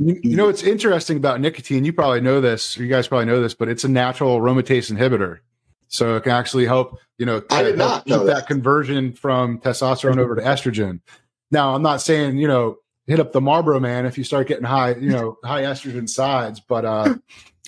you, 0.00 0.20
you, 0.22 0.36
know 0.36 0.48
it's 0.48 0.62
interesting 0.62 1.16
about 1.16 1.40
nicotine? 1.40 1.84
You 1.84 1.92
probably 1.92 2.20
know 2.20 2.40
this, 2.40 2.76
you 2.76 2.88
guys 2.88 3.08
probably 3.08 3.26
know 3.26 3.40
this, 3.40 3.54
but 3.54 3.68
it's 3.68 3.84
a 3.84 3.88
natural 3.88 4.38
aromatase 4.40 4.90
inhibitor. 4.90 5.38
So 5.88 6.16
it 6.16 6.22
can 6.22 6.32
actually 6.32 6.66
help, 6.66 6.98
you 7.18 7.26
know, 7.26 7.42
I 7.50 7.62
did 7.62 7.78
not 7.78 8.04
keep 8.04 8.16
that. 8.16 8.26
that 8.26 8.46
conversion 8.48 9.12
from 9.12 9.60
testosterone 9.60 10.18
over 10.18 10.34
to 10.34 10.42
estrogen. 10.42 11.00
Now, 11.50 11.74
I'm 11.74 11.82
not 11.82 12.00
saying, 12.00 12.38
you 12.38 12.48
know, 12.48 12.78
hit 13.06 13.20
up 13.20 13.32
the 13.32 13.40
Marlboro 13.40 13.78
man 13.78 14.06
if 14.06 14.18
you 14.18 14.24
start 14.24 14.48
getting 14.48 14.64
high, 14.64 14.94
you 14.94 15.10
know, 15.10 15.38
high 15.44 15.62
estrogen 15.62 16.08
sides, 16.08 16.60
but 16.60 16.84
uh 16.84 17.14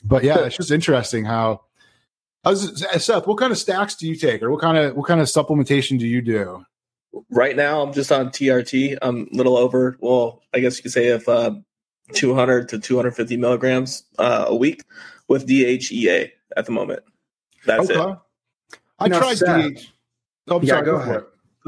but 0.05 0.25
yeah, 0.25 0.45
it's 0.45 0.57
just 0.57 0.71
interesting 0.71 1.25
how 1.25 1.63
I 2.45 2.51
was, 2.51 2.85
Seth, 2.99 3.27
what 3.27 3.39
kind 3.39 3.51
of 3.51 3.59
stacks 3.59 3.97
do 3.97 4.07
you 4.07 4.15
take 4.15 4.43
or 4.43 4.51
what 4.51 4.61
kind 4.61 4.79
of 4.79 4.97
what 4.97 5.07
kind 5.07 5.21
of 5.21 5.27
supplementation 5.27 5.99
do 5.99 6.07
you 6.07 6.23
do? 6.23 6.65
Right 7.31 7.57
now 7.57 7.83
I'm 7.83 7.93
just 7.93 8.13
on 8.13 8.29
TRT. 8.29 8.99
I'm 9.03 9.29
a 9.33 9.37
little 9.37 9.57
over. 9.57 9.97
Well, 10.01 10.43
I 10.55 10.61
guess 10.61 10.77
you 10.77 10.83
could 10.83 10.93
say 10.93 11.09
if 11.09 11.29
uh, 11.29 11.53
200 12.13 12.69
to 12.71 12.79
250 12.79 13.37
milligrams 13.37 14.05
uh, 14.19 14.47
a 14.49 14.55
week 14.55 14.85
with 15.29 15.47
DHEA 15.49 16.31
at 16.57 16.67
the 16.67 16.73
moment. 16.73 17.01
That's 17.65 17.91
okay. 17.91 18.13
it. 18.13 18.19
I 18.99 19.09
now, 19.09 19.19
tried 19.19 19.37
DHEA. 19.37 19.87
Oh, 20.49 20.61
yeah, 20.61 20.75
sorry, 20.75 20.85
go, 20.85 20.93
go 20.93 21.03
ahead. 21.03 21.25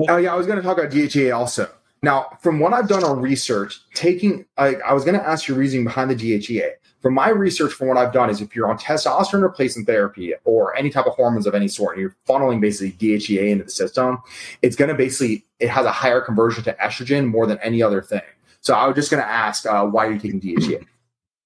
Oh 0.09 0.17
yeah, 0.17 0.33
I 0.33 0.37
was 0.37 0.47
going 0.47 0.57
to 0.57 0.63
talk 0.63 0.79
about 0.79 0.93
DHEA 0.93 1.37
also. 1.37 1.69
Now, 2.03 2.39
from 2.41 2.61
what 2.61 2.73
I've 2.73 2.87
done 2.87 3.03
on 3.03 3.21
research, 3.21 3.81
taking 3.95 4.45
I, 4.57 4.77
I 4.77 4.93
was 4.93 5.05
going 5.05 5.19
to 5.19 5.27
ask 5.27 5.49
your 5.49 5.57
reasoning 5.57 5.85
behind 5.85 6.11
the 6.11 6.15
DHEA 6.15 6.73
from 7.01 7.15
my 7.15 7.29
research, 7.29 7.73
from 7.73 7.89
what 7.89 7.97
I've 7.97 8.13
done, 8.13 8.29
is 8.31 8.41
if 8.41 8.57
you're 8.57 8.69
on 8.69 8.79
testosterone 8.79 9.43
replacement 9.43 9.87
therapy 9.87 10.35
or 10.45 10.77
any 10.77 10.91
type 10.91 11.07
of 11.07 11.15
hormones 11.15 11.47
of 11.47 11.55
any 11.55 11.69
sort, 11.69 11.97
and 11.97 12.03
you're 12.03 12.17
funneling 12.29 12.61
basically 12.61 12.93
DHEA 12.93 13.51
into 13.51 13.65
the 13.65 13.71
system, 13.71 14.19
it's 14.63 14.77
going 14.77 14.89
to 14.89 14.95
basically 14.95 15.45
it 15.61 15.69
has 15.69 15.87
a 15.87 15.93
higher 15.93 16.21
conversion 16.21 16.65
to 16.65 16.75
estrogen 16.75 17.27
more 17.27 17.47
than 17.47 17.59
any 17.59 17.83
other 17.83 18.03
thing. 18.03 18.23
So 18.61 18.75
I 18.75 18.87
was 18.87 18.97
just 18.97 19.11
going 19.11 19.23
to 19.23 19.29
ask, 19.29 19.65
uh, 19.67 19.85
why 19.85 20.07
are 20.07 20.13
you 20.13 20.19
taking 20.19 20.41
DHEA? 20.41 20.85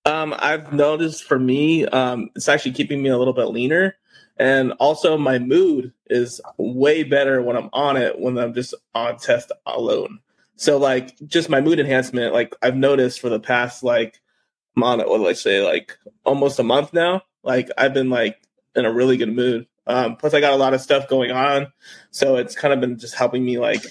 Um, 0.05 0.35
I've 0.39 0.73
noticed 0.73 1.25
for 1.25 1.39
me, 1.39 1.87
um, 1.87 2.31
it's 2.35 2.49
actually 2.49 2.73
keeping 2.73 3.03
me 3.03 3.11
a 3.11 3.19
little 3.19 3.35
bit 3.35 3.45
leaner, 3.45 3.95
and 4.39 4.73
also 4.81 5.17
my 5.19 5.39
mood 5.39 5.93
is 6.09 6.41
way 6.57 7.05
better 7.05 7.43
when 7.43 7.57
I'm 7.57 7.69
on 7.73 7.97
it 7.97 8.19
when 8.19 8.39
I'm 8.39 8.55
just 8.55 8.75
on 8.95 9.19
test 9.19 9.53
alone. 9.67 10.19
So 10.57 10.79
like 10.79 11.15
just 11.27 11.51
my 11.51 11.61
mood 11.61 11.79
enhancement, 11.79 12.33
like 12.33 12.55
I've 12.63 12.77
noticed 12.77 13.21
for 13.21 13.29
the 13.29 13.41
past 13.41 13.83
like 13.83 14.21
I'm 14.77 14.83
on 14.83 15.01
it, 15.01 15.09
what 15.09 15.19
do 15.19 15.29
I 15.29 15.33
say, 15.33 15.63
like 15.63 15.97
almost 16.25 16.59
a 16.59 16.63
month 16.63 16.93
now. 16.93 17.23
Like 17.43 17.71
I've 17.77 17.95
been 17.95 18.11
like 18.11 18.41
in 18.75 18.85
a 18.85 18.93
really 18.93 19.17
good 19.17 19.35
mood. 19.35 19.67
Um, 19.87 20.17
plus, 20.17 20.33
I 20.33 20.41
got 20.41 20.53
a 20.53 20.57
lot 20.57 20.75
of 20.75 20.81
stuff 20.81 21.09
going 21.09 21.33
on, 21.33 21.73
so 22.13 22.37
it's 22.37 22.55
kind 22.55 22.73
of 22.73 22.81
been 22.81 22.99
just 22.99 23.15
helping 23.15 23.45
me 23.45 23.59
like 23.59 23.85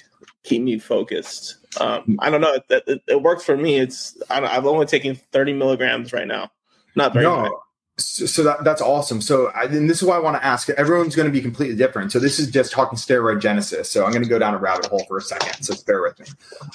keep 0.44 0.62
me 0.62 0.80
focused. 0.80 1.58
Um, 1.80 2.18
I 2.20 2.30
don't 2.30 2.42
know. 2.42 2.54
It, 2.54 2.84
it, 2.88 3.02
it 3.08 3.22
works 3.22 3.44
for 3.44 3.58
me. 3.58 3.80
It's 3.80 4.18
I 4.30 4.46
have 4.48 4.66
only 4.66 4.86
taken 4.86 5.16
30 5.16 5.54
milligrams 5.54 6.14
right 6.14 6.28
now. 6.28 6.52
Not 6.96 7.14
very 7.14 7.26
no. 7.26 7.62
So, 7.98 8.26
so 8.26 8.44
that, 8.44 8.64
that's 8.64 8.82
awesome. 8.82 9.22
So, 9.22 9.48
I, 9.48 9.64
and 9.66 9.90
this 9.90 10.02
is 10.02 10.08
why 10.08 10.16
I 10.16 10.20
want 10.20 10.38
to 10.38 10.46
ask. 10.46 10.70
Everyone's 10.70 11.16
going 11.16 11.28
to 11.28 11.32
be 11.32 11.42
completely 11.42 11.76
different. 11.76 12.12
So, 12.12 12.20
this 12.20 12.40
is 12.40 12.50
just 12.50 12.72
talking 12.72 12.98
steroidogenesis. 12.98 13.86
So, 13.86 14.06
I'm 14.06 14.12
going 14.12 14.24
to 14.24 14.30
go 14.30 14.40
down 14.40 14.54
a 14.54 14.58
rabbit 14.58 14.88
hole 14.88 15.04
for 15.08 15.18
a 15.18 15.22
second. 15.22 15.64
So, 15.64 15.76
bear 15.86 16.02
with 16.02 16.20
me. 16.20 16.26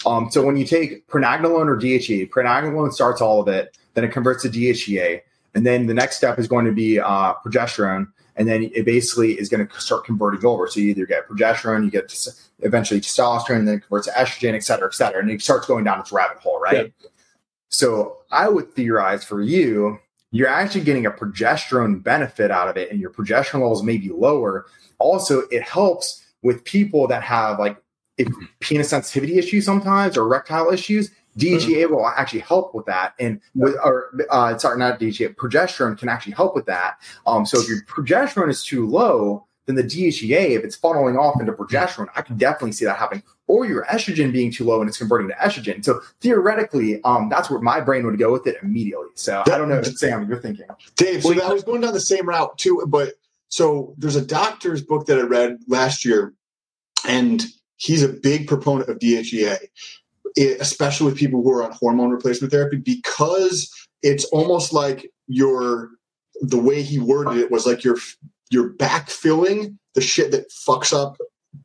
Um, 0.05 0.31
so, 0.31 0.45
when 0.45 0.57
you 0.57 0.65
take 0.65 1.07
pregnenolone 1.09 1.69
or 1.69 1.77
DHE, 1.77 2.27
pregnenolone 2.29 2.93
starts 2.93 3.21
all 3.21 3.41
of 3.41 3.49
it, 3.49 3.77
then 3.97 4.05
it 4.05 4.13
converts 4.13 4.45
to 4.45 4.49
DHEA, 4.49 5.23
and 5.55 5.67
then 5.67 5.87
the 5.87 5.95
next 5.95 6.19
step 6.19 6.39
is 6.39 6.47
going 6.47 6.67
to 6.67 6.73
be 6.73 7.01
uh, 7.01 7.35
progesterone, 7.45 8.07
and 8.37 8.47
then 8.47 8.71
it 8.73 8.85
basically 8.85 9.33
is 9.33 9.49
going 9.49 9.67
to 9.67 9.81
start 9.81 10.05
converting 10.05 10.47
over. 10.47 10.69
So, 10.69 10.79
you 10.79 10.91
either 10.91 11.07
get 11.07 11.29
progesterone, 11.29 11.85
you 11.85 11.91
get 11.91 12.15
eventually 12.61 13.01
testosterone, 13.01 13.57
and 13.57 13.69
then 13.69 13.79
it 13.79 13.81
converts 13.81 14.07
to 14.07 14.13
estrogen, 14.13 14.55
et 14.55 14.63
cetera, 14.63 14.87
et 14.87 14.95
cetera, 14.95 15.21
and 15.21 15.31
it 15.31 15.43
starts 15.43 15.67
going 15.67 15.83
down 15.83 15.99
its 15.99 16.13
rabbit 16.13 16.39
hole, 16.39 16.61
right? 16.61 16.93
Yeah. 17.01 17.09
So, 17.71 18.19
I 18.31 18.49
would 18.49 18.73
theorize 18.75 19.25
for 19.25 19.43
you 19.43 19.99
you're 20.37 20.49
actually 20.49 20.83
getting 20.83 21.07
a 21.07 21.11
progesterone 21.11 22.03
benefit 22.03 22.51
out 22.51 22.69
of 22.69 22.77
it 22.77 22.91
and 22.91 23.01
your 23.01 23.11
progesterone 23.11 23.61
levels 23.61 23.83
may 23.83 23.97
be 23.97 24.11
lower. 24.11 24.67
Also, 24.99 25.43
it 25.51 25.63
helps 25.63 26.25
with 26.43 26.65
people 26.65 27.07
that 27.09 27.23
have 27.23 27.59
like 27.59 27.77
if 28.19 28.29
penis 28.61 28.91
sensitivity 28.91 29.39
issues 29.39 29.65
sometimes 29.65 30.17
or 30.17 30.23
erectile 30.23 30.71
issues. 30.71 31.11
DHEA 31.39 31.85
mm-hmm. 31.85 31.95
will 31.95 32.07
actually 32.07 32.41
help 32.41 32.75
with 32.75 32.87
that, 32.87 33.15
and 33.21 33.41
with 33.55 33.77
or 33.83 34.11
uh, 34.31 34.57
sorry, 34.59 34.79
not 34.79 34.99
DHEA, 34.99 35.35
progesterone 35.37 35.99
can 35.99 36.09
actually 36.09 36.33
help 36.33 36.55
with 36.55 36.67
that. 36.67 36.99
Um, 37.27 37.45
so 37.45 37.61
if 37.61 37.69
your 37.69 37.83
progesterone 37.85 38.49
is 38.49 38.65
too 38.65 38.87
low, 38.87 39.47
then 39.67 39.77
the 39.77 39.83
DHEA, 39.83 40.51
if 40.51 40.65
it's 40.65 40.77
funneling 40.77 41.19
off 41.19 41.41
into 41.41 41.53
progesterone, 41.53 42.09
I 42.17 42.23
can 42.23 42.37
definitely 42.37 42.73
see 42.73 42.85
that 42.85 42.97
happening. 42.97 43.23
Or 43.49 43.67
your 43.67 43.85
estrogen 43.85 44.33
being 44.33 44.51
too 44.51 44.65
low 44.65 44.81
and 44.81 44.89
it's 44.89 44.99
converting 44.99 45.29
to 45.29 45.35
estrogen. 45.35 45.85
So 45.85 46.01
theoretically, 46.21 47.03
um, 47.05 47.29
that's 47.29 47.51
where 47.51 47.61
my 47.61 47.81
brain 47.81 48.05
would 48.07 48.19
go 48.19 48.33
with 48.33 48.47
it 48.47 48.57
immediately. 48.63 49.09
So 49.15 49.43
that, 49.47 49.55
I 49.55 49.59
don't 49.59 49.69
know, 49.69 49.83
Sam, 49.83 50.29
you're 50.29 50.41
thinking. 50.41 50.67
Dave, 50.97 51.23
so 51.23 51.41
I 51.41 51.53
was 51.53 51.63
going 51.63 51.81
down 51.81 51.93
the 51.93 52.01
same 52.01 52.29
route 52.29 52.57
too, 52.59 52.85
but 52.89 53.15
so 53.49 53.95
there's 53.99 54.17
a 54.17 54.25
doctor's 54.25 54.83
book 54.83 55.07
that 55.07 55.19
I 55.19 55.23
read 55.23 55.59
last 55.69 56.05
year, 56.05 56.35
and 57.07 57.45
he's 57.77 58.03
a 58.03 58.09
big 58.09 58.49
proponent 58.49 58.89
of 58.89 58.99
DHEA, 58.99 59.59
especially 60.37 61.07
with 61.07 61.19
people 61.19 61.43
who 61.43 61.51
are 61.51 61.65
on 61.65 61.73
hormone 61.73 62.11
replacement 62.11 62.53
therapy, 62.53 62.77
because 62.77 63.71
it's 64.03 64.25
almost 64.27 64.73
like 64.73 65.11
your 65.27 65.91
the 66.43 66.59
way 66.59 66.83
he 66.83 66.99
worded 66.99 67.39
it 67.39 67.51
was 67.51 67.67
like 67.67 67.83
you're 67.83 67.99
you're 68.51 68.73
backfilling 68.75 69.77
the 69.95 70.01
shit 70.01 70.31
that 70.31 70.51
fucks 70.51 70.93
up 70.93 71.17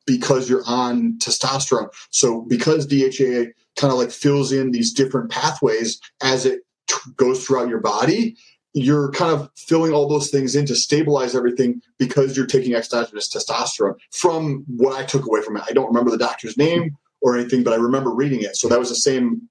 because 0.06 0.50
you're 0.50 0.64
on 0.66 1.18
testosterone. 1.20 1.90
So 2.10 2.42
because 2.42 2.88
DHEA 2.88 3.52
kind 3.76 3.92
of 3.92 4.00
like 4.00 4.12
fills 4.12 4.52
in 4.52 4.72
these 4.72 4.94
different 4.94 5.30
pathways 5.30 6.00
as 6.24 6.46
it 6.46 6.62
t- 6.88 6.96
goes 7.18 7.46
throughout 7.46 7.68
your 7.68 7.82
body, 7.82 8.38
you're 8.74 9.12
kind 9.12 9.34
of 9.34 9.50
filling 9.58 9.92
all 9.92 10.08
those 10.08 10.30
things 10.30 10.56
in 10.56 10.66
to 10.68 10.76
stabilize 10.76 11.36
everything 11.36 11.82
because 12.00 12.38
you're 12.38 12.46
taking 12.46 12.74
exogenous 12.74 13.30
testosterone. 13.30 13.96
From 14.12 14.64
what 14.68 14.98
I 14.98 15.04
took 15.04 15.26
away 15.26 15.42
from 15.42 15.58
it, 15.58 15.64
I 15.68 15.74
don't 15.74 15.88
remember 15.88 16.10
the 16.10 16.18
doctor's 16.18 16.58
name 16.58 16.96
or 17.22 17.38
anything, 17.38 17.64
but 17.64 17.74
I 17.74 17.78
remember 17.78 18.14
reading 18.14 18.42
it. 18.42 18.56
So 18.56 18.68
that 18.68 18.80
was 18.80 18.90
the 18.90 18.96
same 18.96 19.50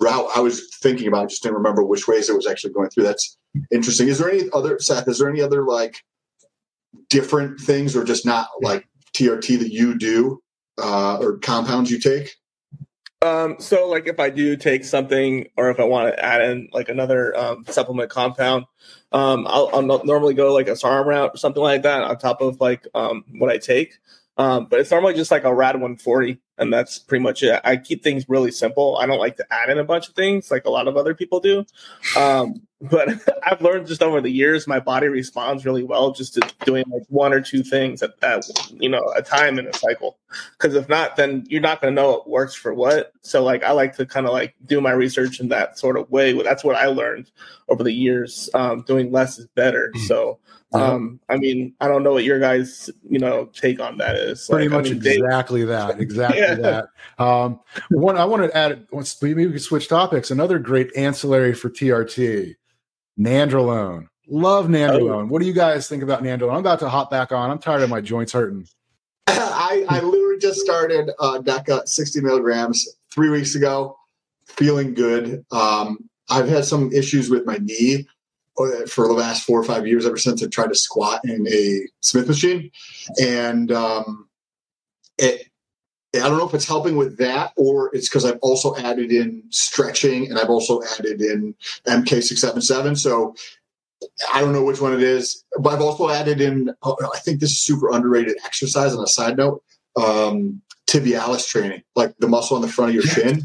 route 0.00 0.28
I 0.34 0.40
was 0.40 0.68
thinking 0.82 1.08
about. 1.08 1.24
I 1.24 1.26
just 1.26 1.42
didn't 1.42 1.56
remember 1.56 1.84
which 1.84 2.06
ways 2.08 2.28
it 2.28 2.36
was 2.36 2.46
actually 2.46 2.72
going 2.72 2.90
through. 2.90 3.04
That's 3.04 3.38
interesting. 3.72 4.08
Is 4.08 4.18
there 4.18 4.30
any 4.30 4.48
other 4.52 4.78
Seth? 4.78 5.08
Is 5.08 5.18
there 5.18 5.30
any 5.30 5.40
other 5.40 5.64
like 5.64 6.02
different 7.08 7.60
things 7.60 7.96
or 7.96 8.04
just 8.04 8.26
not 8.26 8.48
like 8.60 8.86
TRT 9.16 9.58
that 9.60 9.72
you 9.72 9.96
do 9.96 10.42
uh, 10.78 11.18
or 11.18 11.38
compounds 11.38 11.90
you 11.90 11.98
take? 11.98 12.34
Um, 13.22 13.56
so 13.58 13.88
like 13.88 14.06
if 14.06 14.20
I 14.20 14.28
do 14.30 14.56
take 14.56 14.84
something 14.84 15.48
or 15.56 15.70
if 15.70 15.80
I 15.80 15.84
want 15.84 16.14
to 16.14 16.24
add 16.24 16.42
in 16.42 16.68
like 16.72 16.88
another 16.88 17.36
um, 17.36 17.64
supplement 17.66 18.10
compound, 18.10 18.66
um, 19.10 19.46
I'll, 19.48 19.70
I'll, 19.72 20.04
normally 20.04 20.34
go 20.34 20.52
like 20.52 20.68
a 20.68 20.76
SARM 20.76 21.08
route 21.08 21.30
or 21.34 21.36
something 21.36 21.62
like 21.62 21.82
that 21.82 22.02
on 22.02 22.18
top 22.18 22.42
of 22.42 22.60
like 22.60 22.86
um, 22.94 23.24
what 23.38 23.50
I 23.50 23.56
take. 23.56 23.94
Um, 24.36 24.66
but 24.66 24.80
it's 24.80 24.90
normally 24.90 25.14
just 25.14 25.30
like 25.30 25.44
a 25.44 25.52
RAD 25.52 25.76
140 25.76 26.38
and 26.58 26.72
that's 26.72 26.98
pretty 26.98 27.22
much 27.22 27.42
it. 27.42 27.60
I 27.64 27.76
keep 27.76 28.02
things 28.02 28.28
really 28.28 28.50
simple. 28.50 28.98
I 28.98 29.06
don't 29.06 29.18
like 29.18 29.36
to 29.36 29.46
add 29.50 29.70
in 29.70 29.78
a 29.78 29.84
bunch 29.84 30.08
of 30.08 30.14
things 30.14 30.50
like 30.50 30.64
a 30.64 30.70
lot 30.70 30.88
of 30.88 30.96
other 30.96 31.14
people 31.14 31.40
do. 31.40 31.66
Um, 32.16 32.62
but 32.80 33.08
I've 33.46 33.60
learned 33.62 33.86
just 33.86 34.02
over 34.02 34.20
the 34.20 34.30
years, 34.30 34.66
my 34.66 34.80
body 34.80 35.08
responds 35.08 35.64
really 35.64 35.82
well 35.82 36.12
just 36.12 36.34
to 36.34 36.54
doing 36.64 36.84
like 36.88 37.04
one 37.08 37.32
or 37.32 37.40
two 37.40 37.62
things 37.62 38.02
at 38.02 38.20
that, 38.20 38.44
you 38.70 38.88
know, 38.88 39.02
a 39.16 39.22
time 39.22 39.58
in 39.58 39.66
a 39.66 39.72
cycle. 39.72 40.18
Because 40.52 40.74
if 40.74 40.88
not, 40.88 41.16
then 41.16 41.44
you're 41.48 41.60
not 41.60 41.80
going 41.80 41.94
to 41.94 42.00
know 42.00 42.10
what 42.10 42.28
works 42.28 42.54
for 42.54 42.74
what. 42.74 43.12
So 43.22 43.42
like, 43.42 43.64
I 43.64 43.72
like 43.72 43.96
to 43.96 44.06
kind 44.06 44.26
of 44.26 44.32
like 44.32 44.54
do 44.64 44.80
my 44.80 44.92
research 44.92 45.40
in 45.40 45.48
that 45.48 45.78
sort 45.78 45.96
of 45.96 46.10
way. 46.10 46.32
That's 46.42 46.64
what 46.64 46.76
I 46.76 46.86
learned 46.86 47.30
over 47.68 47.82
the 47.82 47.92
years. 47.92 48.50
Um, 48.54 48.82
doing 48.82 49.10
less 49.10 49.38
is 49.38 49.46
better. 49.48 49.92
Mm-hmm. 49.94 50.06
So 50.06 50.38
uh-huh. 50.72 50.94
Um, 50.94 51.20
I 51.28 51.36
mean, 51.36 51.74
I 51.80 51.88
don't 51.88 52.02
know 52.02 52.12
what 52.12 52.24
your 52.24 52.40
guys, 52.40 52.90
you 53.08 53.18
know, 53.18 53.46
take 53.46 53.80
on 53.80 53.98
that 53.98 54.16
is. 54.16 54.46
Pretty 54.48 54.68
like, 54.68 54.78
much 54.78 54.90
I 54.90 54.94
mean, 54.94 55.06
exactly 55.06 55.60
they, 55.60 55.66
that. 55.66 56.00
Exactly 56.00 56.40
yeah. 56.40 56.45
That. 56.54 56.88
Um, 57.18 57.60
one, 57.90 58.16
I 58.16 58.24
want 58.24 58.42
to 58.42 58.56
add. 58.56 58.86
Maybe 59.22 59.46
we 59.46 59.52
could 59.52 59.62
switch 59.62 59.88
topics. 59.88 60.30
Another 60.30 60.58
great 60.58 60.94
ancillary 60.96 61.54
for 61.54 61.70
TRT, 61.70 62.54
Nandrolone. 63.18 64.08
Love 64.28 64.66
Nandrolone. 64.66 65.24
Oh. 65.24 65.26
What 65.26 65.40
do 65.40 65.46
you 65.46 65.52
guys 65.52 65.88
think 65.88 66.02
about 66.02 66.22
Nandrolone? 66.22 66.52
I'm 66.52 66.58
about 66.60 66.80
to 66.80 66.88
hop 66.88 67.10
back 67.10 67.32
on. 67.32 67.50
I'm 67.50 67.58
tired 67.58 67.82
of 67.82 67.90
my 67.90 68.00
joints 68.00 68.32
hurting. 68.32 68.66
I, 69.26 69.84
I 69.88 70.00
literally 70.00 70.38
just 70.38 70.60
started 70.60 71.10
uh, 71.18 71.38
DECA 71.38 71.86
60 71.88 72.20
milligrams 72.20 72.86
three 73.10 73.30
weeks 73.30 73.54
ago, 73.54 73.96
feeling 74.46 74.94
good. 74.94 75.44
Um, 75.52 76.08
I've 76.28 76.48
had 76.48 76.64
some 76.64 76.92
issues 76.92 77.30
with 77.30 77.46
my 77.46 77.58
knee 77.60 78.06
for 78.88 79.06
the 79.06 79.12
last 79.12 79.44
four 79.44 79.60
or 79.60 79.64
five 79.64 79.86
years, 79.86 80.06
ever 80.06 80.16
since 80.16 80.42
I 80.42 80.46
tried 80.46 80.68
to 80.68 80.74
squat 80.74 81.20
in 81.24 81.46
a 81.46 81.86
Smith 82.00 82.28
machine, 82.28 82.70
and 83.20 83.70
um, 83.70 84.28
it. 85.18 85.45
I 86.20 86.28
don't 86.28 86.38
know 86.38 86.48
if 86.48 86.54
it's 86.54 86.66
helping 86.66 86.96
with 86.96 87.18
that 87.18 87.52
or 87.56 87.94
it's 87.94 88.08
because 88.08 88.24
I've 88.24 88.38
also 88.42 88.76
added 88.76 89.10
in 89.10 89.42
stretching 89.50 90.28
and 90.28 90.38
I've 90.38 90.50
also 90.50 90.82
added 90.98 91.20
in 91.20 91.54
MK677. 91.86 92.98
So 92.98 93.34
I 94.32 94.40
don't 94.40 94.52
know 94.52 94.64
which 94.64 94.80
one 94.80 94.92
it 94.92 95.02
is, 95.02 95.44
but 95.58 95.72
I've 95.72 95.80
also 95.80 96.10
added 96.10 96.40
in, 96.40 96.74
oh, 96.82 96.96
I 97.14 97.18
think 97.18 97.40
this 97.40 97.50
is 97.50 97.64
super 97.64 97.90
underrated 97.90 98.36
exercise 98.44 98.94
on 98.94 99.02
a 99.02 99.08
side 99.08 99.36
note, 99.36 99.62
um, 99.96 100.62
tibialis 100.86 101.48
training, 101.48 101.82
like 101.94 102.14
the 102.18 102.28
muscle 102.28 102.56
on 102.56 102.62
the 102.62 102.68
front 102.68 102.90
of 102.90 102.94
your 102.94 103.04
shin. 103.04 103.42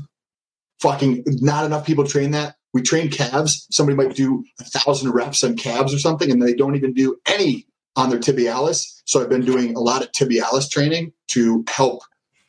Fucking 0.82 1.24
not 1.42 1.66
enough 1.66 1.86
people 1.86 2.06
train 2.06 2.32
that 2.32 2.56
we 2.74 2.82
train 2.82 3.10
calves. 3.10 3.68
Somebody 3.72 3.96
might 3.96 4.16
do 4.16 4.44
a 4.60 4.64
thousand 4.64 5.12
reps 5.12 5.44
on 5.44 5.56
calves 5.56 5.94
or 5.94 6.00
something, 6.00 6.32
and 6.32 6.42
they 6.42 6.54
don't 6.54 6.76
even 6.76 6.94
do 6.94 7.18
any 7.26 7.68
on 7.96 8.10
their 8.10 8.20
tibialis. 8.20 9.02
So 9.06 9.22
I've 9.22 9.30
been 9.30 9.46
doing 9.46 9.76
a 9.76 9.80
lot 9.80 10.02
of 10.02 10.12
tibialis 10.12 10.70
training 10.70 11.14
to 11.30 11.64
help. 11.70 12.04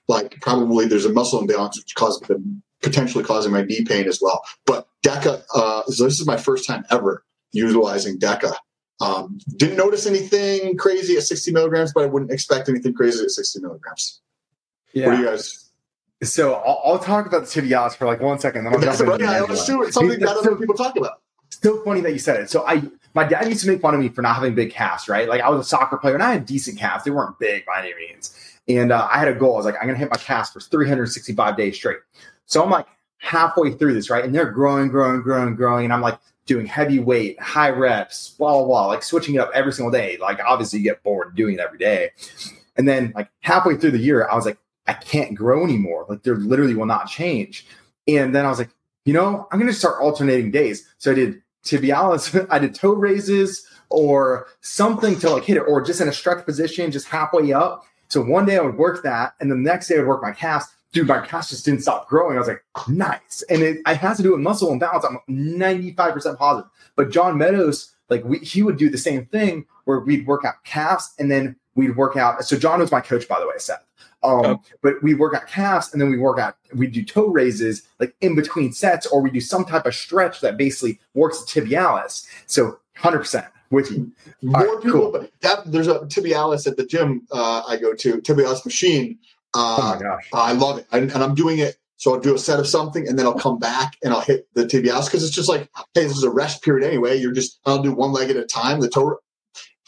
Like 0.08 0.40
probably 0.40 0.86
there's 0.86 1.04
a 1.04 1.12
muscle 1.12 1.40
imbalance 1.40 1.78
which 1.78 1.94
causes 1.94 2.22
potentially 2.82 3.24
causing 3.24 3.52
my 3.52 3.62
knee 3.62 3.84
pain 3.84 4.06
as 4.06 4.20
well. 4.20 4.42
But 4.66 4.88
DECA, 5.04 5.42
uh, 5.54 5.84
so 5.84 6.04
this 6.04 6.20
is 6.20 6.26
my 6.26 6.36
first 6.36 6.66
time 6.66 6.84
ever 6.90 7.24
utilizing 7.52 8.18
DECA. 8.18 8.54
Um, 9.00 9.38
didn't 9.56 9.76
notice 9.76 10.06
anything 10.06 10.76
crazy 10.76 11.16
at 11.16 11.22
60 11.24 11.52
milligrams, 11.52 11.92
but 11.92 12.04
I 12.04 12.06
wouldn't 12.06 12.30
expect 12.30 12.68
anything 12.68 12.94
crazy 12.94 13.22
at 13.24 13.30
60 13.30 13.60
milligrams. 13.60 14.20
Yeah. 14.92 15.08
What 15.08 15.16
do 15.16 15.22
you 15.22 15.28
guys? 15.28 15.70
So 16.22 16.54
I'll, 16.54 16.80
I'll, 16.84 16.98
talk 17.00 17.26
about 17.26 17.46
the 17.46 17.48
tibialis 17.48 17.96
for 17.96 18.06
like 18.06 18.20
one 18.20 18.38
second. 18.38 18.64
Then 18.64 18.74
I'll 18.74 18.78
That's 18.78 19.00
right. 19.00 19.20
It's 19.20 19.94
something 19.94 20.20
that 20.20 20.28
other 20.28 20.54
people 20.54 20.76
talk 20.76 20.96
about. 20.96 21.20
Still 21.50 21.82
funny 21.84 22.00
that 22.02 22.12
you 22.12 22.20
said 22.20 22.40
it. 22.40 22.50
So 22.50 22.64
I, 22.64 22.82
my 23.14 23.24
dad 23.24 23.46
used 23.48 23.62
to 23.62 23.70
make 23.70 23.80
fun 23.80 23.94
of 23.94 24.00
me 24.00 24.08
for 24.08 24.22
not 24.22 24.34
having 24.34 24.54
big 24.54 24.70
calves, 24.70 25.08
right? 25.08 25.28
Like 25.28 25.40
I 25.40 25.50
was 25.50 25.60
a 25.60 25.68
soccer 25.68 25.96
player 25.96 26.14
and 26.14 26.22
I 26.22 26.32
had 26.32 26.46
decent 26.46 26.78
calves. 26.78 27.04
They 27.04 27.10
weren't 27.10 27.38
big 27.38 27.64
by 27.66 27.80
any 27.80 27.94
means. 27.94 28.34
And 28.68 28.92
uh, 28.92 29.08
I 29.10 29.18
had 29.18 29.28
a 29.28 29.34
goal. 29.34 29.54
I 29.54 29.56
was 29.56 29.66
like, 29.66 29.74
I'm 29.76 29.82
going 29.82 29.94
to 29.94 29.98
hit 29.98 30.10
my 30.10 30.16
calves 30.16 30.50
for 30.50 30.60
365 30.60 31.56
days 31.56 31.76
straight. 31.76 31.98
So 32.46 32.62
I'm 32.62 32.70
like 32.70 32.86
halfway 33.18 33.72
through 33.72 33.94
this, 33.94 34.08
right? 34.08 34.24
And 34.24 34.34
they're 34.34 34.50
growing, 34.50 34.88
growing, 34.88 35.22
growing, 35.22 35.54
growing. 35.54 35.84
And 35.84 35.92
I'm 35.92 36.00
like 36.00 36.18
doing 36.46 36.66
heavy 36.66 36.98
weight, 36.98 37.40
high 37.40 37.70
reps, 37.70 38.30
blah, 38.30 38.52
blah, 38.52 38.64
blah, 38.64 38.86
like 38.86 39.02
switching 39.02 39.34
it 39.34 39.38
up 39.38 39.50
every 39.54 39.72
single 39.72 39.92
day. 39.92 40.16
Like 40.20 40.40
obviously 40.44 40.78
you 40.78 40.84
get 40.84 41.02
bored 41.02 41.34
doing 41.34 41.54
it 41.54 41.60
every 41.60 41.78
day. 41.78 42.10
And 42.76 42.88
then 42.88 43.12
like 43.14 43.28
halfway 43.40 43.76
through 43.76 43.92
the 43.92 43.98
year, 43.98 44.28
I 44.28 44.34
was 44.34 44.46
like, 44.46 44.58
I 44.86 44.94
can't 44.94 45.34
grow 45.34 45.64
anymore. 45.64 46.06
Like 46.08 46.22
there 46.22 46.36
literally 46.36 46.74
will 46.74 46.86
not 46.86 47.08
change. 47.08 47.66
And 48.08 48.34
then 48.34 48.44
I 48.44 48.48
was 48.48 48.58
like, 48.58 48.70
you 49.04 49.12
know, 49.12 49.46
I'm 49.50 49.58
going 49.58 49.70
to 49.70 49.76
start 49.78 50.02
alternating 50.02 50.50
days. 50.50 50.88
So 50.98 51.12
I 51.12 51.14
did 51.14 51.42
tibialis, 51.64 52.46
I 52.50 52.58
did 52.58 52.74
toe 52.74 52.92
raises 52.92 53.66
or 53.88 54.46
something 54.60 55.18
to 55.20 55.30
like 55.30 55.44
hit 55.44 55.58
it, 55.58 55.60
or 55.60 55.82
just 55.82 56.00
in 56.00 56.08
a 56.08 56.12
stretch 56.12 56.44
position, 56.44 56.90
just 56.90 57.06
halfway 57.06 57.52
up. 57.52 57.84
So 58.08 58.22
one 58.22 58.46
day 58.46 58.56
I 58.56 58.62
would 58.62 58.76
work 58.76 59.02
that, 59.02 59.34
and 59.40 59.50
the 59.50 59.56
next 59.56 59.88
day 59.88 59.96
I 59.96 59.98
would 59.98 60.08
work 60.08 60.22
my 60.22 60.32
calves. 60.32 60.66
Dude, 60.92 61.08
my 61.08 61.24
calves 61.24 61.48
just 61.48 61.64
didn't 61.64 61.80
stop 61.80 62.08
growing. 62.08 62.36
I 62.36 62.38
was 62.38 62.48
like, 62.48 62.62
nice. 62.86 63.42
And 63.48 63.62
it, 63.62 63.78
it 63.86 63.96
has 63.96 64.18
to 64.18 64.22
do 64.22 64.32
with 64.32 64.40
muscle 64.40 64.70
imbalance. 64.70 65.06
I'm 65.06 65.18
95% 65.28 66.36
positive. 66.36 66.70
But 66.96 67.10
John 67.10 67.38
Meadows, 67.38 67.94
like 68.10 68.22
we, 68.24 68.38
he 68.40 68.62
would 68.62 68.76
do 68.76 68.90
the 68.90 68.98
same 68.98 69.24
thing, 69.26 69.64
where 69.84 70.00
we'd 70.00 70.26
work 70.26 70.44
out 70.44 70.62
calves 70.64 71.14
and 71.18 71.30
then 71.30 71.56
we'd 71.74 71.96
work 71.96 72.16
out. 72.16 72.44
So 72.44 72.58
John 72.58 72.80
was 72.80 72.92
my 72.92 73.00
coach, 73.00 73.26
by 73.26 73.40
the 73.40 73.46
way, 73.46 73.54
Seth. 73.56 73.82
Um, 74.24 74.44
oh. 74.44 74.62
But 74.82 75.02
we 75.02 75.14
work 75.14 75.34
out 75.34 75.46
calves 75.46 75.92
and 75.92 76.00
then 76.00 76.10
we 76.10 76.18
work 76.18 76.38
out, 76.38 76.56
we 76.74 76.86
do 76.86 77.04
toe 77.04 77.26
raises 77.26 77.82
like 77.98 78.14
in 78.20 78.34
between 78.34 78.72
sets, 78.72 79.06
or 79.06 79.20
we 79.20 79.30
do 79.30 79.40
some 79.40 79.64
type 79.64 79.86
of 79.86 79.94
stretch 79.94 80.40
that 80.40 80.56
basically 80.56 81.00
works 81.14 81.42
the 81.42 81.60
tibialis. 81.60 82.26
So 82.46 82.78
100% 82.98 83.48
with 83.70 83.90
you. 83.90 84.12
More 84.42 84.60
right, 84.60 84.82
people, 84.82 85.12
cool. 85.12 85.28
that, 85.40 85.62
there's 85.66 85.88
a 85.88 86.00
tibialis 86.00 86.66
at 86.66 86.76
the 86.76 86.84
gym 86.86 87.26
uh, 87.32 87.62
I 87.66 87.76
go 87.76 87.94
to, 87.94 88.18
tibialis 88.18 88.64
machine. 88.64 89.18
Uh, 89.54 89.76
oh 89.78 89.94
my 89.94 90.00
gosh. 90.00 90.28
I 90.32 90.52
love 90.52 90.78
it. 90.78 90.86
and 90.92 91.10
I'm 91.12 91.34
doing 91.34 91.58
it 91.58 91.76
so 92.02 92.12
I'll 92.12 92.20
do 92.20 92.34
a 92.34 92.38
set 92.38 92.58
of 92.58 92.66
something 92.66 93.06
and 93.06 93.16
then 93.16 93.26
I'll 93.26 93.38
come 93.38 93.60
back 93.60 93.96
and 94.02 94.12
I'll 94.12 94.22
hit 94.22 94.48
the 94.54 94.64
tibialis 94.64 95.04
because 95.04 95.22
it's 95.22 95.30
just 95.30 95.48
like, 95.48 95.70
hey, 95.94 96.02
this 96.02 96.16
is 96.16 96.24
a 96.24 96.30
rest 96.30 96.60
period 96.64 96.84
anyway. 96.84 97.16
You're 97.16 97.30
just, 97.30 97.60
I'll 97.64 97.80
do 97.80 97.92
one 97.92 98.10
leg 98.10 98.28
at 98.28 98.36
a 98.36 98.44
time. 98.44 98.80
The 98.80 98.88
toe, 98.88 99.18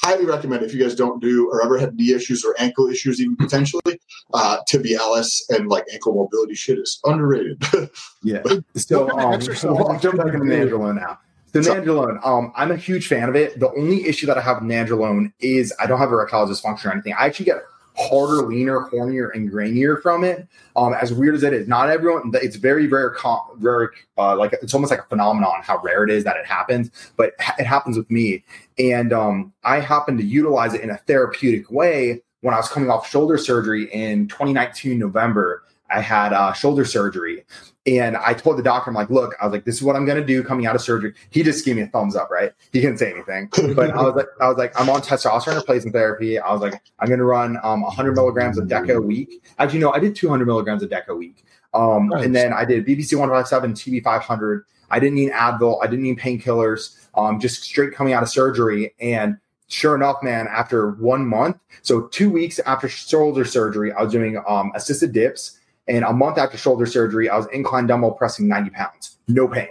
highly 0.04 0.26
recommend 0.26 0.62
if 0.62 0.74
you 0.74 0.82
guys 0.82 0.94
don't 0.94 1.20
do 1.20 1.48
or 1.50 1.62
ever 1.62 1.78
have 1.78 1.94
knee 1.94 2.12
issues 2.12 2.44
or 2.44 2.54
ankle 2.58 2.88
issues, 2.88 3.20
even 3.20 3.36
potentially, 3.36 4.00
uh, 4.34 4.58
tibialis 4.68 5.40
and 5.48 5.68
like 5.68 5.84
ankle 5.92 6.14
mobility 6.14 6.54
shit 6.54 6.78
is 6.78 7.00
underrated. 7.04 7.62
yeah. 8.22 8.42
So 8.76 9.10
um, 9.18 9.18
I'll 9.18 9.98
jump 9.98 10.18
back 10.18 10.34
into 10.34 10.46
nandrolone 10.46 10.96
now. 10.96 11.18
The 11.52 11.62
so, 11.62 11.74
nandrolone, 11.74 12.26
um, 12.26 12.52
I'm 12.56 12.72
a 12.72 12.76
huge 12.76 13.06
fan 13.06 13.28
of 13.28 13.36
it. 13.36 13.60
The 13.60 13.70
only 13.70 14.06
issue 14.06 14.26
that 14.26 14.36
I 14.36 14.40
have 14.40 14.60
with 14.60 14.70
nandrolone 14.70 15.32
is 15.40 15.72
I 15.80 15.86
don't 15.86 15.98
have 15.98 16.10
erectile 16.10 16.48
dysfunction 16.48 16.86
or 16.86 16.92
anything. 16.92 17.14
I 17.16 17.26
actually 17.26 17.46
get 17.46 17.58
harder, 17.96 18.46
leaner, 18.46 18.88
hornier, 18.90 19.30
and 19.34 19.50
grainier 19.50 20.00
from 20.00 20.24
it. 20.24 20.46
Um, 20.76 20.94
as 20.94 21.12
weird 21.12 21.34
as 21.34 21.42
it 21.42 21.52
is, 21.52 21.68
not 21.68 21.88
everyone. 21.88 22.32
It's 22.34 22.56
very, 22.56 22.86
very, 22.86 23.16
very 23.58 23.88
uh, 24.18 24.36
like 24.36 24.52
it's 24.54 24.74
almost 24.74 24.90
like 24.90 25.00
a 25.00 25.08
phenomenon 25.08 25.62
how 25.62 25.80
rare 25.82 26.04
it 26.04 26.10
is 26.10 26.24
that 26.24 26.36
it 26.36 26.46
happens, 26.46 26.90
but 27.16 27.32
it 27.58 27.64
happens 27.64 27.96
with 27.96 28.10
me. 28.10 28.44
And 28.78 29.12
um, 29.12 29.52
I 29.62 29.80
happen 29.80 30.16
to 30.16 30.24
utilize 30.24 30.74
it 30.74 30.80
in 30.80 30.90
a 30.90 30.96
therapeutic 30.98 31.70
way 31.70 32.22
when 32.40 32.54
I 32.54 32.58
was 32.58 32.68
coming 32.68 32.90
off 32.90 33.08
shoulder 33.08 33.38
surgery 33.38 33.92
in 33.92 34.28
2019 34.28 34.98
November. 34.98 35.62
I 35.90 36.00
had 36.00 36.32
uh, 36.32 36.52
shoulder 36.52 36.84
surgery. 36.84 37.44
And 37.86 38.16
I 38.16 38.32
told 38.32 38.56
the 38.56 38.62
doctor, 38.62 38.90
I'm 38.90 38.94
like, 38.94 39.10
look, 39.10 39.34
I 39.40 39.44
was 39.44 39.52
like, 39.52 39.64
this 39.64 39.74
is 39.76 39.82
what 39.82 39.94
I'm 39.94 40.06
gonna 40.06 40.24
do 40.24 40.42
coming 40.42 40.66
out 40.66 40.74
of 40.74 40.80
surgery. 40.80 41.12
He 41.30 41.42
just 41.42 41.64
gave 41.64 41.76
me 41.76 41.82
a 41.82 41.86
thumbs 41.86 42.16
up, 42.16 42.30
right? 42.30 42.52
He 42.72 42.80
didn't 42.80 42.98
say 42.98 43.12
anything. 43.12 43.50
But 43.74 43.90
I 43.90 44.02
was 44.02 44.14
like, 44.14 44.26
I 44.40 44.48
was 44.48 44.56
like, 44.56 44.78
I'm 44.80 44.88
on 44.88 45.02
testosterone 45.02 45.56
replacement 45.56 45.94
therapy. 45.94 46.38
I 46.38 46.52
was 46.52 46.62
like, 46.62 46.80
I'm 46.98 47.08
gonna 47.08 47.24
run 47.24 47.58
um 47.62 47.82
100 47.82 48.14
milligrams 48.14 48.56
of 48.56 48.68
DECA 48.68 48.96
a 48.96 49.00
week. 49.00 49.44
Actually, 49.58 49.80
no, 49.80 49.92
I 49.92 49.98
did 49.98 50.16
200 50.16 50.46
milligrams 50.46 50.82
of 50.82 50.88
DECA 50.88 51.08
a 51.08 51.16
week. 51.16 51.44
Um, 51.74 52.08
nice. 52.08 52.24
and 52.24 52.34
then 52.34 52.52
I 52.52 52.64
did 52.64 52.86
BPC 52.86 53.18
157, 53.18 53.74
TB 53.74 54.02
500. 54.02 54.64
I 54.90 54.98
didn't 54.98 55.16
need 55.16 55.32
Advil. 55.32 55.82
I 55.82 55.86
didn't 55.86 56.04
need 56.04 56.18
painkillers. 56.18 57.04
Um, 57.14 57.40
just 57.40 57.62
straight 57.62 57.92
coming 57.92 58.12
out 58.12 58.22
of 58.22 58.28
surgery. 58.28 58.94
And 59.00 59.38
sure 59.68 59.94
enough, 59.94 60.22
man, 60.22 60.46
after 60.48 60.92
one 60.92 61.26
month, 61.26 61.58
so 61.82 62.02
two 62.08 62.30
weeks 62.30 62.60
after 62.60 62.88
shoulder 62.88 63.44
surgery, 63.44 63.92
I 63.92 64.02
was 64.02 64.12
doing 64.12 64.42
um 64.48 64.72
assisted 64.74 65.12
dips 65.12 65.58
and 65.86 66.04
a 66.04 66.12
month 66.12 66.38
after 66.38 66.56
shoulder 66.56 66.86
surgery, 66.86 67.28
I 67.28 67.36
was 67.36 67.46
incline 67.52 67.86
dumbbell 67.86 68.12
pressing 68.12 68.48
90 68.48 68.70
pounds, 68.70 69.18
no 69.28 69.48
pain. 69.48 69.68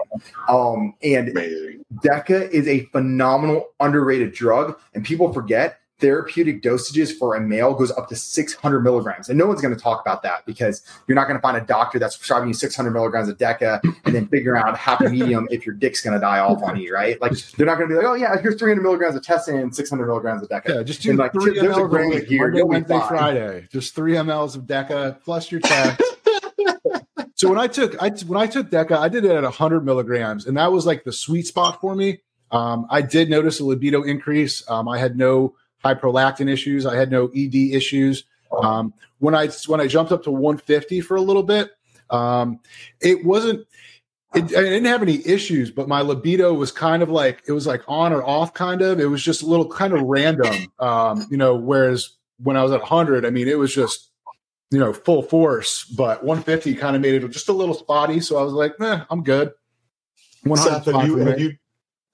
Um, 0.48 0.94
and 1.04 1.30
Amazing. 1.30 1.84
DECA 2.04 2.50
is 2.50 2.68
a 2.68 2.86
phenomenal, 2.86 3.68
underrated 3.80 4.34
drug, 4.34 4.80
and 4.94 5.04
people 5.04 5.34
forget 5.34 5.80
therapeutic 6.04 6.62
dosages 6.62 7.18
for 7.18 7.34
a 7.36 7.40
male 7.40 7.74
goes 7.74 7.90
up 7.92 8.10
to 8.10 8.16
600 8.16 8.82
milligrams. 8.82 9.30
And 9.30 9.40
no 9.40 9.48
one's 9.48 9.62
going 9.62 9.74
to 9.74 9.80
talk 9.80 10.02
about 10.02 10.22
that 10.24 10.46
because 10.46 10.82
you're 11.08 11.16
not 11.16 11.30
going 11.30 11.38
to 11.38 11.42
find 11.42 11.56
a 11.56 11.62
doctor 11.62 11.98
that's 11.98 12.18
prescribing 12.18 12.50
you 12.50 12.54
600 12.54 12.92
milligrams 12.92 13.30
of 13.30 13.38
DECA 13.38 13.80
and 14.04 14.14
then 14.14 14.28
figure 14.28 14.58
out 14.58 14.78
happy 14.78 15.08
medium 15.08 15.48
if 15.50 15.66
your 15.66 15.74
dick's 15.74 16.02
going 16.02 16.14
to 16.14 16.20
die 16.20 16.40
off 16.40 16.62
on 16.62 16.76
you, 16.76 16.94
right? 16.94 17.22
Like 17.22 17.32
they're 17.56 17.66
not 17.66 17.78
going 17.78 17.88
to 17.88 17.96
be 17.96 17.96
like, 17.96 18.06
oh 18.06 18.16
yeah, 18.16 18.36
here's 18.42 18.60
300 18.60 18.82
milligrams 18.82 19.16
of 19.16 19.22
Tessin 19.22 19.62
and 19.62 19.74
600 19.74 20.06
milligrams 20.06 20.44
of 20.44 20.50
DECA. 20.50 20.76
Yeah, 20.76 20.84
just 20.84 21.02
do 21.02 21.12
and 21.12 21.20
like 21.20 21.32
three 21.32 21.58
there's 21.58 21.74
mLs 21.74 22.22
a 22.22 22.26
a 22.26 22.30
year. 22.30 22.48
Monday, 22.50 22.64
Wednesday, 22.64 23.00
Friday. 23.08 23.68
Just 23.72 23.96
three 23.96 24.14
mLs 24.14 24.58
of 24.58 24.64
DECA 24.64 25.22
plus 25.24 25.54
your 25.54 25.62
test. 25.62 26.02
so 27.36 27.48
when 27.48 27.58
I 27.58 27.68
took 27.68 27.96
I 28.04 28.10
when 28.28 28.42
I 28.42 28.48
took 28.48 28.70
DECA, 28.70 28.98
I 28.98 29.08
did 29.08 29.24
it 29.24 29.32
at 29.32 29.44
100 29.44 29.86
milligrams, 29.86 30.48
and 30.48 30.58
that 30.58 30.74
was 30.74 30.86
like 30.86 31.06
the 31.06 31.14
sweet 31.14 31.48
spot 31.48 31.80
for 31.80 31.96
me. 31.96 32.20
Um, 32.52 32.88
I 32.90 33.02
did 33.02 33.30
notice 33.30 33.62
a 33.62 33.66
libido 33.66 34.04
increase. 34.04 34.70
Um, 34.70 34.90
I 34.90 35.00
had 35.00 35.18
no 35.18 35.56
high 35.84 35.96
prolactin 35.96 36.50
issues. 36.50 36.86
I 36.86 36.96
had 36.96 37.12
no 37.12 37.28
ED 37.36 37.56
issues. 37.56 38.26
Um, 38.62 38.94
when 39.20 39.36
I 39.36 39.48
when 39.68 39.82
I 39.82 39.88
jumped 39.88 40.12
up 40.12 40.24
to 40.24 40.32
150 40.32 41.02
for 41.02 41.16
a 41.16 41.22
little 41.22 41.44
bit, 41.44 41.72
um, 42.10 42.60
it 43.02 43.26
wasn't. 43.26 43.66
It, 44.36 44.46
I 44.46 44.62
didn't 44.62 44.86
have 44.86 45.04
any 45.04 45.26
issues, 45.28 45.70
but 45.70 45.88
my 45.88 46.02
libido 46.02 46.54
was 46.54 46.72
kind 46.72 47.04
of 47.04 47.10
like 47.10 47.44
it 47.48 47.52
was 47.52 47.68
like 47.68 47.84
on 47.88 48.14
or 48.14 48.24
off, 48.24 48.54
kind 48.54 48.82
of. 48.82 49.00
It 49.00 49.06
was 49.06 49.24
just 49.24 49.44
a 49.44 49.46
little 49.46 49.68
kind 49.70 49.94
of 49.94 50.02
random, 50.02 50.72
um, 50.80 51.28
you 51.30 51.38
know. 51.38 51.56
Whereas 51.56 52.18
when 52.42 52.58
I 52.58 52.64
was 52.64 52.72
at 52.72 52.82
100, 52.82 53.26
I 53.26 53.30
mean, 53.30 53.48
it 53.48 53.58
was 53.58 53.74
just 53.74 54.12
you 54.72 54.80
know 54.80 54.94
full 54.94 55.22
force. 55.22 55.86
But 55.86 56.24
150 56.24 56.76
kind 56.76 56.96
of 56.96 57.02
made 57.02 57.24
it 57.24 57.28
just 57.30 57.50
a 57.50 57.54
little 57.54 57.76
spotty, 57.76 58.20
so 58.20 58.38
I 58.38 58.44
was 58.44 58.54
like, 58.54 58.74
eh, 58.82 59.04
I'm 59.10 59.24
good. 59.24 59.52
Seth, 60.56 60.86
have 60.86 61.08
you, 61.08 61.18
have 61.18 61.40
you? 61.40 61.58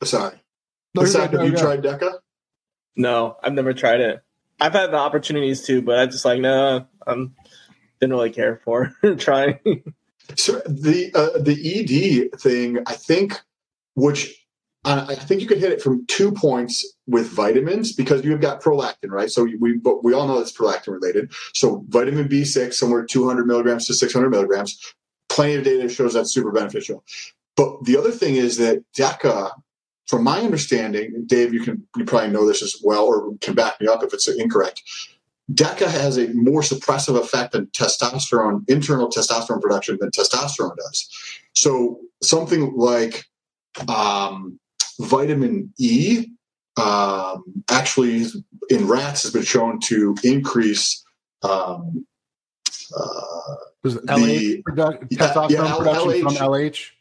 Sorry, 0.03 0.37
no, 0.93 1.05
Seth, 1.05 1.31
have 1.31 1.45
you 1.45 1.57
tried 1.57 1.81
DECA? 1.81 2.19
No, 2.95 3.37
I've 3.43 3.53
never 3.53 3.73
tried 3.73 4.01
it. 4.01 4.21
I've 4.59 4.73
had 4.73 4.91
the 4.91 4.97
opportunities 4.97 5.61
to, 5.67 5.81
but 5.81 5.99
I 5.99 6.05
just 6.05 6.25
like 6.25 6.41
no, 6.41 6.85
I'm 7.05 7.35
didn't 7.99 8.13
really 8.13 8.31
care 8.31 8.61
for 8.63 8.93
trying. 9.17 9.83
So 10.35 10.61
the 10.65 11.11
uh, 11.15 11.39
the 11.39 12.31
ED 12.31 12.39
thing, 12.39 12.79
I 12.85 12.93
think, 12.93 13.39
which 13.95 14.45
I 14.85 15.15
think 15.15 15.41
you 15.41 15.47
could 15.47 15.57
hit 15.57 15.73
it 15.73 15.81
from 15.81 16.05
two 16.07 16.31
points 16.31 16.85
with 17.05 17.27
vitamins 17.27 17.93
because 17.93 18.23
you've 18.23 18.39
got 18.39 18.61
prolactin, 18.61 19.09
right? 19.09 19.29
So 19.29 19.47
we 19.59 19.77
but 19.77 20.03
we 20.03 20.13
all 20.13 20.27
know 20.27 20.39
it's 20.39 20.53
prolactin 20.53 20.93
related. 20.93 21.31
So 21.53 21.83
vitamin 21.89 22.29
B6, 22.29 22.73
somewhere 22.73 23.05
200 23.05 23.45
milligrams 23.45 23.87
to 23.87 23.93
600 23.93 24.29
milligrams. 24.29 24.79
Plenty 25.27 25.55
of 25.55 25.63
data 25.63 25.89
shows 25.89 26.13
that's 26.13 26.33
super 26.33 26.51
beneficial. 26.51 27.03
But 27.55 27.83
the 27.83 27.97
other 27.97 28.11
thing 28.11 28.35
is 28.35 28.57
that 28.57 28.83
DECA 28.97 29.51
from 30.09 30.23
my 30.23 30.39
understanding, 30.39 31.23
Dave, 31.27 31.53
you 31.53 31.61
can 31.61 31.85
you 31.95 32.03
probably 32.03 32.31
know 32.31 32.47
this 32.47 32.63
as 32.63 32.81
well, 32.83 33.05
or 33.05 33.31
can 33.41 33.53
back 33.53 33.79
me 33.79 33.85
up 33.85 34.03
if 34.03 34.11
it's 34.11 34.27
incorrect. 34.27 34.81
DECA 35.53 35.87
has 35.87 36.17
a 36.17 36.29
more 36.29 36.61
suppressive 36.61 37.15
effect 37.19 37.51
than 37.51 37.67
testosterone, 37.67 38.67
internal 38.67 39.09
testosterone 39.09 39.61
production 39.61 39.99
than 40.01 40.09
testosterone 40.09 40.75
does. 40.77 41.09
So 41.53 41.99
something 42.23 42.75
like 42.75 43.25
um, 43.87 44.59
vitamin 44.99 45.71
E 45.77 46.25
um, 46.77 47.43
actually 47.69 48.25
in 48.69 48.87
rats 48.87 49.23
has 49.23 49.31
been 49.31 49.43
shown 49.43 49.79
to 49.81 50.15
increase 50.23 51.03
um, 51.43 52.05
uh, 52.97 53.55
the, 53.83 54.63
testosterone 55.11 55.49
yeah, 55.51 55.75
production 55.77 56.11
LH, 56.11 56.21
from 56.21 56.35
LH 56.35 56.91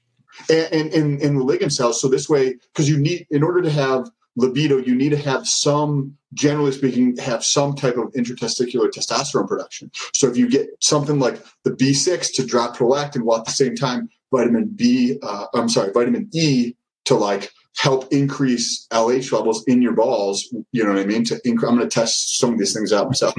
and 0.50 0.92
in 0.92 1.20
in 1.20 1.38
the 1.38 1.44
Leydig 1.44 1.72
cells. 1.72 2.00
So 2.00 2.08
this 2.08 2.28
way, 2.28 2.54
because 2.72 2.88
you 2.88 2.98
need 2.98 3.26
in 3.30 3.42
order 3.42 3.62
to 3.62 3.70
have 3.70 4.10
libido, 4.38 4.78
you 4.78 4.94
need 4.94 5.10
to 5.10 5.16
have 5.16 5.46
some, 5.46 6.16
generally 6.32 6.72
speaking, 6.72 7.16
have 7.16 7.44
some 7.44 7.74
type 7.74 7.96
of 7.96 8.12
intertesticular 8.12 8.88
testosterone 8.88 9.48
production. 9.48 9.90
So 10.14 10.28
if 10.28 10.36
you 10.36 10.48
get 10.48 10.68
something 10.80 11.18
like 11.18 11.42
the 11.64 11.72
B6 11.72 12.34
to 12.34 12.46
drop 12.46 12.76
prolactin, 12.76 13.22
while 13.22 13.40
at 13.40 13.44
the 13.44 13.50
same 13.50 13.74
time 13.74 14.08
vitamin 14.32 14.70
B, 14.74 15.18
uh, 15.22 15.46
I'm 15.54 15.68
sorry, 15.68 15.92
vitamin 15.92 16.30
E 16.32 16.74
to 17.06 17.16
like 17.16 17.50
help 17.76 18.12
increase 18.12 18.86
LH 18.92 19.32
levels 19.32 19.64
in 19.66 19.82
your 19.82 19.94
balls. 19.94 20.52
You 20.72 20.84
know 20.84 20.90
what 20.90 21.00
I 21.00 21.06
mean? 21.06 21.24
To 21.24 21.34
inc- 21.46 21.66
I'm 21.66 21.76
going 21.76 21.80
to 21.80 21.88
test 21.88 22.38
some 22.38 22.52
of 22.52 22.58
these 22.58 22.72
things 22.72 22.92
out 22.92 23.06
myself. 23.06 23.34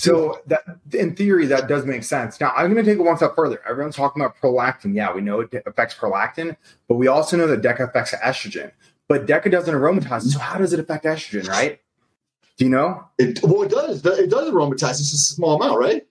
So 0.00 0.40
that 0.46 0.62
in 0.92 1.16
theory, 1.16 1.46
that 1.46 1.68
does 1.68 1.84
make 1.84 2.04
sense. 2.04 2.40
Now 2.40 2.52
I'm 2.56 2.72
going 2.72 2.84
to 2.84 2.90
take 2.90 2.98
it 2.98 3.02
one 3.02 3.16
step 3.16 3.34
further. 3.34 3.60
Everyone's 3.68 3.96
talking 3.96 4.22
about 4.22 4.36
prolactin. 4.36 4.94
Yeah, 4.94 5.12
we 5.14 5.20
know 5.20 5.40
it 5.40 5.62
affects 5.66 5.94
prolactin, 5.94 6.56
but 6.88 6.96
we 6.96 7.08
also 7.08 7.36
know 7.36 7.46
that 7.46 7.62
DECA 7.62 7.88
affects 7.88 8.14
estrogen. 8.14 8.72
But 9.08 9.26
DECA 9.26 9.50
doesn't 9.50 9.74
aromatize. 9.74 10.32
So 10.32 10.38
how 10.38 10.58
does 10.58 10.72
it 10.72 10.80
affect 10.80 11.04
estrogen, 11.04 11.48
right? 11.48 11.80
Do 12.56 12.64
you 12.64 12.70
know? 12.70 13.04
It, 13.18 13.40
well, 13.42 13.62
it 13.62 13.70
does. 13.70 14.04
It 14.04 14.30
does 14.30 14.48
aromatize. 14.48 15.00
It's 15.00 15.12
a 15.12 15.18
small 15.18 15.60
amount, 15.60 15.78
right? 15.78 16.06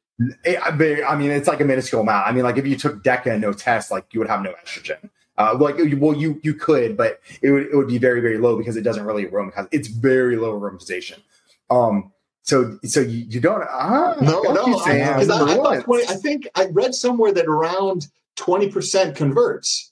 It, 0.46 0.60
I 0.64 1.16
mean, 1.16 1.32
it's 1.32 1.48
like 1.48 1.60
a 1.60 1.66
minuscule 1.66 2.02
amount. 2.02 2.28
I 2.28 2.32
mean, 2.32 2.44
like 2.44 2.58
if 2.58 2.66
you 2.66 2.78
took 2.78 3.04
DECA 3.04 3.34
and 3.34 3.42
no 3.42 3.54
test, 3.54 3.92
like 3.92 4.14
you 4.14 4.20
would 4.20 4.30
have 4.30 4.42
no 4.42 4.54
estrogen. 4.66 5.10
Uh, 5.38 5.58
like, 5.60 5.76
well, 5.98 6.16
you 6.16 6.40
you 6.44 6.54
could, 6.54 6.96
but 6.96 7.20
it 7.42 7.52
would 7.52 7.64
it 7.64 7.76
would 7.76 7.88
be 7.88 7.98
very 7.98 8.22
very 8.22 8.38
low 8.38 8.58
because 8.58 8.78
it 8.78 8.84
doesn't 8.84 9.04
really 9.06 9.28
aromatize. 9.28 9.68
It's 9.72 9.90
very 9.90 10.38
low 10.38 10.58
aromatization. 10.58 11.20
Um, 11.70 12.14
so, 12.46 12.78
so 12.84 13.00
you, 13.00 13.26
you 13.28 13.40
don't? 13.42 13.64
Ah, 13.70 14.16
no, 14.22 14.42
no. 14.44 14.80
I, 14.86 15.00
I, 15.00 15.78
I, 15.78 15.82
20, 15.82 16.08
I 16.08 16.14
think 16.14 16.48
I 16.54 16.68
read 16.68 16.94
somewhere 16.94 17.34
that 17.34 17.48
around 17.48 18.08
twenty 18.36 18.70
percent 18.70 19.16
converts. 19.16 19.92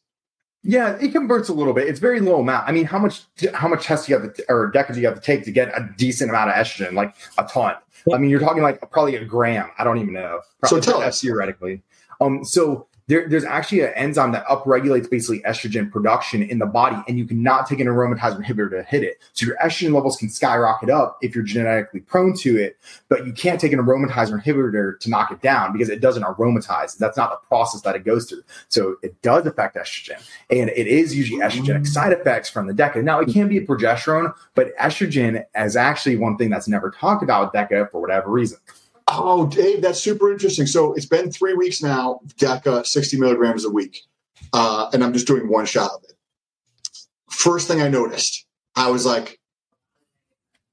Yeah, 0.61 0.95
it 1.01 1.11
converts 1.11 1.49
a 1.49 1.53
little 1.53 1.73
bit. 1.73 1.87
It's 1.87 1.99
very 1.99 2.19
low 2.19 2.39
amount. 2.39 2.69
I 2.69 2.71
mean, 2.71 2.85
how 2.85 2.99
much 2.99 3.23
how 3.55 3.67
much 3.67 3.85
test 3.85 4.07
you 4.07 4.17
have 4.19 4.33
to, 4.35 4.45
or 4.49 4.71
DECA 4.71 4.93
do 4.93 5.01
you 5.01 5.07
have 5.07 5.15
to 5.15 5.21
take 5.21 5.43
to 5.45 5.51
get 5.51 5.69
a 5.69 5.89
decent 5.97 6.29
amount 6.29 6.51
of 6.51 6.55
estrogen? 6.55 6.93
Like 6.93 7.15
a 7.39 7.43
ton. 7.43 7.75
I 8.13 8.17
mean, 8.19 8.29
you're 8.29 8.39
talking 8.39 8.61
like 8.61 8.79
probably 8.91 9.15
a 9.15 9.25
gram. 9.25 9.71
I 9.79 9.83
don't 9.83 9.97
even 9.97 10.13
know. 10.13 10.41
Probably 10.59 10.81
so 10.81 10.91
tell 10.91 11.01
us 11.01 11.21
theoretically. 11.21 11.81
Um, 12.21 12.45
so 12.45 12.87
there, 13.07 13.27
there's 13.27 13.43
actually 13.43 13.81
an 13.81 13.93
enzyme 13.95 14.31
that 14.31 14.45
upregulates 14.45 15.09
basically 15.09 15.41
estrogen 15.41 15.91
production 15.91 16.41
in 16.41 16.59
the 16.59 16.65
body, 16.65 16.97
and 17.07 17.17
you 17.17 17.25
cannot 17.25 17.67
take 17.67 17.79
an 17.79 17.87
aromatase 17.87 18.41
inhibitor 18.41 18.69
to 18.71 18.83
hit 18.83 19.03
it. 19.03 19.21
So 19.33 19.45
your 19.45 19.57
estrogen 19.57 19.93
levels 19.93 20.17
can 20.17 20.29
skyrocket 20.29 20.89
up 20.89 21.17
if 21.21 21.35
you're 21.35 21.43
genetically 21.43 21.99
prone 22.01 22.35
to 22.37 22.57
it, 22.57 22.77
but 23.09 23.25
you 23.25 23.33
can't 23.33 23.59
take 23.59 23.73
an 23.73 23.79
aromatizer 23.79 24.41
inhibitor 24.41 24.99
to 24.99 25.09
knock 25.09 25.31
it 25.31 25.41
down 25.41 25.73
because 25.73 25.89
it 25.89 25.99
doesn't 25.99 26.23
aromatize. 26.23 26.95
That's 26.95 27.17
not 27.17 27.29
the 27.31 27.47
process 27.47 27.81
that 27.81 27.95
it 27.95 28.05
goes 28.05 28.29
through. 28.29 28.43
So 28.69 28.95
it 29.03 29.21
does 29.21 29.45
affect 29.45 29.75
estrogen, 29.75 30.21
and 30.49 30.69
it 30.69 30.87
is 30.87 31.15
usually 31.15 31.41
estrogenic 31.41 31.87
side 31.87 32.13
effects 32.13 32.49
from 32.49 32.67
the 32.67 32.73
DECA. 32.73 33.03
Now 33.03 33.19
it 33.19 33.29
can 33.29 33.47
be 33.47 33.57
a 33.57 33.65
progesterone, 33.65 34.33
but 34.55 34.75
estrogen 34.77 35.43
is 35.55 35.75
actually 35.75 36.15
one 36.15 36.37
thing 36.37 36.49
that's 36.49 36.67
never 36.67 36.91
talked 36.91 37.23
about 37.23 37.53
with 37.53 37.61
DECA 37.61 37.91
for 37.91 37.99
whatever 37.99 38.29
reason. 38.29 38.57
Oh, 39.15 39.47
Dave, 39.47 39.81
that's 39.81 40.01
super 40.01 40.31
interesting. 40.31 40.65
So 40.65 40.93
it's 40.93 41.05
been 41.05 41.31
three 41.31 41.53
weeks 41.53 41.81
now, 41.81 42.19
DECA, 42.37 42.85
60 42.85 43.19
milligrams 43.19 43.65
a 43.65 43.69
week. 43.69 44.01
Uh, 44.51 44.89
and 44.93 45.03
I'm 45.03 45.13
just 45.13 45.27
doing 45.27 45.49
one 45.49 45.65
shot 45.65 45.91
of 45.91 46.03
it. 46.03 46.13
First 47.29 47.67
thing 47.67 47.81
I 47.81 47.87
noticed, 47.87 48.45
I 48.75 48.89
was 48.89 49.05
like, 49.05 49.39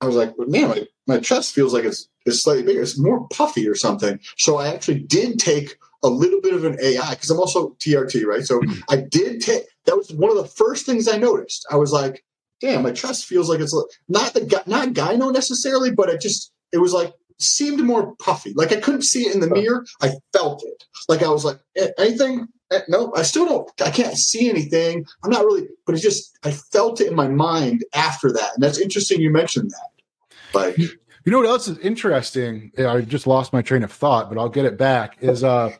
I 0.00 0.06
was 0.06 0.16
like, 0.16 0.34
man, 0.38 0.68
my, 0.68 0.86
my 1.06 1.18
chest 1.18 1.54
feels 1.54 1.74
like 1.74 1.84
it's, 1.84 2.08
it's 2.24 2.42
slightly 2.42 2.62
bigger. 2.62 2.82
It's 2.82 2.98
more 2.98 3.26
puffy 3.28 3.68
or 3.68 3.74
something. 3.74 4.18
So 4.36 4.56
I 4.56 4.68
actually 4.68 5.00
did 5.00 5.38
take 5.38 5.76
a 6.02 6.08
little 6.08 6.40
bit 6.40 6.54
of 6.54 6.64
an 6.64 6.78
AI 6.82 7.10
because 7.10 7.30
I'm 7.30 7.38
also 7.38 7.76
TRT, 7.80 8.24
right? 8.24 8.44
So 8.44 8.62
I 8.88 8.96
did 8.96 9.42
take, 9.42 9.64
that 9.84 9.96
was 9.96 10.10
one 10.12 10.30
of 10.30 10.36
the 10.36 10.46
first 10.46 10.86
things 10.86 11.08
I 11.08 11.18
noticed. 11.18 11.66
I 11.70 11.76
was 11.76 11.92
like, 11.92 12.24
damn, 12.60 12.82
my 12.82 12.92
chest 12.92 13.26
feels 13.26 13.48
like 13.48 13.60
it's 13.60 13.74
not 14.08 14.32
the, 14.32 14.62
not 14.66 14.88
gyno 14.90 15.32
necessarily, 15.32 15.90
but 15.90 16.08
it 16.08 16.20
just, 16.20 16.52
it 16.72 16.78
was 16.78 16.92
like 16.92 17.12
seemed 17.42 17.80
more 17.82 18.14
puffy. 18.16 18.52
Like 18.54 18.72
I 18.72 18.80
couldn't 18.80 19.02
see 19.02 19.22
it 19.22 19.34
in 19.34 19.40
the 19.40 19.50
mirror. 19.50 19.84
I 20.00 20.12
felt 20.32 20.62
it. 20.64 20.84
Like 21.08 21.22
I 21.22 21.28
was 21.28 21.44
like, 21.44 21.58
anything? 21.98 22.48
No, 22.88 23.12
I 23.16 23.22
still 23.22 23.46
don't. 23.46 23.70
I 23.84 23.90
can't 23.90 24.16
see 24.16 24.48
anything. 24.48 25.04
I'm 25.24 25.30
not 25.30 25.44
really, 25.44 25.68
but 25.86 25.94
it 25.94 25.98
just, 25.98 26.38
I 26.44 26.52
felt 26.52 27.00
it 27.00 27.08
in 27.08 27.16
my 27.16 27.28
mind 27.28 27.84
after 27.94 28.32
that. 28.32 28.50
And 28.54 28.62
that's 28.62 28.78
interesting 28.78 29.20
you 29.20 29.30
mentioned 29.30 29.70
that. 29.70 30.54
Like, 30.54 30.78
you 30.78 30.88
know 31.26 31.38
what 31.38 31.48
else 31.48 31.68
is 31.68 31.78
interesting? 31.78 32.72
I 32.78 33.00
just 33.00 33.26
lost 33.26 33.52
my 33.52 33.62
train 33.62 33.82
of 33.82 33.92
thought, 33.92 34.28
but 34.28 34.38
I'll 34.38 34.48
get 34.48 34.64
it 34.64 34.78
back. 34.78 35.16
Is, 35.20 35.42
uh, 35.42 35.70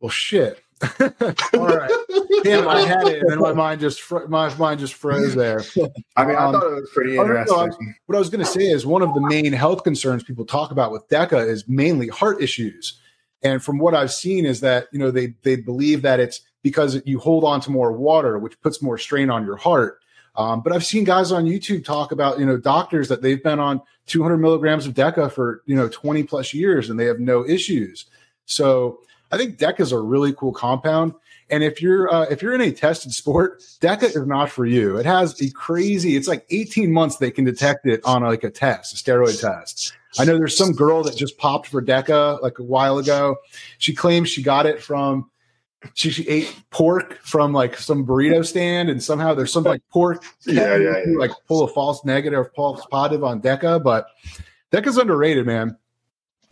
well, 0.00 0.10
shit. 0.10 0.62
All 1.00 1.66
right. 1.66 1.90
Damn, 2.42 2.68
I 2.68 2.80
had 2.80 3.06
it, 3.06 3.20
and 3.20 3.30
then 3.30 3.38
my 3.38 3.52
mind 3.52 3.80
just 3.80 4.00
fr- 4.00 4.26
my 4.26 4.54
mind 4.56 4.80
just 4.80 4.94
froze 4.94 5.34
there. 5.34 5.62
I 6.16 6.24
mean, 6.24 6.36
um, 6.36 6.48
I 6.48 6.52
thought 6.52 6.66
it 6.66 6.74
was 6.74 6.90
pretty 6.92 7.16
interesting. 7.16 7.56
Know, 7.56 7.92
what 8.06 8.16
I 8.16 8.18
was 8.18 8.30
going 8.30 8.44
to 8.44 8.50
say 8.50 8.64
is 8.64 8.84
one 8.84 9.02
of 9.02 9.14
the 9.14 9.20
main 9.20 9.52
health 9.52 9.84
concerns 9.84 10.22
people 10.24 10.44
talk 10.44 10.70
about 10.70 10.92
with 10.92 11.08
DECA 11.08 11.48
is 11.48 11.68
mainly 11.68 12.08
heart 12.08 12.42
issues, 12.42 13.00
and 13.42 13.62
from 13.62 13.78
what 13.78 13.94
I've 13.94 14.12
seen 14.12 14.44
is 14.44 14.60
that 14.60 14.88
you 14.92 14.98
know 14.98 15.10
they 15.10 15.34
they 15.42 15.56
believe 15.56 16.02
that 16.02 16.20
it's 16.20 16.40
because 16.62 17.00
you 17.04 17.18
hold 17.18 17.44
on 17.44 17.60
to 17.60 17.70
more 17.70 17.92
water, 17.92 18.38
which 18.38 18.60
puts 18.60 18.82
more 18.82 18.98
strain 18.98 19.30
on 19.30 19.44
your 19.44 19.56
heart. 19.56 20.00
Um, 20.36 20.62
but 20.62 20.72
I've 20.72 20.84
seen 20.84 21.04
guys 21.04 21.30
on 21.30 21.44
YouTube 21.44 21.84
talk 21.84 22.10
about 22.10 22.38
you 22.38 22.46
know 22.46 22.56
doctors 22.56 23.08
that 23.08 23.22
they've 23.22 23.42
been 23.42 23.60
on 23.60 23.80
200 24.06 24.38
milligrams 24.38 24.86
of 24.86 24.94
DECA 24.94 25.30
for 25.30 25.62
you 25.66 25.76
know 25.76 25.88
20 25.88 26.24
plus 26.24 26.52
years 26.52 26.90
and 26.90 26.98
they 26.98 27.06
have 27.06 27.20
no 27.20 27.46
issues. 27.46 28.06
So 28.46 29.00
I 29.30 29.36
think 29.36 29.58
DECA 29.58 29.80
is 29.80 29.92
a 29.92 29.98
really 29.98 30.32
cool 30.32 30.52
compound. 30.52 31.14
And 31.50 31.62
if 31.62 31.82
you're 31.82 32.12
uh, 32.12 32.22
if 32.30 32.42
you're 32.42 32.54
in 32.54 32.60
a 32.60 32.72
tested 32.72 33.12
sport, 33.12 33.60
DECA 33.80 34.04
is 34.04 34.26
not 34.26 34.50
for 34.50 34.64
you. 34.64 34.96
It 34.96 35.06
has 35.06 35.40
a 35.40 35.50
crazy. 35.50 36.16
It's 36.16 36.28
like 36.28 36.46
18 36.50 36.92
months 36.92 37.16
they 37.16 37.30
can 37.30 37.44
detect 37.44 37.86
it 37.86 38.00
on 38.04 38.22
like 38.22 38.44
a 38.44 38.50
test, 38.50 38.94
a 38.94 38.96
steroid 38.96 39.40
test. 39.40 39.92
I 40.18 40.24
know 40.24 40.38
there's 40.38 40.56
some 40.56 40.72
girl 40.72 41.02
that 41.02 41.16
just 41.16 41.38
popped 41.38 41.66
for 41.66 41.82
DECA 41.82 42.40
like 42.40 42.58
a 42.58 42.62
while 42.62 42.98
ago. 42.98 43.36
She 43.78 43.94
claims 43.94 44.28
she 44.28 44.42
got 44.42 44.64
it 44.64 44.82
from 44.82 45.30
she, 45.92 46.10
she 46.10 46.26
ate 46.28 46.56
pork 46.70 47.18
from 47.22 47.52
like 47.52 47.76
some 47.76 48.06
burrito 48.06 48.44
stand, 48.44 48.88
and 48.88 49.02
somehow 49.02 49.34
there's 49.34 49.52
some 49.52 49.64
like 49.64 49.82
pork. 49.90 50.24
Yeah, 50.46 50.76
yeah, 50.76 51.02
yeah. 51.06 51.18
Like 51.18 51.30
pull 51.46 51.62
a 51.62 51.68
false 51.68 52.04
negative, 52.04 52.46
false 52.54 52.84
positive 52.90 53.24
on 53.24 53.40
DECA, 53.40 53.82
but 53.82 54.06
DECA's 54.72 54.98
underrated, 54.98 55.46
man. 55.46 55.76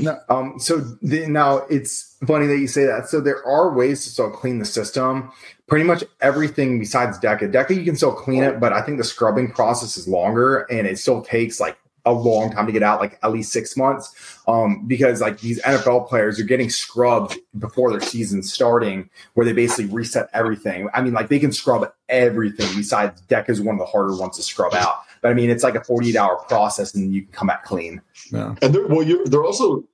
No, 0.03 0.19
um, 0.29 0.59
so 0.59 0.79
the, 1.01 1.27
now 1.27 1.59
it's 1.71 2.17
funny 2.27 2.47
that 2.47 2.59
you 2.59 2.67
say 2.67 2.85
that. 2.85 3.09
So 3.09 3.21
there 3.21 3.45
are 3.47 3.73
ways 3.73 4.05
to 4.05 4.11
still 4.11 4.31
clean 4.31 4.59
the 4.59 4.65
system. 4.65 5.31
Pretty 5.67 5.85
much 5.85 6.05
everything 6.21 6.79
besides 6.79 7.19
DECA. 7.19 7.53
DECA, 7.53 7.77
you 7.77 7.85
can 7.85 7.97
still 7.97 8.13
clean 8.13 8.43
it, 8.43 8.61
but 8.61 8.73
I 8.73 8.83
think 8.83 8.99
the 8.99 9.05
scrubbing 9.05 9.53
process 9.53 9.97
is 9.97 10.07
longer 10.07 10.61
and 10.71 10.87
it 10.87 10.99
still 10.99 11.23
takes 11.23 11.61
like 11.61 11.79
a 12.05 12.13
long 12.13 12.51
time 12.51 12.67
to 12.67 12.73
get 12.73 12.83
out, 12.83 13.01
like 13.01 13.19
at 13.23 13.33
least 13.33 13.53
six 13.53 13.77
months. 13.77 14.41
Um, 14.49 14.87
because 14.87 15.21
like 15.21 15.41
these 15.41 15.63
NFL 15.63 16.09
players 16.09 16.41
are 16.41 16.45
getting 16.45 16.69
scrubbed 16.69 17.39
before 17.59 17.91
their 17.91 18.01
season 18.01 18.43
starting, 18.43 19.09
where 19.35 19.47
they 19.47 19.53
basically 19.53 19.87
reset 19.87 20.29
everything. 20.33 20.89
I 20.95 21.03
mean, 21.03 21.13
like 21.13 21.29
they 21.29 21.39
can 21.39 21.53
scrub 21.53 21.93
everything 22.09 22.69
besides 22.77 23.23
DECA 23.23 23.51
is 23.51 23.61
one 23.61 23.77
of 23.77 23.79
the 23.79 23.87
harder 23.87 24.17
ones 24.17 24.37
to 24.37 24.43
scrub 24.43 24.75
out. 24.75 25.03
But 25.21 25.31
I 25.31 25.35
mean, 25.35 25.51
it's 25.51 25.63
like 25.63 25.77
a 25.77 25.85
48 25.85 26.17
hour 26.17 26.37
process 26.49 26.95
and 26.95 27.15
you 27.15 27.23
can 27.23 27.33
come 27.33 27.47
back 27.47 27.65
clean. 27.65 28.03
Yeah. 28.33 28.57
And 28.61 28.75
they're, 28.75 28.87
well, 28.89 29.03
you're, 29.03 29.25
they're 29.25 29.45
also 29.45 29.85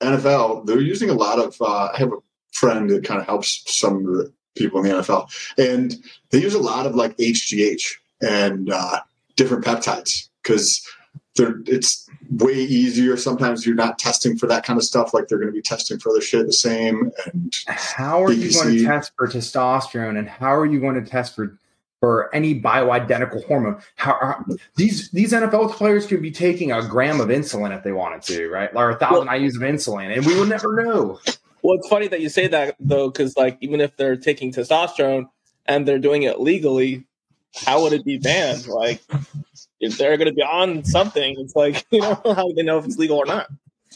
NFL, 0.00 0.66
they're 0.66 0.80
using 0.80 1.10
a 1.10 1.14
lot 1.14 1.38
of. 1.38 1.56
Uh, 1.60 1.88
I 1.92 1.98
have 1.98 2.12
a 2.12 2.18
friend 2.52 2.90
that 2.90 3.04
kind 3.04 3.20
of 3.20 3.26
helps 3.26 3.62
some 3.66 4.06
of 4.06 4.14
the 4.14 4.32
people 4.56 4.82
in 4.82 4.88
the 4.88 5.02
NFL, 5.02 5.30
and 5.58 5.94
they 6.30 6.38
use 6.38 6.54
a 6.54 6.58
lot 6.58 6.86
of 6.86 6.94
like 6.94 7.16
HGH 7.16 7.82
and 8.20 8.70
uh, 8.70 9.00
different 9.36 9.64
peptides 9.64 10.28
because 10.42 10.86
they're 11.36 11.62
it's 11.66 12.08
way 12.30 12.54
easier. 12.54 13.16
Sometimes 13.16 13.66
you're 13.66 13.74
not 13.74 13.98
testing 13.98 14.36
for 14.36 14.46
that 14.46 14.64
kind 14.64 14.78
of 14.78 14.84
stuff. 14.84 15.14
Like 15.14 15.28
they're 15.28 15.38
going 15.38 15.50
to 15.50 15.56
be 15.56 15.62
testing 15.62 15.98
for 15.98 16.10
other 16.10 16.20
shit 16.20 16.46
the 16.46 16.52
same. 16.52 17.12
And 17.26 17.56
how 17.66 18.22
are 18.24 18.32
you 18.32 18.52
going 18.52 18.76
to 18.76 18.84
test 18.84 19.12
for 19.16 19.28
testosterone, 19.28 20.18
and 20.18 20.28
how 20.28 20.54
are 20.54 20.66
you 20.66 20.80
going 20.80 21.02
to 21.02 21.08
test 21.08 21.34
for 21.34 21.58
for 22.00 22.34
any 22.34 22.58
bioidentical 22.58 23.44
hormone. 23.46 23.80
How, 23.96 24.18
how, 24.20 24.44
these 24.76 25.10
these 25.10 25.32
NFL 25.32 25.72
players 25.72 26.06
could 26.06 26.22
be 26.22 26.30
taking 26.30 26.72
a 26.72 26.82
gram 26.86 27.20
of 27.20 27.28
insulin 27.28 27.76
if 27.76 27.84
they 27.84 27.92
wanted 27.92 28.22
to, 28.22 28.48
right? 28.48 28.70
Or 28.74 28.90
a 28.90 28.96
thousand 28.96 29.28
well, 29.28 29.38
IU's 29.38 29.56
of 29.56 29.62
insulin, 29.62 30.16
and 30.16 30.26
we 30.26 30.38
would 30.38 30.48
never 30.48 30.82
know. 30.82 31.20
Well, 31.62 31.76
it's 31.76 31.88
funny 31.88 32.08
that 32.08 32.20
you 32.20 32.30
say 32.30 32.46
that 32.48 32.76
though, 32.80 33.10
because 33.10 33.36
like 33.36 33.58
even 33.60 33.80
if 33.80 33.96
they're 33.96 34.16
taking 34.16 34.50
testosterone 34.50 35.28
and 35.66 35.86
they're 35.86 35.98
doing 35.98 36.22
it 36.22 36.40
legally, 36.40 37.04
how 37.54 37.82
would 37.82 37.92
it 37.92 38.04
be 38.04 38.16
banned? 38.16 38.66
Like 38.66 39.02
if 39.78 39.98
they're 39.98 40.16
going 40.16 40.28
to 40.28 40.34
be 40.34 40.42
on 40.42 40.84
something, 40.84 41.36
it's 41.38 41.54
like 41.54 41.86
you 41.90 42.00
know 42.00 42.20
how 42.24 42.48
do 42.48 42.54
they 42.54 42.62
know 42.62 42.78
if 42.78 42.86
it's 42.86 42.96
legal 42.96 43.18
or 43.18 43.26
not? 43.26 43.48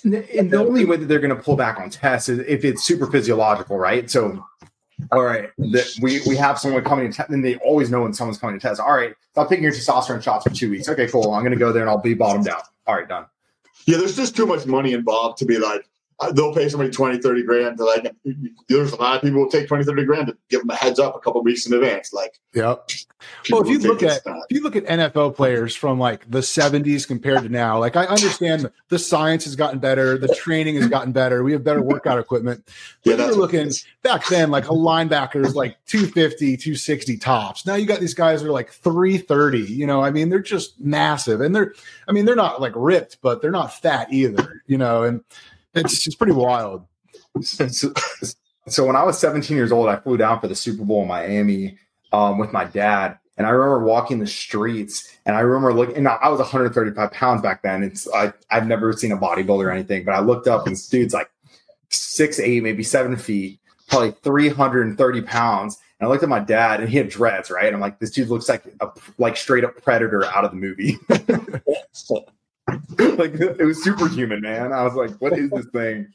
And 0.04 0.50
the 0.50 0.58
only 0.58 0.84
way 0.84 0.96
that 0.96 1.06
they're 1.06 1.20
going 1.20 1.34
to 1.34 1.42
pull 1.42 1.56
back 1.56 1.78
on 1.78 1.88
tests 1.88 2.28
is 2.28 2.40
if 2.40 2.64
it's 2.64 2.82
super 2.84 3.06
physiological, 3.06 3.78
right? 3.78 4.10
So 4.10 4.44
all 5.10 5.22
right, 5.22 5.50
the, 5.58 5.98
we 6.00 6.20
we 6.26 6.36
have 6.36 6.58
someone 6.58 6.84
coming 6.84 7.10
to 7.10 7.16
test, 7.16 7.30
and 7.30 7.44
they 7.44 7.56
always 7.56 7.90
know 7.90 8.02
when 8.02 8.12
someone's 8.12 8.38
coming 8.38 8.58
to 8.58 8.60
test. 8.60 8.80
All 8.80 8.92
right, 8.94 9.14
stop 9.32 9.48
taking 9.48 9.64
your 9.64 9.72
testosterone 9.72 10.22
shots 10.22 10.44
for 10.44 10.50
two 10.50 10.70
weeks. 10.70 10.88
Okay, 10.88 11.08
cool. 11.08 11.32
I'm 11.32 11.42
going 11.42 11.52
to 11.52 11.58
go 11.58 11.72
there 11.72 11.82
and 11.82 11.90
I'll 11.90 11.98
be 11.98 12.14
bottomed 12.14 12.48
out. 12.48 12.64
All 12.86 12.94
right, 12.94 13.08
done. 13.08 13.26
Yeah, 13.86 13.98
there's 13.98 14.16
just 14.16 14.36
too 14.36 14.46
much 14.46 14.66
money 14.66 14.92
involved 14.92 15.38
to 15.38 15.44
be 15.44 15.58
like, 15.58 15.86
Uh, 16.20 16.30
they'll 16.30 16.54
pay 16.54 16.68
somebody 16.68 16.90
20, 16.90 17.18
30 17.18 17.42
grand 17.42 17.76
to 17.76 17.84
like, 17.84 18.14
there's 18.68 18.92
a 18.92 18.96
lot 18.96 19.16
of 19.16 19.22
people 19.22 19.40
will 19.40 19.50
take 19.50 19.66
20, 19.66 19.84
30 19.84 20.04
grand 20.04 20.26
to 20.28 20.36
give 20.48 20.60
them 20.60 20.70
a 20.70 20.76
heads 20.76 21.00
up 21.00 21.16
a 21.16 21.18
couple 21.18 21.42
weeks 21.42 21.66
in 21.66 21.74
advance. 21.74 22.12
Like, 22.12 22.38
yeah. 22.54 22.76
Well, 23.50 23.62
if 23.62 23.68
you 23.68 23.78
look 23.80 24.02
at, 24.02 24.22
if 24.24 24.50
you 24.50 24.62
look 24.62 24.76
at 24.76 24.84
NFL 24.84 25.34
players 25.34 25.74
from 25.74 25.98
like 25.98 26.30
the 26.30 26.38
70s 26.38 27.06
compared 27.06 27.42
to 27.42 27.48
now, 27.48 27.80
like 27.80 27.96
I 27.96 28.04
understand 28.04 28.70
the 28.90 28.98
science 28.98 29.44
has 29.44 29.56
gotten 29.56 29.80
better, 29.80 30.16
the 30.16 30.28
training 30.28 30.76
has 30.76 30.86
gotten 30.86 31.12
better, 31.12 31.42
we 31.42 31.52
have 31.52 31.64
better 31.64 31.82
workout 31.82 32.18
equipment. 32.18 32.64
But 33.04 33.18
yeah, 33.18 33.26
you're 33.26 33.36
looking 33.36 33.72
back 34.02 34.26
then, 34.28 34.50
like 34.50 34.66
a 34.66 34.74
linebacker 34.74 35.44
is 35.44 35.56
like 35.56 35.78
250, 35.86 36.56
260 36.58 37.16
tops. 37.16 37.66
Now 37.66 37.74
you 37.74 37.86
got 37.86 37.98
these 37.98 38.14
guys 38.14 38.42
that 38.42 38.48
are 38.48 38.52
like 38.52 38.70
330, 38.70 39.60
you 39.62 39.86
know, 39.86 40.00
I 40.00 40.10
mean, 40.10 40.28
they're 40.28 40.38
just 40.38 40.78
massive. 40.78 41.40
And 41.40 41.56
they're, 41.56 41.74
I 42.06 42.12
mean, 42.12 42.24
they're 42.24 42.36
not 42.36 42.60
like 42.60 42.74
ripped, 42.76 43.18
but 43.20 43.42
they're 43.42 43.50
not 43.50 43.74
fat 43.74 44.12
either, 44.12 44.62
you 44.66 44.78
know, 44.78 45.02
and, 45.02 45.24
it's 45.74 46.06
it's 46.06 46.16
pretty 46.16 46.32
wild. 46.32 46.86
So, 47.42 47.68
so, 48.68 48.86
when 48.86 48.96
I 48.96 49.02
was 49.02 49.18
17 49.18 49.56
years 49.56 49.72
old, 49.72 49.88
I 49.88 49.96
flew 49.96 50.16
down 50.16 50.40
for 50.40 50.48
the 50.48 50.54
Super 50.54 50.84
Bowl 50.84 51.02
in 51.02 51.08
Miami 51.08 51.78
um, 52.12 52.38
with 52.38 52.52
my 52.52 52.64
dad, 52.64 53.18
and 53.36 53.46
I 53.46 53.50
remember 53.50 53.84
walking 53.84 54.20
the 54.20 54.26
streets, 54.26 55.08
and 55.26 55.36
I 55.36 55.40
remember 55.40 55.74
looking. 55.74 55.96
And 55.96 56.08
I 56.08 56.28
was 56.28 56.38
135 56.38 57.10
pounds 57.12 57.42
back 57.42 57.62
then. 57.62 57.82
It's 57.82 58.08
I 58.12 58.32
I've 58.50 58.66
never 58.66 58.92
seen 58.92 59.12
a 59.12 59.18
bodybuilder 59.18 59.64
or 59.64 59.70
anything, 59.70 60.04
but 60.04 60.14
I 60.14 60.20
looked 60.20 60.46
up, 60.46 60.66
and 60.66 60.74
this 60.74 60.88
dude's 60.88 61.14
like 61.14 61.30
six 61.90 62.38
eight, 62.38 62.62
maybe 62.62 62.82
seven 62.82 63.16
feet, 63.16 63.60
probably 63.88 64.12
330 64.22 65.22
pounds. 65.22 65.78
And 65.98 66.08
I 66.08 66.10
looked 66.10 66.22
at 66.22 66.28
my 66.28 66.40
dad, 66.40 66.80
and 66.80 66.88
he 66.88 66.98
had 66.98 67.08
dreads, 67.08 67.50
right? 67.50 67.66
And 67.66 67.74
I'm 67.74 67.80
like, 67.80 67.98
this 67.98 68.10
dude 68.10 68.28
looks 68.28 68.48
like 68.48 68.64
a 68.80 68.88
like 69.18 69.36
straight 69.36 69.64
up 69.64 69.82
predator 69.82 70.24
out 70.24 70.44
of 70.44 70.50
the 70.50 70.56
movie. 70.56 70.98
like 72.98 73.34
it 73.34 73.64
was 73.64 73.82
superhuman, 73.82 74.40
man. 74.40 74.72
I 74.72 74.82
was 74.84 74.94
like, 74.94 75.10
what 75.20 75.38
is 75.38 75.50
this 75.50 75.66
thing? 75.66 76.08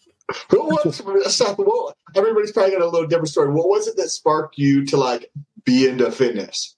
what 0.49 0.85
was 0.85 1.35
Seth, 1.35 1.57
what, 1.57 1.95
everybody's 2.15 2.51
probably 2.51 2.71
got 2.71 2.81
a 2.81 2.89
little 2.89 3.07
different 3.07 3.29
story. 3.29 3.51
What 3.51 3.67
was 3.67 3.87
it 3.87 3.97
that 3.97 4.09
sparked 4.09 4.57
you 4.57 4.85
to 4.85 4.97
like 4.97 5.31
be 5.63 5.87
into 5.87 6.11
fitness? 6.11 6.75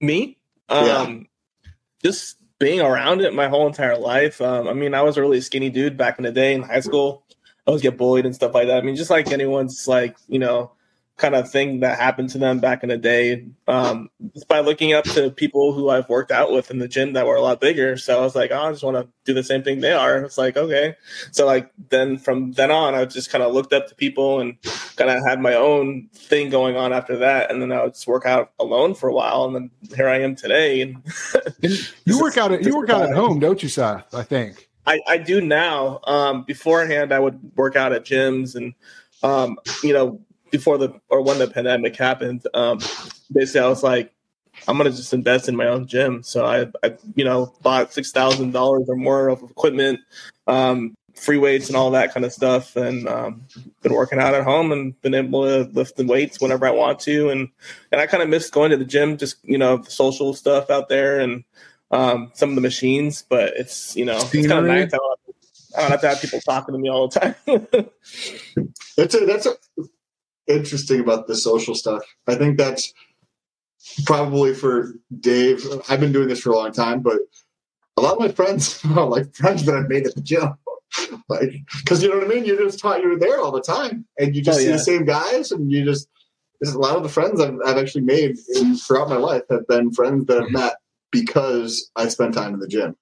Me? 0.00 0.38
Um, 0.68 0.86
yeah. 0.86 1.70
just 2.02 2.36
being 2.58 2.80
around 2.80 3.22
it 3.22 3.34
my 3.34 3.48
whole 3.48 3.66
entire 3.66 3.98
life. 3.98 4.40
Um, 4.40 4.68
I 4.68 4.72
mean, 4.72 4.94
I 4.94 5.02
was 5.02 5.16
a 5.16 5.20
really 5.20 5.40
skinny 5.40 5.70
dude 5.70 5.96
back 5.96 6.18
in 6.18 6.24
the 6.24 6.32
day 6.32 6.54
in 6.54 6.62
high 6.62 6.80
school. 6.80 7.24
I 7.30 7.70
always 7.70 7.82
get 7.82 7.96
bullied 7.96 8.26
and 8.26 8.34
stuff 8.34 8.54
like 8.54 8.68
that. 8.68 8.78
I 8.78 8.82
mean, 8.82 8.96
just 8.96 9.10
like 9.10 9.32
anyone's 9.32 9.88
like 9.88 10.16
you 10.28 10.38
know 10.38 10.72
kind 11.20 11.34
of 11.34 11.50
thing 11.50 11.80
that 11.80 11.98
happened 11.98 12.30
to 12.30 12.38
them 12.38 12.58
back 12.58 12.82
in 12.82 12.88
the 12.88 12.96
day 12.96 13.46
um, 13.68 14.08
just 14.32 14.48
by 14.48 14.60
looking 14.60 14.94
up 14.94 15.04
to 15.04 15.30
people 15.30 15.74
who 15.74 15.90
I've 15.90 16.08
worked 16.08 16.32
out 16.32 16.50
with 16.50 16.70
in 16.70 16.78
the 16.78 16.88
gym 16.88 17.12
that 17.12 17.26
were 17.26 17.36
a 17.36 17.42
lot 17.42 17.60
bigger. 17.60 17.98
So 17.98 18.18
I 18.18 18.22
was 18.22 18.34
like, 18.34 18.50
oh, 18.50 18.62
I 18.62 18.72
just 18.72 18.82
want 18.82 18.96
to 18.96 19.06
do 19.24 19.34
the 19.34 19.44
same 19.44 19.62
thing 19.62 19.80
they 19.80 19.92
are. 19.92 20.24
It's 20.24 20.38
like, 20.38 20.56
okay. 20.56 20.96
So 21.30 21.44
like 21.44 21.70
then 21.90 22.16
from 22.18 22.52
then 22.52 22.70
on, 22.70 22.94
I 22.94 23.04
just 23.04 23.30
kind 23.30 23.44
of 23.44 23.52
looked 23.52 23.74
up 23.74 23.86
to 23.88 23.94
people 23.94 24.40
and 24.40 24.60
kind 24.96 25.10
of 25.10 25.22
had 25.24 25.40
my 25.40 25.54
own 25.54 26.08
thing 26.14 26.48
going 26.48 26.76
on 26.76 26.92
after 26.92 27.18
that. 27.18 27.50
And 27.50 27.60
then 27.60 27.70
I 27.70 27.84
would 27.84 27.94
just 27.94 28.06
work 28.06 28.24
out 28.24 28.52
alone 28.58 28.94
for 28.94 29.08
a 29.08 29.12
while. 29.12 29.44
And 29.44 29.54
then 29.54 29.70
here 29.94 30.08
I 30.08 30.20
am 30.20 30.34
today. 30.34 30.80
And, 30.80 31.02
you 32.06 32.20
work 32.20 32.38
out 32.38 32.50
at, 32.50 32.64
you 32.64 32.74
work 32.74 32.88
out 32.90 33.02
at 33.02 33.14
home, 33.14 33.38
don't 33.38 33.62
you, 33.62 33.68
Seth? 33.68 34.14
I 34.14 34.22
think. 34.22 34.68
I, 34.86 35.00
I 35.06 35.18
do 35.18 35.42
now. 35.42 36.00
Um, 36.04 36.44
beforehand, 36.44 37.12
I 37.12 37.18
would 37.18 37.38
work 37.56 37.76
out 37.76 37.92
at 37.92 38.04
gyms 38.04 38.54
and, 38.56 38.72
um, 39.22 39.58
you 39.84 39.92
know, 39.92 40.20
before 40.50 40.78
the 40.78 41.00
or 41.08 41.22
when 41.22 41.38
the 41.38 41.48
pandemic 41.48 41.96
happened, 41.96 42.46
um, 42.54 42.78
basically 43.32 43.60
I 43.60 43.68
was 43.68 43.82
like, 43.82 44.12
I'm 44.68 44.76
gonna 44.76 44.90
just 44.90 45.14
invest 45.14 45.48
in 45.48 45.56
my 45.56 45.66
own 45.66 45.86
gym. 45.86 46.22
So 46.22 46.44
I, 46.44 46.66
I 46.86 46.96
you 47.14 47.24
know, 47.24 47.52
bought 47.62 47.92
six 47.92 48.12
thousand 48.12 48.52
dollars 48.52 48.88
or 48.88 48.96
more 48.96 49.28
of 49.28 49.42
equipment, 49.42 50.00
um, 50.46 50.94
free 51.14 51.38
weights 51.38 51.68
and 51.68 51.76
all 51.76 51.90
that 51.92 52.12
kind 52.12 52.26
of 52.26 52.32
stuff, 52.32 52.76
and 52.76 53.08
um, 53.08 53.42
been 53.82 53.94
working 53.94 54.18
out 54.18 54.34
at 54.34 54.44
home 54.44 54.72
and 54.72 55.00
been 55.02 55.14
able 55.14 55.44
to 55.44 55.70
lift 55.72 55.96
the 55.96 56.04
weights 56.04 56.40
whenever 56.40 56.66
I 56.66 56.70
want 56.70 57.00
to. 57.00 57.30
And 57.30 57.48
and 57.92 58.00
I 58.00 58.06
kind 58.06 58.22
of 58.22 58.28
miss 58.28 58.50
going 58.50 58.70
to 58.70 58.76
the 58.76 58.84
gym, 58.84 59.16
just 59.16 59.36
you 59.42 59.58
know, 59.58 59.78
the 59.78 59.90
social 59.90 60.34
stuff 60.34 60.70
out 60.70 60.88
there 60.88 61.20
and 61.20 61.44
um, 61.90 62.30
some 62.34 62.50
of 62.50 62.54
the 62.54 62.60
machines. 62.60 63.24
But 63.28 63.54
it's 63.56 63.96
you 63.96 64.04
know, 64.04 64.18
it's 64.18 64.46
kind 64.46 64.52
of 64.52 64.64
nice. 64.64 64.92
I 65.76 65.82
don't 65.82 65.90
have 65.90 66.00
to 66.00 66.08
have 66.08 66.20
people 66.20 66.40
talking 66.40 66.74
to 66.74 66.78
me 66.78 66.90
all 66.90 67.08
the 67.08 67.20
time. 67.20 67.34
that's 68.96 69.14
a 69.14 69.24
that's 69.24 69.46
a 69.46 69.54
interesting 70.50 71.00
about 71.00 71.26
the 71.26 71.36
social 71.36 71.74
stuff. 71.74 72.02
I 72.26 72.34
think 72.34 72.58
that's 72.58 72.92
probably 74.04 74.54
for 74.54 74.94
Dave. 75.18 75.64
I've 75.88 76.00
been 76.00 76.12
doing 76.12 76.28
this 76.28 76.40
for 76.40 76.50
a 76.50 76.56
long 76.56 76.72
time, 76.72 77.00
but 77.00 77.18
a 77.96 78.02
lot 78.02 78.14
of 78.14 78.20
my 78.20 78.28
friends 78.28 78.80
are 78.96 79.06
like 79.06 79.34
friends 79.34 79.64
that 79.64 79.74
I've 79.74 79.88
made 79.88 80.06
at 80.06 80.14
the 80.14 80.20
gym. 80.20 80.54
like, 81.28 81.52
because 81.78 82.02
you 82.02 82.08
know 82.08 82.16
what 82.18 82.24
I 82.24 82.28
mean? 82.28 82.44
You 82.44 82.56
just 82.58 82.80
taught 82.80 83.02
you're 83.02 83.18
there 83.18 83.40
all 83.40 83.52
the 83.52 83.62
time 83.62 84.06
and 84.18 84.34
you 84.34 84.42
just 84.42 84.58
oh, 84.58 84.60
see 84.60 84.66
yeah. 84.66 84.72
the 84.72 84.78
same 84.78 85.04
guys 85.04 85.52
and 85.52 85.70
you 85.70 85.84
just, 85.84 86.08
there's 86.60 86.74
a 86.74 86.78
lot 86.78 86.96
of 86.96 87.02
the 87.02 87.08
friends 87.08 87.40
I've, 87.40 87.56
I've 87.64 87.78
actually 87.78 88.02
made 88.02 88.36
in, 88.56 88.76
throughout 88.76 89.08
my 89.08 89.16
life 89.16 89.42
have 89.50 89.66
been 89.66 89.92
friends 89.92 90.26
that 90.26 90.42
I've 90.42 90.50
met 90.50 90.74
because 91.10 91.90
I 91.96 92.08
spent 92.08 92.34
time 92.34 92.54
in 92.54 92.60
the 92.60 92.68
gym. 92.68 92.96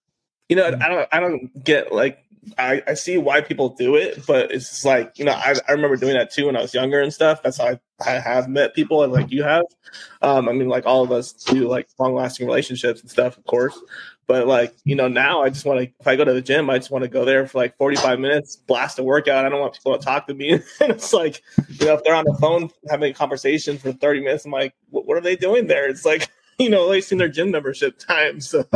You 0.49 0.57
know, 0.57 0.67
I 0.67 0.89
don't, 0.89 1.09
I 1.13 1.21
don't 1.21 1.65
get 1.65 1.93
like 1.93 2.19
I, 2.57 2.83
I 2.87 2.95
see 2.95 3.19
why 3.19 3.41
people 3.41 3.71
do 3.71 3.97
it, 3.97 4.25
but 4.27 4.53
it's 4.53 4.85
like 4.85 5.19
you 5.19 5.25
know 5.25 5.33
I, 5.33 5.55
I 5.69 5.73
remember 5.73 5.97
doing 5.97 6.15
that 6.15 6.33
too 6.33 6.47
when 6.47 6.57
I 6.57 6.63
was 6.63 6.75
younger 6.75 7.01
and 7.01 7.13
stuff. 7.13 7.43
That's 7.43 7.59
how 7.59 7.69
I, 7.69 7.81
I 8.07 8.21
have 8.21 8.49
met 8.49 8.75
people 8.75 9.03
and 9.03 9.13
like 9.13 9.31
you 9.31 9.43
have. 9.43 9.65
Um, 10.23 10.49
I 10.49 10.53
mean, 10.53 10.69
like 10.69 10.87
all 10.87 11.03
of 11.03 11.13
us 11.13 11.33
do 11.33 11.69
like 11.69 11.89
long 11.99 12.15
lasting 12.15 12.47
relationships 12.47 13.01
and 13.01 13.11
stuff, 13.11 13.37
of 13.37 13.45
course. 13.45 13.79
But 14.29 14.47
like 14.47 14.75
you 14.85 14.95
know 14.95 15.09
now, 15.09 15.43
I 15.43 15.49
just 15.49 15.65
want 15.65 15.81
to 15.81 15.91
if 15.99 16.07
I 16.07 16.15
go 16.15 16.25
to 16.25 16.35
the 16.35 16.43
gym, 16.43 16.69
I 16.69 16.79
just 16.79 16.91
want 16.91 17.03
to 17.03 17.09
go 17.09 17.25
there 17.25 17.47
for 17.47 17.59
like 17.59 17.77
forty 17.79 17.97
five 17.97 18.21
minutes, 18.21 18.57
blast 18.57 18.99
a 18.99 19.03
workout. 19.03 19.47
I 19.47 19.49
don't 19.49 19.61
want 19.61 19.75
people 19.75 19.97
to 19.97 20.05
talk 20.05 20.27
to 20.27 20.35
me. 20.35 20.53
and 20.81 20.93
it's 20.93 21.13
like 21.15 21.43
you 21.69 21.87
know 21.87 21.95
if 21.95 22.05
they're 22.05 22.15
on 22.15 22.27
the 22.27 22.37
phone 22.39 22.71
having 22.91 23.11
a 23.11 23.15
conversation 23.15 23.79
for 23.79 23.91
thirty 23.93 24.21
minutes, 24.21 24.45
I'm 24.45 24.53
like, 24.53 24.75
what, 24.91 25.17
are 25.17 25.23
they 25.23 25.37
doing 25.37 25.67
there? 25.67 25.89
It's 25.89 26.05
like 26.05 26.29
you 26.59 26.69
know 26.69 26.89
wasting 26.89 27.19
their 27.19 27.29
gym 27.29 27.51
membership 27.51 27.99
time. 28.07 28.41
So. 28.41 28.67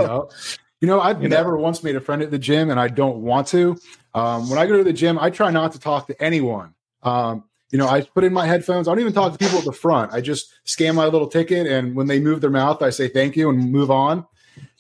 You 0.83 0.89
know, 0.89 1.01
I've 1.01 1.22
you 1.22 1.28
never 1.28 1.53
know? 1.53 1.62
once 1.62 1.85
made 1.85 1.95
a 1.95 2.01
friend 2.01 2.22
at 2.22 2.33
the 2.33 2.41
gym, 2.41 2.68
and 2.68 2.78
I 2.78 2.89
don't 2.89 3.22
want 3.22 3.47
to. 3.49 3.78
Um, 4.14 4.51
when 4.51 4.59
I 4.59 4.66
go 4.66 4.76
to 4.76 4.83
the 4.83 4.93
gym, 4.93 5.16
I 5.16 5.30
try 5.30 5.53
not 5.53 5.70
to 5.72 5.78
talk 5.78 6.09
to 6.09 6.20
anyone. 6.20 6.74
Um, 7.05 7.45
you 7.70 7.78
know, 7.78 7.89
I 7.89 8.01
put 8.01 8.24
in 8.24 8.33
my 8.33 8.47
headphones. 8.47 8.89
I 8.89 8.91
don't 8.91 8.99
even 8.99 9.12
talk 9.12 9.30
to 9.30 9.39
people 9.39 9.59
at 9.59 9.64
the 9.64 9.72
front. 9.72 10.12
I 10.12 10.20
just 10.20 10.53
scan 10.64 10.97
my 10.97 11.05
little 11.05 11.28
ticket, 11.28 11.68
and 11.68 11.95
when 11.95 12.09
they 12.09 12.18
move 12.18 12.41
their 12.41 12.51
mouth, 12.51 12.83
I 12.83 12.91
say 12.91 13.07
thank 13.07 13.37
you 13.37 13.49
and 13.49 13.70
move 13.70 13.93
on 13.93 14.26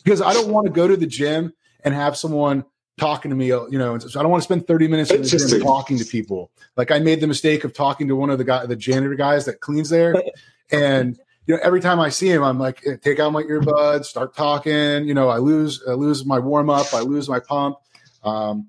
because 0.02 0.20
I 0.20 0.32
don't 0.32 0.48
want 0.48 0.66
to 0.66 0.72
go 0.72 0.88
to 0.88 0.96
the 0.96 1.06
gym 1.06 1.52
and 1.84 1.94
have 1.94 2.16
someone 2.16 2.64
talking 2.98 3.30
to 3.30 3.36
me. 3.36 3.46
You 3.46 3.68
know, 3.70 3.96
so 3.98 4.18
I 4.18 4.24
don't 4.24 4.32
want 4.32 4.42
to 4.42 4.44
spend 4.44 4.66
30 4.66 4.88
minutes 4.88 5.12
in 5.12 5.22
the 5.22 5.28
gym 5.28 5.60
talking 5.62 5.98
to 5.98 6.04
people. 6.04 6.50
Like 6.76 6.90
I 6.90 6.98
made 6.98 7.20
the 7.20 7.28
mistake 7.28 7.62
of 7.62 7.74
talking 7.74 8.08
to 8.08 8.16
one 8.16 8.28
of 8.28 8.38
the 8.38 8.44
guy, 8.44 8.66
the 8.66 8.74
janitor 8.74 9.14
guys 9.14 9.44
that 9.44 9.60
cleans 9.60 9.88
there, 9.88 10.16
and 10.72 11.16
you 11.46 11.54
know, 11.54 11.60
every 11.62 11.80
time 11.80 11.98
I 11.98 12.08
see 12.08 12.30
him, 12.30 12.42
I'm 12.42 12.58
like, 12.58 12.82
eh, 12.86 12.96
take 13.00 13.18
out 13.18 13.32
my 13.32 13.42
earbuds, 13.42 14.04
start 14.04 14.36
talking. 14.36 15.06
You 15.06 15.14
know, 15.14 15.28
I 15.28 15.38
lose, 15.38 15.82
I 15.88 15.92
lose 15.92 16.24
my 16.24 16.38
warm 16.38 16.70
up, 16.70 16.92
I 16.94 17.00
lose 17.00 17.28
my 17.28 17.40
pump. 17.40 17.76
Um, 18.22 18.68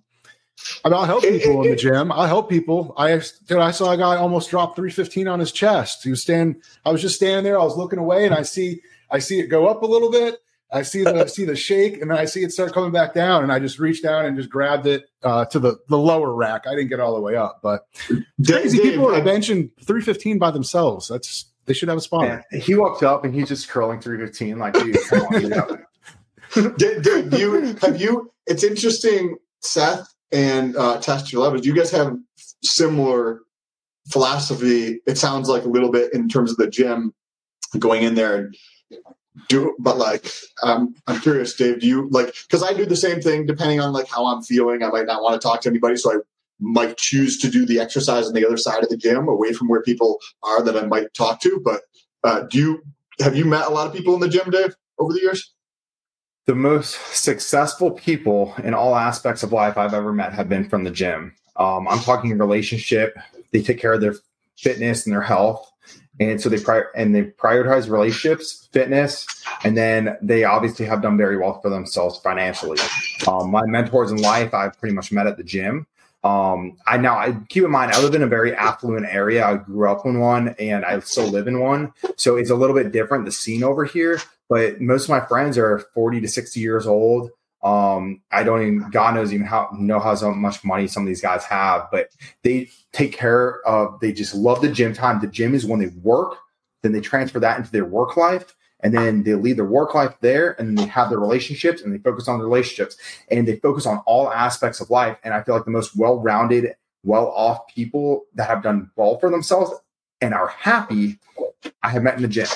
I'll 0.85 1.05
help 1.05 1.23
people 1.23 1.63
in 1.63 1.71
the 1.71 1.75
gym. 1.75 2.11
I'll 2.11 2.27
help 2.27 2.49
people. 2.49 2.93
I 2.97 3.19
dude, 3.47 3.59
I 3.59 3.71
saw 3.71 3.91
a 3.91 3.97
guy 3.97 4.15
almost 4.15 4.49
drop 4.49 4.75
315 4.75 5.27
on 5.27 5.39
his 5.39 5.51
chest. 5.51 6.03
He 6.03 6.09
was 6.09 6.21
standing. 6.21 6.61
I 6.85 6.91
was 6.91 7.01
just 7.01 7.15
standing 7.15 7.43
there. 7.43 7.59
I 7.59 7.63
was 7.63 7.77
looking 7.77 7.99
away, 7.99 8.25
and 8.25 8.33
I 8.33 8.43
see, 8.43 8.81
I 9.11 9.19
see 9.19 9.39
it 9.39 9.47
go 9.47 9.67
up 9.67 9.81
a 9.81 9.85
little 9.85 10.11
bit. 10.11 10.39
I 10.71 10.81
see 10.81 11.03
the 11.03 11.15
I 11.15 11.25
see 11.25 11.45
the 11.45 11.55
shake, 11.55 12.01
and 12.01 12.09
then 12.09 12.17
I 12.17 12.25
see 12.25 12.43
it 12.43 12.51
start 12.51 12.73
coming 12.73 12.91
back 12.91 13.13
down. 13.13 13.43
And 13.43 13.51
I 13.51 13.59
just 13.59 13.77
reached 13.77 14.03
down 14.03 14.25
and 14.25 14.35
just 14.37 14.49
grabbed 14.49 14.87
it 14.87 15.05
uh, 15.21 15.45
to 15.45 15.59
the 15.59 15.77
the 15.89 15.97
lower 15.97 16.33
rack. 16.33 16.65
I 16.65 16.71
didn't 16.71 16.89
get 16.89 16.99
all 16.99 17.13
the 17.13 17.21
way 17.21 17.35
up, 17.35 17.59
but 17.61 17.85
crazy 18.45 18.79
people 18.79 19.13
are 19.13 19.21
benching 19.21 19.69
315 19.81 20.39
by 20.39 20.51
themselves. 20.51 21.09
That's 21.09 21.52
they 21.65 21.73
should 21.73 21.89
have 21.89 21.97
a 21.97 22.01
spot. 22.01 22.25
Yeah, 22.51 22.59
he 22.59 22.75
walked 22.75 23.03
up 23.03 23.23
and 23.23 23.33
he's 23.33 23.47
just 23.47 23.69
curling 23.69 23.99
315 24.01 24.57
like, 24.59 24.73
dude, 24.73 24.97
come 25.07 25.21
on, 25.21 25.85
did, 26.77 27.01
did 27.01 27.33
you 27.33 27.75
have 27.81 27.99
you? 27.99 28.31
It's 28.45 28.63
interesting, 28.63 29.37
Seth 29.61 30.13
and 30.31 30.75
uh, 30.75 30.99
Tester 30.99 31.39
Levels. 31.39 31.61
Do 31.61 31.69
you 31.69 31.75
guys 31.75 31.91
have 31.91 32.15
similar 32.63 33.41
philosophy? 34.09 34.99
It 35.07 35.17
sounds 35.17 35.49
like 35.49 35.63
a 35.63 35.69
little 35.69 35.91
bit 35.91 36.13
in 36.13 36.27
terms 36.27 36.51
of 36.51 36.57
the 36.57 36.69
gym, 36.69 37.13
going 37.79 38.03
in 38.03 38.15
there 38.15 38.35
and 38.35 38.55
do. 39.47 39.75
But 39.79 39.97
like, 39.97 40.29
um, 40.61 40.93
I'm 41.07 41.19
curious, 41.21 41.55
Dave. 41.55 41.79
Do 41.79 41.87
you 41.87 42.09
like? 42.09 42.33
Because 42.47 42.63
I 42.63 42.73
do 42.73 42.85
the 42.85 42.95
same 42.95 43.21
thing. 43.21 43.45
Depending 43.45 43.79
on 43.79 43.93
like 43.93 44.07
how 44.07 44.25
I'm 44.25 44.43
feeling, 44.43 44.83
I 44.83 44.89
might 44.89 45.05
not 45.05 45.23
want 45.23 45.39
to 45.39 45.45
talk 45.45 45.61
to 45.61 45.69
anybody, 45.69 45.95
so 45.95 46.11
I 46.11 46.17
might 46.63 46.97
choose 46.97 47.37
to 47.39 47.49
do 47.49 47.65
the 47.65 47.79
exercise 47.79 48.27
on 48.27 48.33
the 48.33 48.45
other 48.45 48.57
side 48.57 48.83
of 48.83 48.89
the 48.89 48.97
gym, 48.97 49.27
away 49.27 49.53
from 49.53 49.67
where 49.67 49.81
people 49.81 50.17
are 50.43 50.63
that 50.63 50.77
I 50.77 50.85
might 50.85 51.13
talk 51.13 51.41
to. 51.41 51.61
But 51.63 51.81
uh, 52.23 52.43
do 52.49 52.57
you 52.57 52.83
have 53.19 53.35
you 53.35 53.45
met 53.45 53.67
a 53.67 53.69
lot 53.69 53.85
of 53.85 53.93
people 53.93 54.13
in 54.15 54.21
the 54.21 54.29
gym, 54.29 54.49
Dave, 54.49 54.75
over 54.97 55.13
the 55.13 55.21
years? 55.21 55.53
The 56.45 56.55
most 56.55 56.97
successful 57.15 57.91
people 57.91 58.53
in 58.63 58.73
all 58.73 58.95
aspects 58.95 59.43
of 59.43 59.51
life 59.51 59.77
I've 59.77 59.93
ever 59.93 60.11
met 60.11 60.33
have 60.33 60.49
been 60.49 60.67
from 60.67 60.83
the 60.83 60.91
gym. 60.91 61.33
Um, 61.55 61.87
I'm 61.87 61.99
talking 61.99 62.37
relationship. 62.37 63.15
They 63.51 63.61
take 63.61 63.79
care 63.79 63.93
of 63.93 64.01
their 64.01 64.15
fitness 64.57 65.05
and 65.05 65.13
their 65.13 65.21
health, 65.21 65.71
and 66.19 66.41
so 66.41 66.49
they 66.49 66.59
prior 66.59 66.89
and 66.95 67.13
they 67.13 67.23
prioritize 67.23 67.89
relationships, 67.89 68.67
fitness, 68.71 69.27
and 69.63 69.77
then 69.77 70.17
they 70.21 70.43
obviously 70.43 70.85
have 70.85 71.01
done 71.01 71.17
very 71.17 71.37
well 71.37 71.61
for 71.61 71.69
themselves 71.69 72.19
financially. 72.19 72.79
Um, 73.27 73.51
my 73.51 73.65
mentors 73.65 74.11
in 74.11 74.17
life 74.17 74.53
I've 74.53 74.77
pretty 74.79 74.95
much 74.95 75.11
met 75.11 75.27
at 75.27 75.37
the 75.37 75.43
gym. 75.43 75.87
Um, 76.23 76.77
I 76.87 76.97
now 76.97 77.17
I 77.17 77.35
keep 77.49 77.63
in 77.63 77.71
mind 77.71 77.91
I 77.91 78.01
live 78.01 78.15
in 78.15 78.23
a 78.23 78.27
very 78.27 78.55
affluent 78.55 79.05
area. 79.05 79.45
I 79.45 79.57
grew 79.57 79.89
up 79.89 80.05
in 80.05 80.19
one 80.19 80.55
and 80.57 80.85
I 80.85 80.99
still 80.99 81.27
live 81.27 81.47
in 81.47 81.59
one. 81.59 81.93
So 82.15 82.37
it's 82.37 82.49
a 82.49 82.55
little 82.55 82.75
bit 82.75 82.91
different, 82.91 83.25
the 83.25 83.31
scene 83.31 83.63
over 83.63 83.83
here. 83.83 84.21
But 84.49 84.79
most 84.79 85.03
of 85.03 85.09
my 85.09 85.19
friends 85.21 85.57
are 85.57 85.79
40 85.93 86.21
to 86.21 86.27
60 86.27 86.59
years 86.59 86.87
old. 86.87 87.31
Um, 87.61 88.21
I 88.31 88.43
don't 88.43 88.61
even 88.61 88.89
God 88.89 89.15
knows 89.15 89.33
even 89.33 89.47
how 89.47 89.69
know 89.77 89.99
how 89.99 90.15
so 90.15 90.33
much 90.33 90.63
money 90.63 90.87
some 90.87 91.03
of 91.03 91.07
these 91.07 91.21
guys 91.21 91.43
have, 91.45 91.87
but 91.91 92.09
they 92.41 92.69
take 92.91 93.13
care 93.13 93.65
of 93.65 93.99
they 93.99 94.11
just 94.11 94.33
love 94.33 94.61
the 94.61 94.69
gym 94.69 94.93
time. 94.93 95.19
The 95.19 95.27
gym 95.27 95.53
is 95.55 95.65
when 95.65 95.79
they 95.79 95.87
work, 96.01 96.37
then 96.81 96.91
they 96.91 97.01
transfer 97.01 97.39
that 97.39 97.57
into 97.57 97.71
their 97.71 97.85
work 97.85 98.17
life 98.17 98.53
and 98.83 98.93
then 98.93 99.23
they 99.23 99.33
lead 99.33 99.57
their 99.57 99.65
work 99.65 99.95
life 99.95 100.15
there 100.19 100.51
and 100.59 100.77
they 100.77 100.85
have 100.85 101.09
their 101.09 101.19
relationships 101.19 101.81
and 101.81 101.93
they 101.93 101.97
focus 101.97 102.27
on 102.27 102.37
the 102.37 102.45
relationships. 102.45 102.97
And 103.31 103.47
they 103.47 103.55
focus 103.55 103.85
on 103.85 103.99
all 104.05 104.31
aspects 104.31 104.81
of 104.81 104.89
life. 104.89 105.17
And 105.23 105.33
i 105.33 105.41
feel 105.41 105.55
like 105.55 105.65
the 105.65 105.71
most 105.71 105.95
well-rounded 105.97 106.75
well-off 107.03 107.67
people 107.67 108.25
that 108.35 108.47
have 108.47 108.61
done 108.61 108.91
well 108.95 109.17
for 109.19 109.29
themselves 109.29 109.71
and 110.21 110.33
are 110.33 110.47
happy 110.47 111.19
i 111.81 111.89
have 111.89 112.03
met 112.03 112.15
in 112.15 112.21
the 112.21 112.27
gym. 112.27 112.47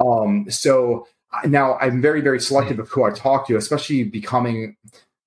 Um, 0.00 0.50
so 0.50 1.06
now 1.46 1.78
i'm 1.80 2.02
very 2.02 2.20
very 2.20 2.40
selective 2.40 2.78
of 2.78 2.88
who 2.90 3.04
i 3.04 3.10
talk 3.10 3.46
to 3.46 3.56
especially 3.56 4.04
becoming 4.04 4.76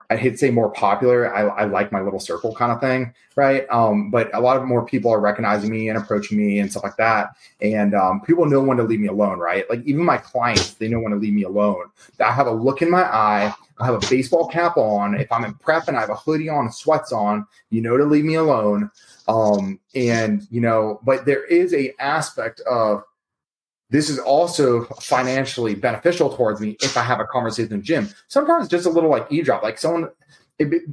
I 0.09 0.17
hate 0.17 0.31
to 0.31 0.37
say 0.37 0.51
more 0.51 0.69
popular. 0.69 1.33
I, 1.33 1.43
I, 1.47 1.65
like 1.65 1.91
my 1.91 2.01
little 2.01 2.19
circle 2.19 2.53
kind 2.53 2.71
of 2.71 2.79
thing, 2.79 3.13
right? 3.35 3.65
Um, 3.69 4.11
but 4.11 4.33
a 4.35 4.39
lot 4.39 4.57
of 4.57 4.63
more 4.63 4.85
people 4.85 5.11
are 5.11 5.19
recognizing 5.19 5.71
me 5.71 5.89
and 5.89 5.97
approaching 5.97 6.37
me 6.37 6.59
and 6.59 6.69
stuff 6.69 6.83
like 6.83 6.97
that. 6.97 7.35
And 7.61 7.95
um, 7.95 8.21
people 8.21 8.45
know 8.45 8.61
when 8.61 8.77
to 8.77 8.83
leave 8.83 8.99
me 8.99 9.07
alone, 9.07 9.39
right? 9.39 9.67
Like 9.69 9.83
even 9.85 10.03
my 10.03 10.17
clients, 10.17 10.75
they 10.75 10.87
know 10.87 10.99
when 10.99 11.11
to 11.11 11.17
leave 11.17 11.33
me 11.33 11.43
alone. 11.43 11.85
I 12.19 12.31
have 12.31 12.47
a 12.47 12.51
look 12.51 12.81
in 12.81 12.89
my 12.89 13.03
eye. 13.03 13.53
I 13.79 13.85
have 13.85 13.95
a 13.95 14.09
baseball 14.09 14.47
cap 14.47 14.77
on. 14.77 15.15
If 15.15 15.31
I'm 15.31 15.43
in 15.43 15.53
prep 15.55 15.87
and 15.87 15.97
I 15.97 16.01
have 16.01 16.09
a 16.09 16.15
hoodie 16.15 16.49
on, 16.49 16.71
sweats 16.71 17.11
on, 17.11 17.45
you 17.71 17.81
know 17.81 17.97
to 17.97 18.05
leave 18.05 18.25
me 18.25 18.35
alone. 18.35 18.89
Um, 19.27 19.79
and 19.95 20.47
you 20.51 20.61
know, 20.61 20.99
but 21.03 21.25
there 21.25 21.45
is 21.45 21.73
a 21.73 21.93
aspect 21.99 22.61
of 22.61 23.03
this 23.89 24.09
is 24.09 24.19
also 24.19 24.85
financially 25.01 25.75
beneficial 25.75 26.35
towards 26.35 26.59
me 26.59 26.77
if 26.81 26.97
I 26.97 27.03
have 27.03 27.19
a 27.19 27.25
conversation 27.25 27.69
the 27.69 27.77
gym. 27.77 28.09
Sometimes 28.27 28.67
just 28.67 28.85
a 28.85 28.89
little 28.89 29.09
like 29.09 29.27
e 29.31 29.41
drop, 29.41 29.63
like 29.63 29.77
someone. 29.77 30.09
It, 30.57 30.83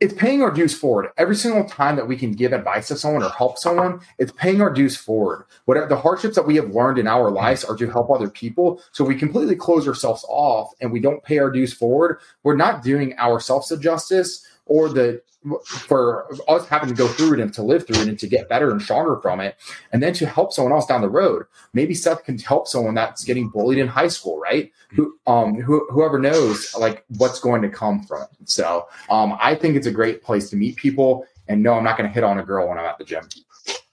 it's 0.00 0.14
paying 0.14 0.42
our 0.42 0.50
dues 0.50 0.76
forward 0.76 1.08
every 1.16 1.36
single 1.36 1.64
time 1.64 1.96
that 1.96 2.06
we 2.06 2.16
can 2.16 2.32
give 2.32 2.52
advice 2.52 2.88
to 2.88 2.96
someone 2.96 3.22
or 3.22 3.30
help 3.30 3.56
someone 3.56 4.00
it's 4.18 4.32
paying 4.32 4.60
our 4.60 4.70
dues 4.70 4.96
forward 4.96 5.46
whatever 5.64 5.86
the 5.86 5.96
hardships 5.96 6.34
that 6.34 6.46
we 6.46 6.56
have 6.56 6.74
learned 6.74 6.98
in 6.98 7.06
our 7.06 7.30
lives 7.30 7.64
are 7.64 7.76
to 7.76 7.88
help 7.88 8.10
other 8.10 8.28
people 8.28 8.82
so 8.92 9.04
we 9.04 9.14
completely 9.14 9.56
close 9.56 9.86
ourselves 9.86 10.24
off 10.28 10.72
and 10.80 10.92
we 10.92 11.00
don't 11.00 11.22
pay 11.22 11.38
our 11.38 11.50
dues 11.50 11.72
forward 11.72 12.18
we're 12.42 12.56
not 12.56 12.82
doing 12.82 13.16
ourselves 13.18 13.70
a 13.70 13.78
justice 13.78 14.46
or 14.66 14.88
the 14.88 15.22
for 15.64 16.28
us 16.48 16.66
having 16.66 16.88
to 16.88 16.94
go 16.94 17.06
through 17.06 17.34
it 17.34 17.40
and 17.40 17.52
to 17.54 17.62
live 17.62 17.86
through 17.86 18.00
it 18.00 18.08
and 18.08 18.18
to 18.18 18.26
get 18.26 18.48
better 18.48 18.70
and 18.70 18.82
stronger 18.82 19.16
from 19.20 19.40
it 19.40 19.56
and 19.92 20.02
then 20.02 20.12
to 20.12 20.26
help 20.26 20.52
someone 20.52 20.72
else 20.72 20.86
down 20.86 21.00
the 21.00 21.08
road 21.08 21.44
maybe 21.72 21.94
seth 21.94 22.24
can 22.24 22.38
help 22.38 22.66
someone 22.66 22.94
that's 22.94 23.24
getting 23.24 23.48
bullied 23.48 23.78
in 23.78 23.86
high 23.86 24.08
school 24.08 24.38
right 24.40 24.72
who 24.90 25.16
um 25.26 25.54
who, 25.60 25.86
whoever 25.90 26.18
knows 26.18 26.74
like 26.78 27.04
what's 27.18 27.38
going 27.38 27.62
to 27.62 27.68
come 27.68 28.02
from 28.02 28.22
it 28.22 28.48
so 28.48 28.86
um 29.10 29.36
i 29.40 29.54
think 29.54 29.76
it's 29.76 29.86
a 29.86 29.92
great 29.92 30.22
place 30.22 30.50
to 30.50 30.56
meet 30.56 30.76
people 30.76 31.24
and 31.48 31.62
no 31.62 31.74
i'm 31.74 31.84
not 31.84 31.96
going 31.96 32.08
to 32.08 32.14
hit 32.14 32.24
on 32.24 32.38
a 32.38 32.44
girl 32.44 32.68
when 32.68 32.78
i'm 32.78 32.84
at 32.84 32.98
the 32.98 33.04
gym 33.04 33.28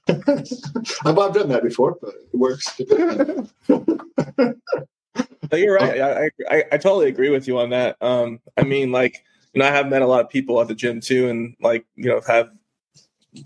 I've, 0.08 0.20
I've 1.06 1.34
done 1.34 1.48
that 1.48 1.64
before, 1.64 1.98
but 2.02 2.14
it 2.14 2.38
works. 2.38 2.78
no, 3.70 5.58
you're 5.58 5.76
right. 5.76 6.02
I, 6.02 6.30
I 6.50 6.64
I 6.74 6.78
totally 6.78 7.08
agree 7.08 7.30
with 7.30 7.48
you 7.48 7.58
on 7.58 7.70
that. 7.70 7.96
Um, 8.02 8.42
I 8.58 8.64
mean, 8.64 8.92
like 8.92 9.24
know, 9.60 9.68
I 9.68 9.72
have 9.72 9.88
met 9.88 10.02
a 10.02 10.08
lot 10.08 10.22
of 10.24 10.30
people 10.30 10.60
at 10.62 10.68
the 10.68 10.76
gym 10.76 11.00
too, 11.02 11.30
and 11.30 11.56
like 11.62 11.86
you 11.96 12.10
know, 12.10 12.22
have 12.28 12.50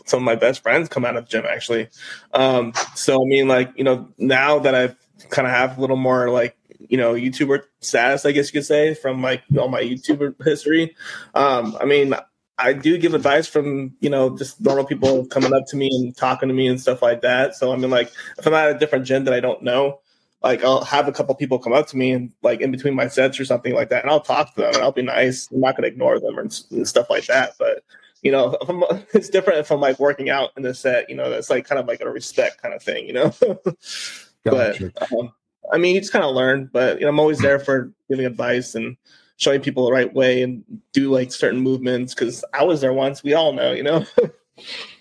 some 0.06 0.20
of 0.20 0.24
my 0.24 0.36
best 0.36 0.62
friends 0.64 0.90
come 0.90 1.06
out 1.06 1.16
of 1.16 1.26
the 1.26 1.30
gym 1.30 1.46
actually. 1.50 1.90
Um, 2.34 2.74
so 2.96 3.22
I 3.22 3.26
mean, 3.26 3.48
like 3.48 3.72
you 3.76 3.84
know, 3.84 4.10
now 4.18 4.60
that 4.60 4.76
I've 4.76 4.96
kind 5.30 5.48
of 5.48 5.54
have 5.54 5.78
a 5.78 5.82
little 5.82 5.98
more 5.98 6.30
like 6.30 6.58
you 6.80 6.98
know 6.98 7.14
YouTuber 7.14 7.64
status, 7.82 8.26
I 8.26 8.32
guess 8.32 8.48
you 8.48 8.60
could 8.60 8.66
say, 8.66 8.94
from 8.94 9.22
like 9.22 9.44
all 9.58 9.70
my 9.70 9.82
YouTuber 9.82 10.44
history. 10.44 10.96
Um, 11.34 11.78
I 11.80 11.86
mean, 11.86 12.14
I 12.58 12.74
do 12.74 12.98
give 12.98 13.14
advice 13.14 13.48
from 13.48 13.96
you 14.00 14.10
know 14.10 14.38
just 14.38 14.60
normal 14.62 14.86
people 14.86 15.26
coming 15.28 15.54
up 15.54 15.66
to 15.68 15.78
me 15.78 15.90
and 15.92 16.16
talking 16.16 16.50
to 16.50 16.56
me 16.56 16.68
and 16.68 16.80
stuff 16.80 17.02
like 17.02 17.22
that. 17.22 17.56
So 17.56 17.72
I 17.72 17.76
mean, 17.78 17.92
like 17.92 18.12
if 18.38 18.48
I'm 18.48 18.54
at 18.54 18.76
a 18.76 18.80
different 18.80 19.06
gym 19.06 19.26
that 19.26 19.34
I 19.34 19.40
don't 19.40 19.64
know, 19.64 20.00
like 20.44 20.64
I'll 20.64 20.84
have 20.84 21.08
a 21.08 21.12
couple 21.12 21.34
people 21.36 21.60
come 21.60 21.74
up 21.74 21.88
to 21.88 21.98
me 21.98 22.12
and 22.12 22.32
like 22.44 22.62
in 22.62 22.72
between 22.72 22.94
my 22.94 23.08
sets 23.08 23.40
or 23.40 23.46
something 23.46 23.74
like 23.74 23.90
that, 23.90 24.04
and 24.04 24.12
I'll 24.12 24.22
talk 24.22 24.54
to 24.54 24.62
them 24.62 24.74
and 24.76 24.84
I'll 24.84 24.92
be 24.92 25.02
nice. 25.02 25.50
I'm 25.52 25.62
not 25.62 25.76
going 25.76 25.84
to 25.84 25.94
ignore 25.94 26.20
them 26.20 26.38
and, 26.38 26.64
and, 26.72 26.88
stuff 26.88 27.10
like 27.10 27.26
that. 27.26 27.54
But 27.58 27.84
you 28.22 28.32
know, 28.32 28.58
it's 29.14 29.30
different 29.30 29.60
if 29.60 29.72
I'm 29.72 29.82
like 29.82 30.00
working 30.00 30.30
out 30.30 30.52
in 30.56 30.64
the 30.64 30.74
set. 30.74 31.10
You 31.10 31.16
know, 31.16 31.30
that's 31.30 31.50
like 31.50 31.68
kind 31.68 31.80
of 31.80 31.88
like 31.88 32.02
a 32.02 32.10
respect 32.10 32.62
kind 32.62 32.74
of 32.74 32.84
thing. 32.84 33.08
You 33.08 33.14
know, 33.14 33.36
but 34.44 34.82
um, 35.12 35.34
I 35.72 35.78
mean, 35.78 35.96
you 35.96 36.02
just 36.02 36.14
kind 36.14 36.26
of 36.26 36.36
learn. 36.36 36.70
But 36.72 37.00
you 37.00 37.06
know, 37.06 37.10
I'm 37.10 37.20
always 37.20 37.40
there 37.40 37.60
for 37.60 37.92
giving 38.10 38.26
advice 38.26 38.76
and 38.76 38.96
showing 39.38 39.62
people 39.62 39.86
the 39.86 39.92
right 39.92 40.14
way 40.14 40.44
and 40.44 40.64
do 40.94 41.12
like 41.12 41.32
certain 41.32 41.62
movements 41.62 42.14
because 42.14 42.46
I 42.54 42.64
was 42.64 42.82
there 42.82 42.94
once. 42.94 43.24
We 43.24 43.34
all 43.34 43.54
know, 43.54 43.72
you 43.72 43.84
know. 43.84 44.06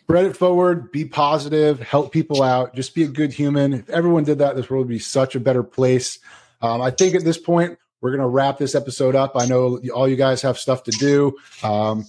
Spread 0.07 0.27
it 0.27 0.37
forward, 0.37 0.93
be 0.93 1.05
positive, 1.05 1.81
help 1.81 2.13
people 2.13 2.41
out, 2.41 2.77
just 2.77 2.95
be 2.95 3.03
a 3.03 3.09
good 3.09 3.33
human. 3.33 3.73
If 3.73 3.91
everyone 3.91 4.23
did 4.23 4.39
that, 4.39 4.55
this 4.55 4.71
world 4.71 4.87
would 4.87 4.89
be 4.89 5.01
such 5.01 5.35
a 5.35 5.41
better 5.41 5.65
place. 5.65 6.21
Um, 6.63 6.81
I 6.81 6.93
think 6.93 7.17
at 7.17 7.25
this 7.25 7.39
point, 7.39 7.77
we're 8.01 8.11
going 8.11 8.21
to 8.21 8.29
wrap 8.29 8.57
this 8.57 8.77
episode 8.77 9.17
up. 9.17 9.33
I 9.35 9.47
know 9.47 9.81
all 9.93 10.07
you 10.07 10.15
guys 10.15 10.43
have 10.43 10.59
stuff 10.59 10.85
to 10.85 10.93
do. 10.93 11.37
Um, 11.65 12.07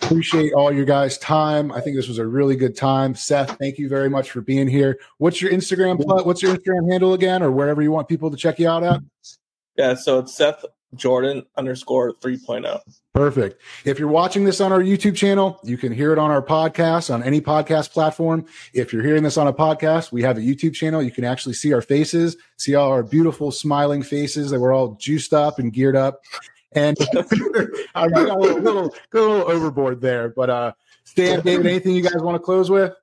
appreciate 0.00 0.52
all 0.52 0.72
your 0.72 0.84
guys' 0.84 1.18
time. 1.18 1.72
I 1.72 1.80
think 1.80 1.96
this 1.96 2.06
was 2.06 2.18
a 2.18 2.26
really 2.26 2.54
good 2.54 2.76
time. 2.76 3.16
Seth, 3.16 3.58
thank 3.58 3.78
you 3.78 3.88
very 3.88 4.08
much 4.08 4.30
for 4.30 4.42
being 4.42 4.68
here. 4.68 5.00
What's 5.18 5.42
your 5.42 5.50
Instagram? 5.50 5.98
What's 6.24 6.42
your 6.42 6.54
Instagram 6.54 6.88
handle 6.88 7.14
again, 7.14 7.42
or 7.42 7.50
wherever 7.50 7.82
you 7.82 7.90
want 7.90 8.06
people 8.06 8.30
to 8.30 8.36
check 8.36 8.60
you 8.60 8.68
out 8.68 8.84
at? 8.84 9.00
Yeah, 9.76 9.94
so 9.94 10.20
it's 10.20 10.36
Seth 10.36 10.64
Jordan 10.94 11.44
underscore 11.56 12.14
3.0. 12.14 12.80
Perfect. 13.14 13.60
If 13.84 13.98
you're 13.98 14.08
watching 14.08 14.44
this 14.44 14.60
on 14.60 14.72
our 14.72 14.80
YouTube 14.80 15.16
channel, 15.16 15.60
you 15.64 15.76
can 15.76 15.92
hear 15.92 16.12
it 16.12 16.18
on 16.18 16.30
our 16.30 16.42
podcast 16.42 17.12
on 17.12 17.22
any 17.22 17.40
podcast 17.40 17.90
platform. 17.90 18.46
If 18.72 18.92
you're 18.92 19.02
hearing 19.02 19.22
this 19.22 19.36
on 19.36 19.46
a 19.46 19.52
podcast, 19.52 20.12
we 20.12 20.22
have 20.22 20.38
a 20.38 20.40
YouTube 20.40 20.74
channel. 20.74 21.02
You 21.02 21.10
can 21.10 21.24
actually 21.24 21.54
see 21.54 21.72
our 21.72 21.82
faces, 21.82 22.36
see 22.56 22.74
all 22.74 22.90
our 22.90 23.02
beautiful 23.02 23.50
smiling 23.50 24.02
faces 24.02 24.50
that 24.50 24.60
we're 24.60 24.72
all 24.72 24.94
juiced 24.94 25.32
up 25.32 25.58
and 25.58 25.72
geared 25.72 25.96
up. 25.96 26.20
And 26.72 26.96
I 27.94 28.08
got 28.08 28.28
a 28.28 28.38
little, 28.38 28.60
little, 28.60 28.94
a 29.12 29.16
little 29.18 29.50
overboard 29.50 30.00
there, 30.00 30.28
but 30.28 30.50
uh, 30.50 30.72
Stan, 31.04 31.40
David, 31.40 31.66
anything 31.66 31.96
you 31.96 32.02
guys 32.02 32.22
want 32.22 32.36
to 32.36 32.40
close 32.40 32.70
with? 32.70 32.94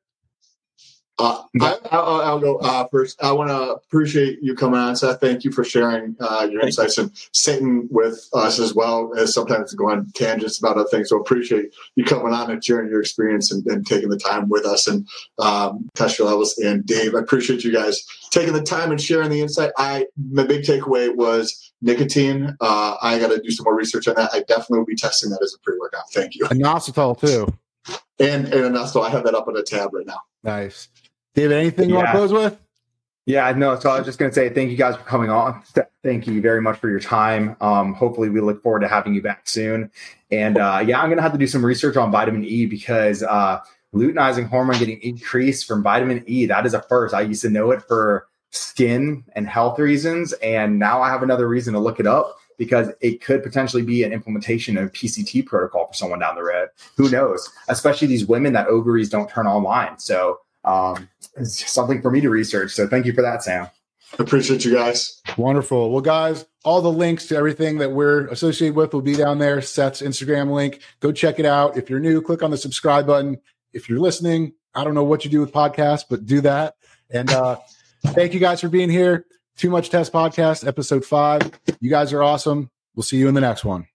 Uh, 1.19 1.41
I, 1.91 2.33
will 2.33 2.39
go 2.39 2.57
uh, 2.57 2.85
first. 2.87 3.21
I 3.23 3.31
want 3.31 3.49
to 3.49 3.73
appreciate 3.73 4.37
you 4.41 4.53
coming 4.53 4.79
on, 4.79 4.95
Seth. 4.95 5.19
Thank 5.19 5.43
you 5.43 5.51
for 5.51 5.63
sharing 5.63 6.15
uh, 6.19 6.47
your 6.51 6.61
insights 6.61 6.99
and 6.99 7.11
sitting 7.33 7.87
with 7.89 8.29
us 8.33 8.59
as 8.59 8.75
well 8.75 9.11
as 9.17 9.33
sometimes 9.33 9.73
going 9.73 10.11
tangents 10.13 10.59
about 10.59 10.77
other 10.77 10.87
things. 10.89 11.09
So 11.09 11.19
appreciate 11.19 11.73
you 11.95 12.03
coming 12.03 12.33
on 12.33 12.51
and 12.51 12.63
sharing 12.63 12.89
your 12.89 13.01
experience 13.01 13.51
and, 13.51 13.65
and 13.65 13.85
taking 13.85 14.09
the 14.09 14.17
time 14.17 14.47
with 14.47 14.65
us 14.65 14.85
and 14.85 15.07
um, 15.39 15.89
test 15.95 16.19
your 16.19 16.27
levels. 16.27 16.55
And 16.59 16.85
Dave, 16.85 17.15
I 17.15 17.19
appreciate 17.19 17.63
you 17.63 17.73
guys 17.73 18.05
taking 18.29 18.53
the 18.53 18.61
time 18.61 18.91
and 18.91 19.01
sharing 19.01 19.31
the 19.31 19.41
insight. 19.41 19.71
I 19.77 20.05
my 20.31 20.45
big 20.45 20.63
takeaway 20.63 21.15
was 21.15 21.73
nicotine. 21.81 22.55
Uh, 22.61 22.95
I 23.01 23.17
got 23.17 23.29
to 23.29 23.41
do 23.41 23.49
some 23.49 23.63
more 23.63 23.75
research 23.75 24.07
on 24.07 24.15
that. 24.15 24.29
I 24.33 24.41
definitely 24.41 24.79
will 24.79 24.85
be 24.85 24.95
testing 24.95 25.31
that 25.31 25.41
as 25.41 25.55
a 25.55 25.59
pre 25.63 25.77
workout. 25.79 26.11
Thank 26.13 26.35
you. 26.35 26.45
Inositol 26.45 27.19
too. 27.19 27.51
And 28.19 28.45
and 28.53 28.75
inositol, 28.75 29.03
I 29.03 29.09
have 29.09 29.23
that 29.23 29.33
up 29.33 29.47
on 29.47 29.57
a 29.57 29.63
tab 29.63 29.93
right 29.93 30.05
now. 30.05 30.19
Nice. 30.43 30.89
David, 31.37 31.55
anything 31.55 31.89
you 31.89 31.95
want 31.95 32.07
to 32.07 32.11
close 32.13 32.33
with? 32.33 32.59
Yeah, 33.27 33.51
no. 33.51 33.77
So 33.77 33.91
I 33.91 33.97
was 33.97 34.07
just 34.07 34.17
going 34.17 34.31
to 34.31 34.33
say 34.33 34.49
thank 34.49 34.71
you 34.71 34.75
guys 34.75 34.95
for 34.95 35.03
coming 35.03 35.29
on. 35.29 35.61
Thank 36.03 36.25
you 36.25 36.41
very 36.41 36.63
much 36.63 36.79
for 36.79 36.89
your 36.89 36.99
time. 36.99 37.55
Um, 37.61 37.93
hopefully, 37.93 38.29
we 38.29 38.41
look 38.41 38.63
forward 38.63 38.79
to 38.79 38.87
having 38.87 39.13
you 39.13 39.21
back 39.21 39.47
soon. 39.47 39.91
And 40.31 40.57
uh, 40.57 40.83
yeah, 40.83 40.99
I'm 40.99 41.09
going 41.09 41.17
to 41.17 41.21
have 41.21 41.33
to 41.33 41.37
do 41.37 41.45
some 41.45 41.63
research 41.63 41.95
on 41.95 42.11
vitamin 42.11 42.43
E 42.43 42.65
because 42.65 43.21
uh, 43.21 43.59
luteinizing 43.93 44.49
hormone 44.49 44.79
getting 44.79 44.99
increased 45.03 45.67
from 45.67 45.83
vitamin 45.83 46.23
E 46.25 46.47
that 46.47 46.65
is 46.65 46.73
a 46.73 46.81
first. 46.81 47.13
I 47.13 47.21
used 47.21 47.43
to 47.43 47.51
know 47.51 47.69
it 47.69 47.83
for 47.83 48.25
skin 48.49 49.23
and 49.35 49.47
health 49.47 49.77
reasons, 49.77 50.33
and 50.41 50.79
now 50.79 51.03
I 51.03 51.09
have 51.09 51.21
another 51.21 51.47
reason 51.47 51.75
to 51.75 51.79
look 51.79 51.99
it 51.99 52.07
up 52.07 52.35
because 52.57 52.89
it 52.99 53.21
could 53.21 53.43
potentially 53.43 53.83
be 53.83 54.01
an 54.01 54.11
implementation 54.11 54.75
of 54.75 54.91
PCT 54.91 55.45
protocol 55.45 55.85
for 55.85 55.93
someone 55.93 56.17
down 56.17 56.33
the 56.33 56.43
road. 56.43 56.69
Who 56.95 57.11
knows? 57.11 57.47
Especially 57.67 58.07
these 58.07 58.25
women 58.25 58.53
that 58.53 58.65
ovaries 58.65 59.09
don't 59.09 59.29
turn 59.29 59.45
online. 59.45 59.99
So 59.99 60.39
um, 60.67 61.09
it's 61.37 61.71
something 61.71 62.01
for 62.01 62.11
me 62.11 62.21
to 62.21 62.29
research. 62.29 62.71
So 62.71 62.87
thank 62.87 63.05
you 63.05 63.13
for 63.13 63.21
that, 63.21 63.43
Sam. 63.43 63.67
Appreciate 64.19 64.65
you 64.65 64.73
guys. 64.73 65.21
Wonderful. 65.37 65.91
Well, 65.91 66.01
guys, 66.01 66.45
all 66.63 66.81
the 66.81 66.91
links 66.91 67.27
to 67.27 67.35
everything 67.35 67.77
that 67.79 67.91
we're 67.91 68.27
associated 68.27 68.75
with 68.75 68.93
will 68.93 69.01
be 69.01 69.15
down 69.15 69.39
there. 69.39 69.61
Seth's 69.61 70.01
Instagram 70.01 70.51
link. 70.51 70.81
Go 70.99 71.11
check 71.11 71.39
it 71.39 71.45
out. 71.45 71.77
If 71.77 71.89
you're 71.89 71.99
new, 71.99 72.21
click 72.21 72.41
on 72.41 72.51
the 72.51 72.57
subscribe 72.57 73.05
button. 73.05 73.37
If 73.73 73.89
you're 73.89 73.99
listening, 73.99 74.53
I 74.73 74.83
don't 74.83 74.93
know 74.93 75.03
what 75.03 75.25
you 75.25 75.31
do 75.31 75.41
with 75.41 75.51
podcasts, 75.51 76.05
but 76.09 76.25
do 76.25 76.41
that. 76.41 76.75
And 77.09 77.29
uh, 77.31 77.57
thank 78.07 78.33
you 78.33 78.39
guys 78.39 78.61
for 78.61 78.69
being 78.69 78.89
here. 78.89 79.25
Too 79.57 79.69
Much 79.69 79.89
Test 79.89 80.13
Podcast, 80.13 80.67
episode 80.67 81.03
five. 81.03 81.41
You 81.79 81.89
guys 81.89 82.13
are 82.13 82.23
awesome. 82.23 82.69
We'll 82.95 83.03
see 83.03 83.17
you 83.17 83.27
in 83.27 83.33
the 83.33 83.41
next 83.41 83.65
one. 83.65 83.87